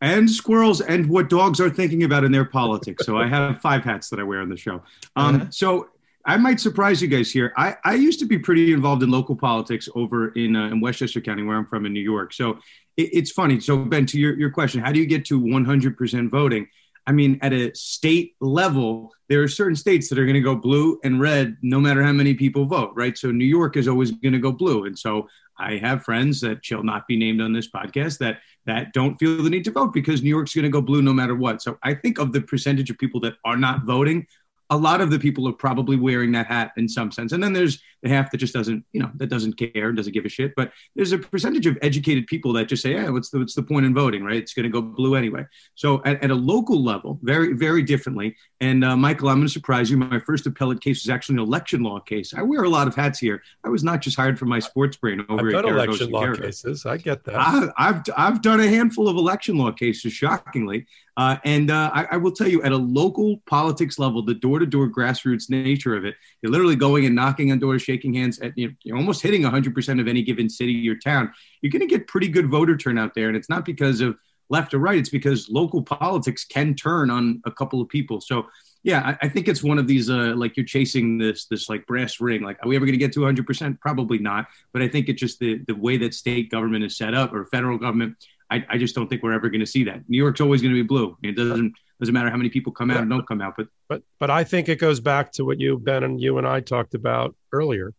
[0.00, 3.04] and squirrels and what dogs are thinking about in their politics.
[3.04, 4.82] So I have five hats that I wear on the show.
[5.16, 5.46] Um, uh-huh.
[5.50, 5.88] So
[6.24, 7.52] I might surprise you guys here.
[7.56, 11.20] I, I used to be pretty involved in local politics over in, uh, in Westchester
[11.20, 12.32] County, where I'm from in New York.
[12.32, 12.58] So
[12.96, 13.60] it, it's funny.
[13.60, 16.68] So, Ben, to your, your question, how do you get to 100% voting?
[17.06, 20.54] I mean, at a state level, there are certain states that are going to go
[20.54, 23.16] blue and red no matter how many people vote, right?
[23.16, 24.84] So New York is always going to go blue.
[24.84, 28.92] And so I have friends that shall not be named on this podcast that that
[28.92, 31.34] don't feel the need to vote because New York's going to go blue no matter
[31.34, 31.60] what.
[31.60, 34.26] So I think of the percentage of people that are not voting,
[34.70, 37.32] a lot of the people are probably wearing that hat in some sense.
[37.32, 40.12] And then there's the half that just doesn't, you know, that doesn't care and doesn't
[40.12, 40.54] give a shit.
[40.56, 43.62] But there's a percentage of educated people that just say, yeah, what's the, what's the
[43.62, 44.36] point in voting, right?
[44.36, 45.46] It's going to go blue anyway.
[45.74, 48.36] So at, at, a local level, very, very differently.
[48.60, 49.96] And uh, Michael, I'm going to surprise you.
[49.96, 52.34] My first appellate case was actually an election law case.
[52.34, 53.42] I wear a lot of hats here.
[53.64, 56.86] I was not just hired for my sports brain over I've done election law cases.
[56.86, 57.36] I get that.
[57.36, 60.86] I, I've, I've done a handful of election law cases, shockingly.
[61.18, 64.88] Uh, and uh, I, I, will tell you, at a local politics level, the door-to-door
[64.88, 68.74] grassroots nature of it, you're literally going and knocking on doors, shaking hands, at, you
[68.84, 71.32] know, almost hitting 100% of any given city or town.
[71.62, 74.16] You're going to get pretty good voter turnout there, and it's not because of
[74.50, 78.20] left or right; it's because local politics can turn on a couple of people.
[78.20, 78.46] So,
[78.82, 81.86] yeah, I, I think it's one of these uh, like you're chasing this this like
[81.86, 82.42] brass ring.
[82.42, 83.80] Like, are we ever going to get to 100%?
[83.80, 84.46] Probably not.
[84.72, 87.46] But I think it's just the the way that state government is set up or
[87.46, 88.16] federal government
[88.50, 90.08] I, I just don't think we're ever going to see that.
[90.08, 91.16] New York's always going to be blue.
[91.22, 93.54] It doesn't doesn't matter how many people come out and don't come out.
[93.56, 96.46] But but but I think it goes back to what you Ben and you and
[96.46, 97.92] I talked about earlier.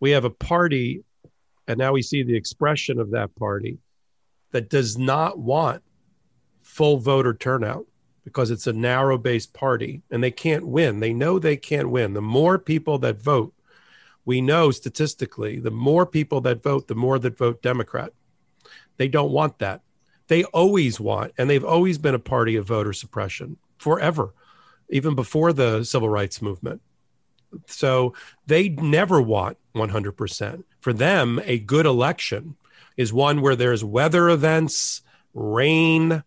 [0.00, 1.04] We have a party,
[1.66, 3.78] and now we see the expression of that party
[4.50, 5.82] that does not want
[6.60, 7.86] full voter turnout
[8.24, 11.00] because it's a narrow based party and they can't win.
[11.00, 12.14] They know they can't win.
[12.14, 13.54] The more people that vote,
[14.24, 18.12] we know statistically, the more people that vote, the more that vote Democrat.
[18.98, 19.80] They don't want that.
[20.28, 24.34] They always want, and they've always been a party of voter suppression forever,
[24.88, 26.80] even before the civil rights movement.
[27.66, 28.14] So
[28.46, 30.64] they never want 100%.
[30.80, 32.56] For them, a good election
[32.96, 35.02] is one where there's weather events,
[35.32, 36.22] rain,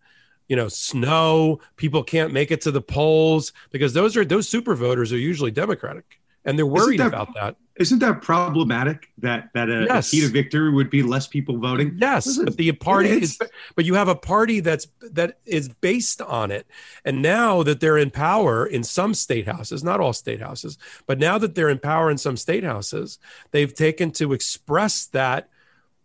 [0.47, 4.75] you know, snow, people can't make it to the polls because those are those super
[4.75, 7.55] voters are usually Democratic and they're worried that, about that.
[7.77, 10.13] Isn't that problematic that that a, yes.
[10.13, 11.97] a victory would be less people voting?
[11.99, 13.39] Yes, Listen, but the party is
[13.75, 16.67] but you have a party that's that is based on it.
[17.05, 20.77] And now that they're in power in some state houses, not all state houses,
[21.07, 23.19] but now that they're in power in some state houses,
[23.51, 25.49] they've taken to express that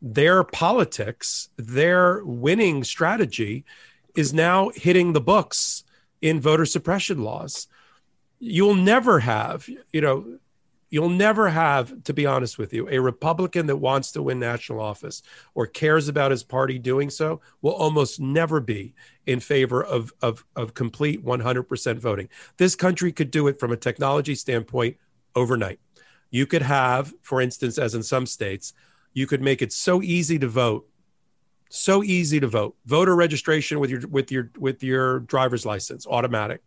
[0.01, 3.65] their politics, their winning strategy
[4.15, 5.85] is now hitting the books
[6.23, 7.69] in voter suppression laws.
[8.39, 10.39] You'll never have, you know,
[10.89, 14.81] you'll never have, to be honest with you, a Republican that wants to win national
[14.81, 15.23] office
[15.55, 18.95] or cares about his party doing so will almost never be
[19.27, 22.29] in favor of, of, of complete 100% voting.
[22.57, 24.97] This country could do it from a technology standpoint
[25.35, 25.81] overnight.
[26.31, 28.73] You could have, for instance, as in some states,
[29.13, 30.89] you could make it so easy to vote
[31.69, 36.63] so easy to vote voter registration with your with your with your driver's license automatic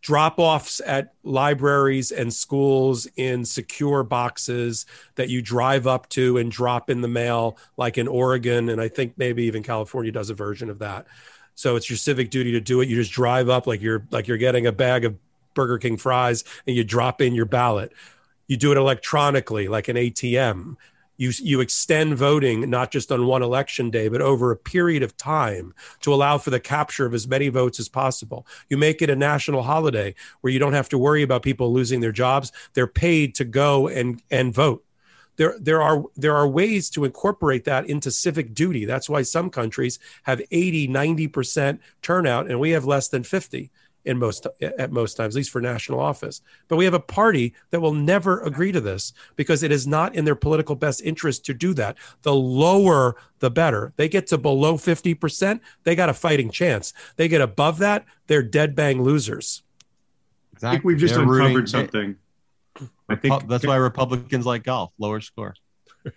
[0.00, 4.86] drop offs at libraries and schools in secure boxes
[5.16, 8.88] that you drive up to and drop in the mail like in Oregon and I
[8.88, 11.06] think maybe even California does a version of that.
[11.54, 12.88] So it's your civic duty to do it.
[12.88, 15.16] You just drive up like you're like you're getting a bag of
[15.54, 17.92] Burger King fries and you drop in your ballot.
[18.46, 20.76] You do it electronically like an ATM
[21.20, 25.16] you you extend voting not just on one election day but over a period of
[25.18, 28.46] time to allow for the capture of as many votes as possible.
[28.70, 32.00] You make it a national holiday where you don't have to worry about people losing
[32.00, 32.52] their jobs.
[32.72, 34.82] They're paid to go and and vote.
[35.36, 38.86] There there are there are ways to incorporate that into civic duty.
[38.86, 43.70] That's why some countries have 80 90% turnout and we have less than 50
[44.04, 46.40] in most at most times, at least for national office.
[46.68, 50.14] But we have a party that will never agree to this because it is not
[50.14, 51.96] in their political best interest to do that.
[52.22, 53.92] The lower, the better.
[53.96, 56.92] They get to below 50%, they got a fighting chance.
[57.16, 59.62] They get above that, they're dead bang losers.
[60.52, 60.68] Exactly.
[60.68, 62.16] I think we've just They're uncovered rooting, something.
[63.08, 65.54] I think that's why Republicans like golf, lower score.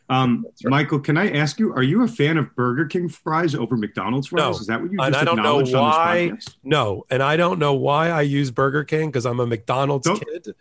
[0.09, 0.71] Um, right.
[0.71, 4.27] Michael, can I ask you, are you a fan of Burger King fries over McDonald's
[4.27, 4.39] fries?
[4.39, 4.51] No.
[4.51, 6.33] Is that what you just and I don't know why.
[6.63, 10.23] No, and I don't know why I use Burger King because I'm a McDonald's don't,
[10.25, 10.55] kid.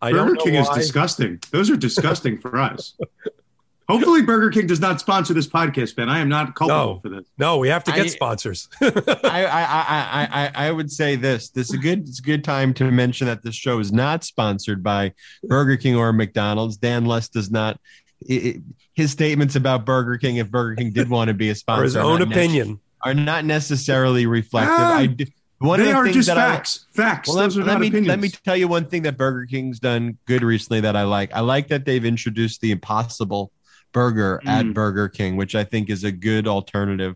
[0.00, 0.60] I Burger King why.
[0.60, 1.40] is disgusting.
[1.50, 2.94] Those are disgusting for us.
[3.88, 6.08] Hopefully, Burger King does not sponsor this podcast, Ben.
[6.08, 7.26] I am not culpable no, for this.
[7.36, 8.68] No, we have to get I, sponsors.
[8.80, 8.88] I,
[9.44, 12.90] I, I, I, would say this: this is a good, it's a good time to
[12.90, 16.78] mention that this show is not sponsored by Burger King or McDonald's.
[16.78, 17.78] Dan Lust does not
[18.20, 18.62] it,
[18.94, 21.84] his statements about Burger King, if Burger King did want to be a sponsor, or
[21.84, 24.72] his own opinion, are not necessarily reflective.
[24.72, 25.24] Ah, I do,
[25.58, 26.86] one they of the are things just that facts.
[26.92, 27.28] I, facts.
[27.28, 28.08] Well, Those let, let me opinions.
[28.08, 31.32] let me tell you one thing that Burger King's done good recently that I like.
[31.32, 33.52] I like that they've introduced the Impossible
[33.92, 34.48] Burger mm.
[34.48, 37.14] at Burger King, which I think is a good alternative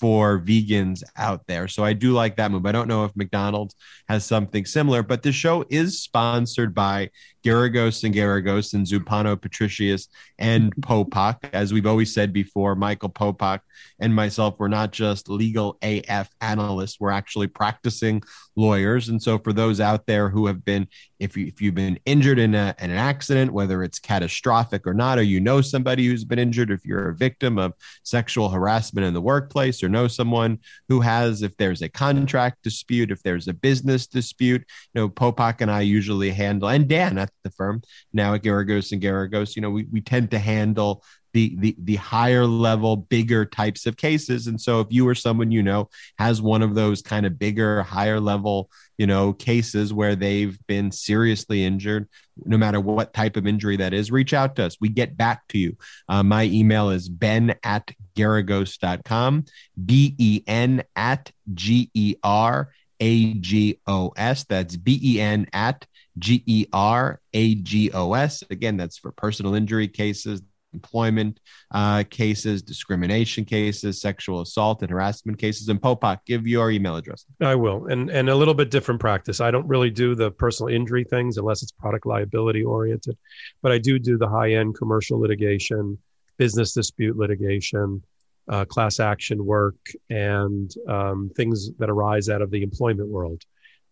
[0.00, 1.68] for vegans out there.
[1.68, 2.64] So I do like that move.
[2.64, 3.74] I don't know if McDonald's
[4.08, 7.10] has something similar, but the show is sponsored by
[7.44, 10.08] Geragos and Geragos and Zumpano Patricios
[10.38, 10.92] and mm-hmm.
[10.92, 11.38] Popok.
[11.52, 13.60] As we've always said before, Michael Popok
[13.98, 18.22] and myself, we're not just legal AF analysts, we're actually practicing
[18.56, 19.08] lawyers.
[19.08, 20.86] And so for those out there who have been,
[21.18, 24.94] if, you, if you've been injured in, a, in an accident, whether it's catastrophic or
[24.94, 29.06] not, or you know somebody who's been injured, if you're a victim of sexual harassment
[29.06, 30.58] in the workplace or know someone
[30.88, 34.64] who has, if there's a contract dispute, if there's a business dispute,
[34.94, 37.82] you know, Popok and I usually handle, and Dan at the firm.
[38.12, 41.96] Now at Geragos and Geragos, you know, we, we tend to handle the, the the
[41.96, 44.46] higher level bigger types of cases.
[44.46, 45.88] And so if you or someone you know
[46.18, 50.90] has one of those kind of bigger higher level you know cases where they've been
[50.90, 52.08] seriously injured
[52.44, 54.76] no matter what type of injury that is reach out to us.
[54.80, 55.76] We get back to you.
[56.08, 59.44] Uh, my email is ben at geragos.com
[59.84, 62.70] b-e-n at g-e-r
[63.00, 64.44] a G O S.
[64.44, 65.86] That's B E N at
[66.18, 68.42] G E R A G O S.
[68.50, 70.42] Again, that's for personal injury cases,
[70.72, 75.68] employment uh, cases, discrimination cases, sexual assault and harassment cases.
[75.68, 77.24] And Popok, give your email address.
[77.40, 79.40] I will, and and a little bit different practice.
[79.40, 83.16] I don't really do the personal injury things unless it's product liability oriented,
[83.62, 85.98] but I do do the high end commercial litigation,
[86.36, 88.02] business dispute litigation.
[88.48, 89.76] Uh, class action work
[90.08, 93.40] and um, things that arise out of the employment world,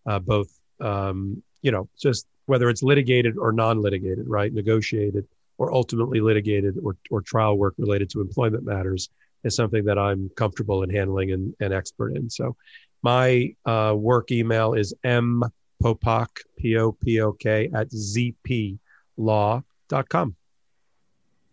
[0.05, 0.49] uh, both
[0.81, 4.51] um, you know just whether it's litigated or non-litigated, right?
[4.55, 5.27] Negotiated
[5.59, 9.11] or ultimately litigated or, or trial work related to employment matters
[9.45, 12.31] is something that I'm comfortable in handling and, and expert in.
[12.31, 12.57] So
[13.03, 18.79] my uh, work email is mpopok, P-O-P-O-K, at zp
[19.19, 20.35] law.com.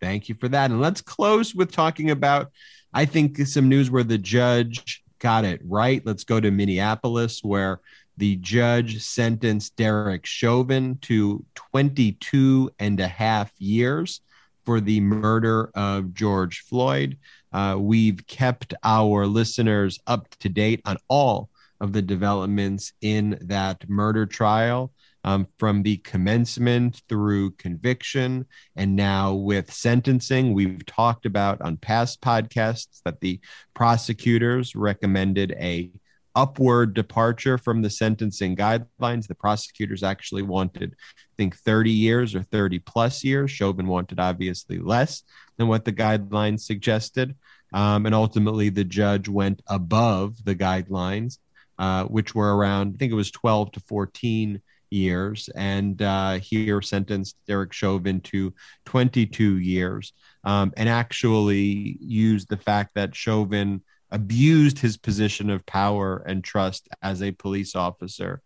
[0.00, 0.70] Thank you for that.
[0.70, 2.52] And let's close with talking about,
[2.94, 6.00] I think, some news where the judge got it right.
[6.06, 7.80] Let's go to Minneapolis, where
[8.16, 14.20] the judge sentenced Derek Chauvin to 22 and a half years
[14.64, 17.18] for the murder of George Floyd.
[17.52, 21.48] Uh, we've kept our listeners up to date on all
[21.80, 24.92] of the developments in that murder trial
[25.24, 30.54] um, from the commencement through conviction and now with sentencing.
[30.54, 33.40] We've talked about on past podcasts that the
[33.74, 35.90] prosecutors recommended a
[36.36, 39.26] upward departure from the sentencing guidelines.
[39.26, 43.50] The prosecutors actually wanted, I think, 30 years or 30 plus years.
[43.50, 45.24] Chauvin wanted obviously less
[45.56, 47.34] than what the guidelines suggested.
[47.72, 51.38] Um, and ultimately, the judge went above the guidelines,
[51.78, 56.80] uh, which were around, I think it was 12 to 14 years, and uh, here
[56.80, 58.54] sentenced Derek Chauvin to
[58.84, 60.12] 22 years,
[60.44, 63.82] um, and actually used the fact that Chauvin
[64.16, 68.40] abused his position of power and trust as a police officer,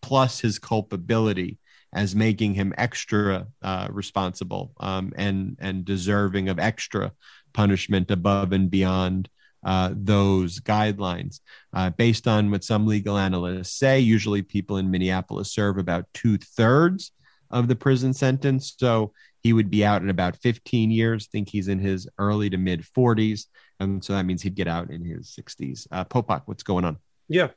[0.00, 1.58] plus his culpability
[1.92, 7.12] as making him extra uh, responsible um, and and deserving of extra
[7.52, 9.28] punishment above and beyond
[9.62, 11.40] uh, those guidelines.
[11.74, 16.38] Uh, based on what some legal analysts say, usually people in Minneapolis serve about two
[16.38, 17.12] thirds
[17.50, 18.74] of the prison sentence.
[18.78, 21.26] So he would be out in about 15 years.
[21.26, 23.46] think he's in his early to mid 40s.
[23.80, 25.86] And so that means he'd get out in his 60s.
[25.90, 26.98] Uh, Popok, what's going on?
[27.28, 27.48] Yeah.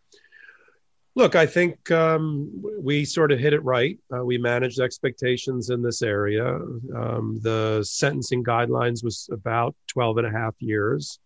[1.16, 4.00] Look, I think um, we sort of hit it right.
[4.12, 6.56] Uh, we managed expectations in this area.
[6.96, 11.20] Um, the sentencing guidelines was about 12 and a half years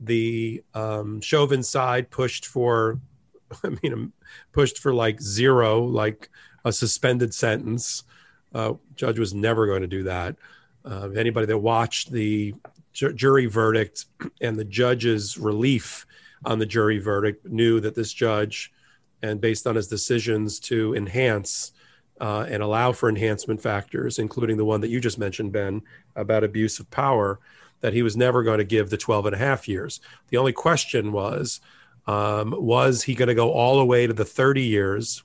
[0.00, 3.00] the um, Chauvin side pushed for,
[3.64, 4.12] I mean,
[4.52, 6.28] pushed for like zero, like
[6.64, 8.04] a suspended sentence.
[8.54, 10.36] Uh, judge was never going to do that.
[10.84, 12.54] Uh, anybody that watched the
[12.96, 14.06] ju- jury verdict
[14.40, 16.06] and the judge's relief
[16.44, 18.72] on the jury verdict knew that this judge,
[19.22, 21.72] and based on his decisions to enhance
[22.20, 25.82] uh, and allow for enhancement factors, including the one that you just mentioned, Ben,
[26.14, 27.38] about abuse of power,
[27.80, 30.00] that he was never going to give the 12 and a half years.
[30.28, 31.60] The only question was,
[32.06, 35.22] um, was he going to go all the way to the 30 years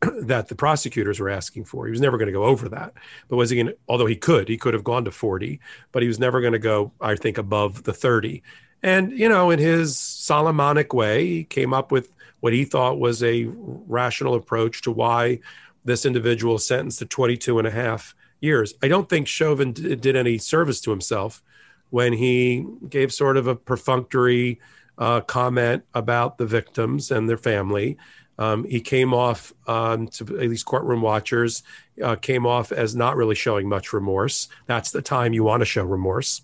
[0.22, 1.86] that the prosecutors were asking for?
[1.86, 2.94] He was never going to go over that.
[3.28, 5.60] But was he going to, although he could, he could have gone to 40,
[5.92, 8.42] but he was never going to go, I think, above the 30.
[8.82, 13.22] And, you know, in his Solomonic way, he came up with what he thought was
[13.22, 15.40] a rational approach to why
[15.84, 18.74] this individual sentenced to 22 and a half years.
[18.82, 21.42] I don't think Chauvin d- did any service to himself
[21.90, 24.60] when he gave sort of a perfunctory
[24.98, 27.96] uh, comment about the victims and their family.
[28.38, 31.62] Um, he came off um, to at least courtroom watchers
[32.02, 34.48] uh, came off as not really showing much remorse.
[34.66, 36.42] That's the time you want to show remorse.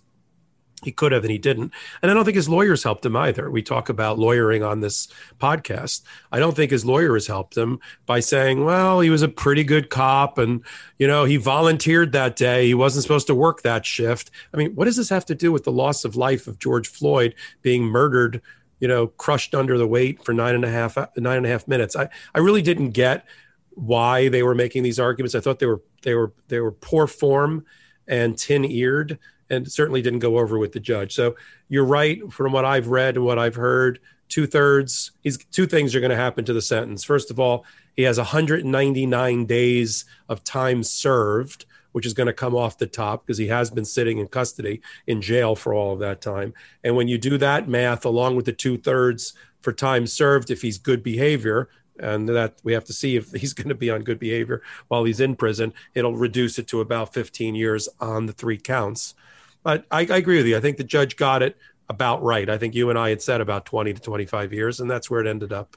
[0.83, 1.73] He could have and he didn't.
[2.03, 3.51] And I don't think his lawyers helped him either.
[3.51, 5.09] We talk about lawyering on this
[5.39, 6.03] podcast.
[6.31, 9.89] I don't think his lawyers helped him by saying, well, he was a pretty good
[9.89, 10.63] cop and,
[10.99, 12.67] you know, he volunteered that day.
[12.67, 14.31] He wasn't supposed to work that shift.
[14.53, 16.89] I mean, what does this have to do with the loss of life of George
[16.89, 18.43] Floyd being murdered,
[18.85, 21.67] you know, crushed under the weight for nine and a half, nine and a half
[21.67, 21.97] minutes?
[21.97, 23.25] I, I really didn't get
[23.71, 25.35] why they were making these arguments.
[25.35, 27.65] I thought they were, they were, they were poor form
[28.07, 31.15] and tin eared and certainly didn't go over with the judge.
[31.15, 31.35] So
[31.71, 34.01] you're right from what I've read and what I've heard.
[34.29, 35.13] Two thirds,
[35.51, 37.05] two things are going to happen to the sentence.
[37.05, 37.65] First of all,
[37.97, 41.65] he has 199 days of time served,
[41.95, 44.83] which is going to come off the top because he has been sitting in custody
[45.07, 46.53] in jail for all of that time.
[46.83, 50.61] And when you do that math along with the two thirds for time served, if
[50.61, 51.69] he's good behavior,
[52.01, 55.05] and that we have to see if he's going to be on good behavior while
[55.05, 59.15] he's in prison, it'll reduce it to about 15 years on the three counts.
[59.63, 60.57] But I, I agree with you.
[60.57, 61.57] I think the judge got it
[61.89, 62.51] about right.
[62.51, 65.21] I think you and I had said about 20 to 25 years, and that's where
[65.21, 65.77] it ended up.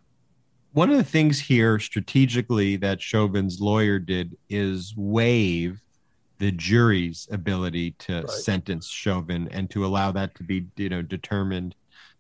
[0.74, 5.82] One of the things here strategically that Chauvin's lawyer did is waive
[6.40, 8.30] the jury's ability to right.
[8.30, 11.76] sentence Chauvin and to allow that to be, you know, determined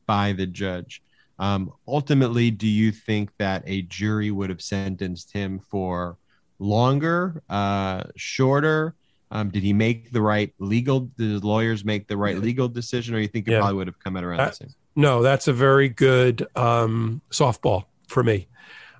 [0.05, 1.01] by the judge.
[1.39, 6.17] Um, ultimately, do you think that a jury would have sentenced him for
[6.59, 8.95] longer, uh, shorter?
[9.29, 11.01] Um, did he make the right legal?
[11.01, 13.59] Did his lawyers make the right legal decision, or you think it yeah.
[13.59, 14.69] probably would have come out around that, the same?
[14.95, 18.47] No, that's a very good um, softball for me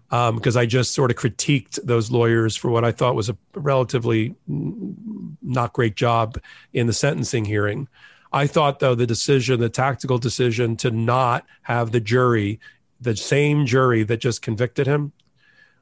[0.09, 3.37] because um, I just sort of critiqued those lawyers for what I thought was a
[3.53, 6.39] relatively not great job
[6.73, 7.89] in the sentencing hearing.
[8.31, 12.59] I thought, though, the decision, the tactical decision to not have the jury,
[13.01, 15.11] the same jury that just convicted him,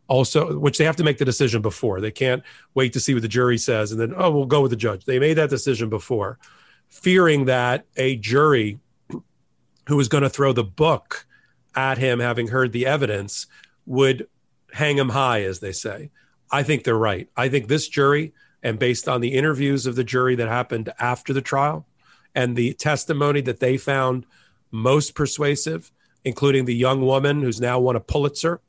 [0.07, 2.01] also, which they have to make the decision before.
[2.01, 2.43] They can't
[2.73, 5.05] wait to see what the jury says and then, oh, we'll go with the judge.
[5.05, 6.39] They made that decision before,
[6.87, 8.79] fearing that a jury
[9.87, 11.25] who was going to throw the book
[11.75, 13.47] at him, having heard the evidence,
[13.85, 14.27] would
[14.73, 16.11] hang them high, as they say.
[16.51, 17.29] I think they're right.
[17.35, 21.33] I think this jury, and based on the interviews of the jury that happened after
[21.33, 21.85] the trial
[22.33, 24.25] and the testimony that they found
[24.71, 25.91] most persuasive,
[26.23, 28.61] including the young woman who's now won a Pulitzer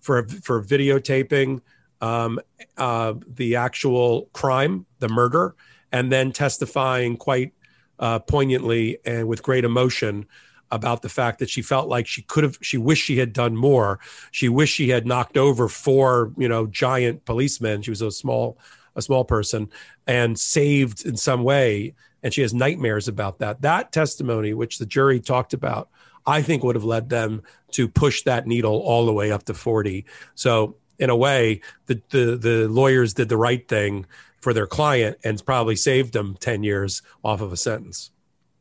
[0.00, 1.60] for for videotaping
[2.00, 2.38] um,
[2.76, 5.54] uh, the actual crime, the murder,
[5.90, 7.52] and then testifying quite
[7.98, 10.26] uh, poignantly and with great emotion
[10.70, 13.56] about the fact that she felt like she could have she wished she had done
[13.56, 13.98] more.
[14.30, 17.82] She wished she had knocked over four you know giant policemen.
[17.82, 18.58] She was a small
[18.94, 19.70] a small person
[20.06, 21.94] and saved in some way.
[22.22, 23.62] And she has nightmares about that.
[23.62, 25.88] That testimony which the jury talked about
[26.28, 27.40] i think would have led them
[27.70, 32.02] to push that needle all the way up to 40 so in a way the
[32.10, 34.06] the, the lawyers did the right thing
[34.46, 38.12] for their client and probably saved them 10 years off of a sentence.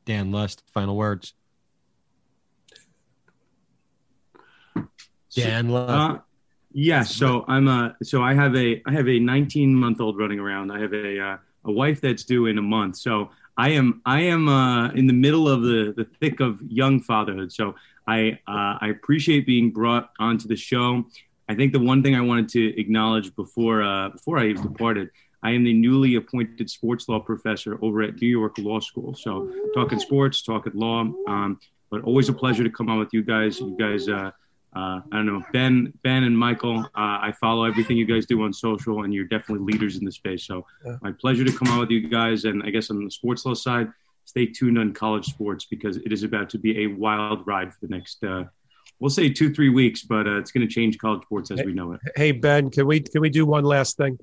[0.05, 1.35] Dan Lust, final words.
[5.43, 5.91] Dan Lust.
[5.91, 6.19] Uh,
[6.71, 7.13] yes.
[7.15, 7.95] So I'm a.
[8.03, 8.81] So I have a.
[8.85, 10.71] I have a 19 month old running around.
[10.71, 12.97] I have a uh, a wife that's due in a month.
[12.97, 14.01] So I am.
[14.05, 17.51] I am uh, in the middle of the the thick of young fatherhood.
[17.51, 17.75] So
[18.07, 21.05] I uh, I appreciate being brought onto the show.
[21.47, 25.09] I think the one thing I wanted to acknowledge before uh, before I even departed,
[25.43, 29.13] I am the newly appointed sports law professor over at New York Law School.
[29.13, 31.59] So talking sports, talking law, um,
[31.91, 33.59] but always a pleasure to come on with you guys.
[33.59, 34.31] You guys, uh,
[34.75, 36.79] uh, I don't know, Ben, Ben and Michael.
[36.79, 36.89] Uh,
[37.27, 40.45] I follow everything you guys do on social, and you're definitely leaders in the space.
[40.45, 40.97] So Yeah.
[41.01, 42.45] my pleasure to come on with you guys.
[42.45, 43.87] And I guess on the sports law side,
[44.25, 47.79] stay tuned on college sports because it is about to be a wild ride for
[47.87, 48.23] the next.
[48.23, 48.45] Uh,
[48.99, 51.73] We'll say two, three weeks, but uh, it's going to change college sports as we
[51.73, 51.99] know it.
[52.15, 54.17] hey ben can we can we do one last thing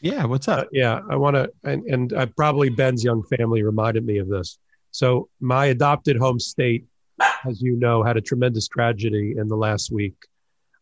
[0.00, 0.68] Yeah, what's Uh, up?
[0.72, 4.58] yeah, I want to, and, and uh, probably Ben's young family reminded me of this.
[4.90, 6.84] So, my adopted home state,
[7.48, 10.16] as you know, had a tremendous tragedy in the last week.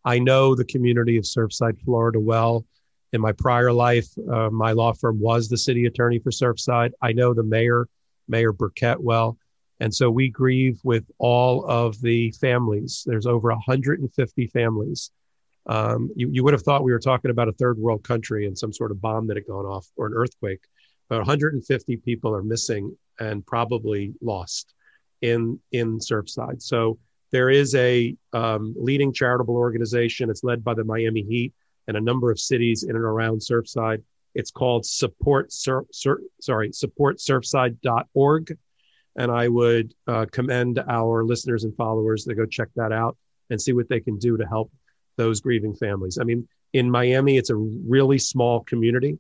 [0.05, 2.65] I know the community of Surfside, Florida well.
[3.12, 6.90] In my prior life, uh, my law firm was the city attorney for Surfside.
[7.01, 7.89] I know the mayor,
[8.28, 9.39] Mayor Burkett, well.
[9.81, 13.05] And so we grieve with all of the families.
[13.06, 15.11] There's over 150 families
[15.66, 18.56] um, you, you would have thought we were talking about a third world country and
[18.56, 20.61] some sort of bomb that had gone off or an earthquake.
[21.09, 24.74] But 150 people are missing and probably lost
[25.25, 26.63] in in Surfside.
[26.63, 26.99] So
[27.33, 30.31] there is a um, leading charitable organization.
[30.31, 31.53] It's led by the Miami Heat
[31.89, 34.03] and a number of cities in and around Surfside.
[34.35, 38.59] It's called Support Sur, Sur, sorry supportsurfside.org,
[39.17, 43.17] and I would uh, commend our listeners and followers to go check that out
[43.51, 44.71] and see what they can do to help
[45.17, 46.19] those grieving families.
[46.21, 49.19] I mean, in Miami, it's a really small community,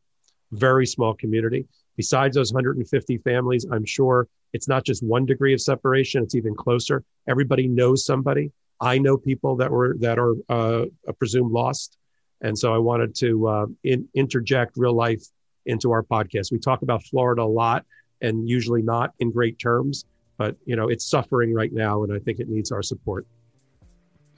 [0.52, 1.66] very small community.
[1.96, 6.54] Besides those 150 families, I'm sure it's not just one degree of separation; it's even
[6.54, 7.04] closer.
[7.28, 8.52] Everybody knows somebody.
[8.80, 10.86] I know people that were that are uh,
[11.18, 11.98] presumed lost,
[12.40, 15.24] and so I wanted to uh, in, interject real life
[15.66, 16.52] into our podcast.
[16.52, 17.84] We talk about Florida a lot,
[18.22, 20.04] and usually not in great terms,
[20.38, 23.26] but you know it's suffering right now, and I think it needs our support.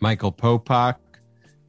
[0.00, 0.96] Michael Popok,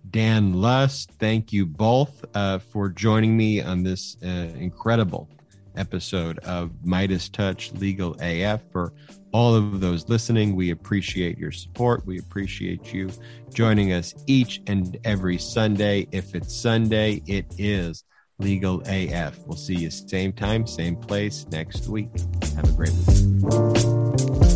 [0.10, 5.30] Dan Lust, thank you both uh, for joining me on this uh, incredible
[5.78, 8.62] episode of MeidasTouch Legal AF.
[8.72, 8.94] For
[9.32, 12.06] all of those listening, we appreciate your support.
[12.06, 13.10] We appreciate you
[13.54, 16.08] joining us each and every Sunday.
[16.12, 18.04] If it's Sunday, it is
[18.40, 19.40] Legal AF.
[19.46, 22.10] We'll see you same time, same place next week.
[22.56, 24.47] Have a great week.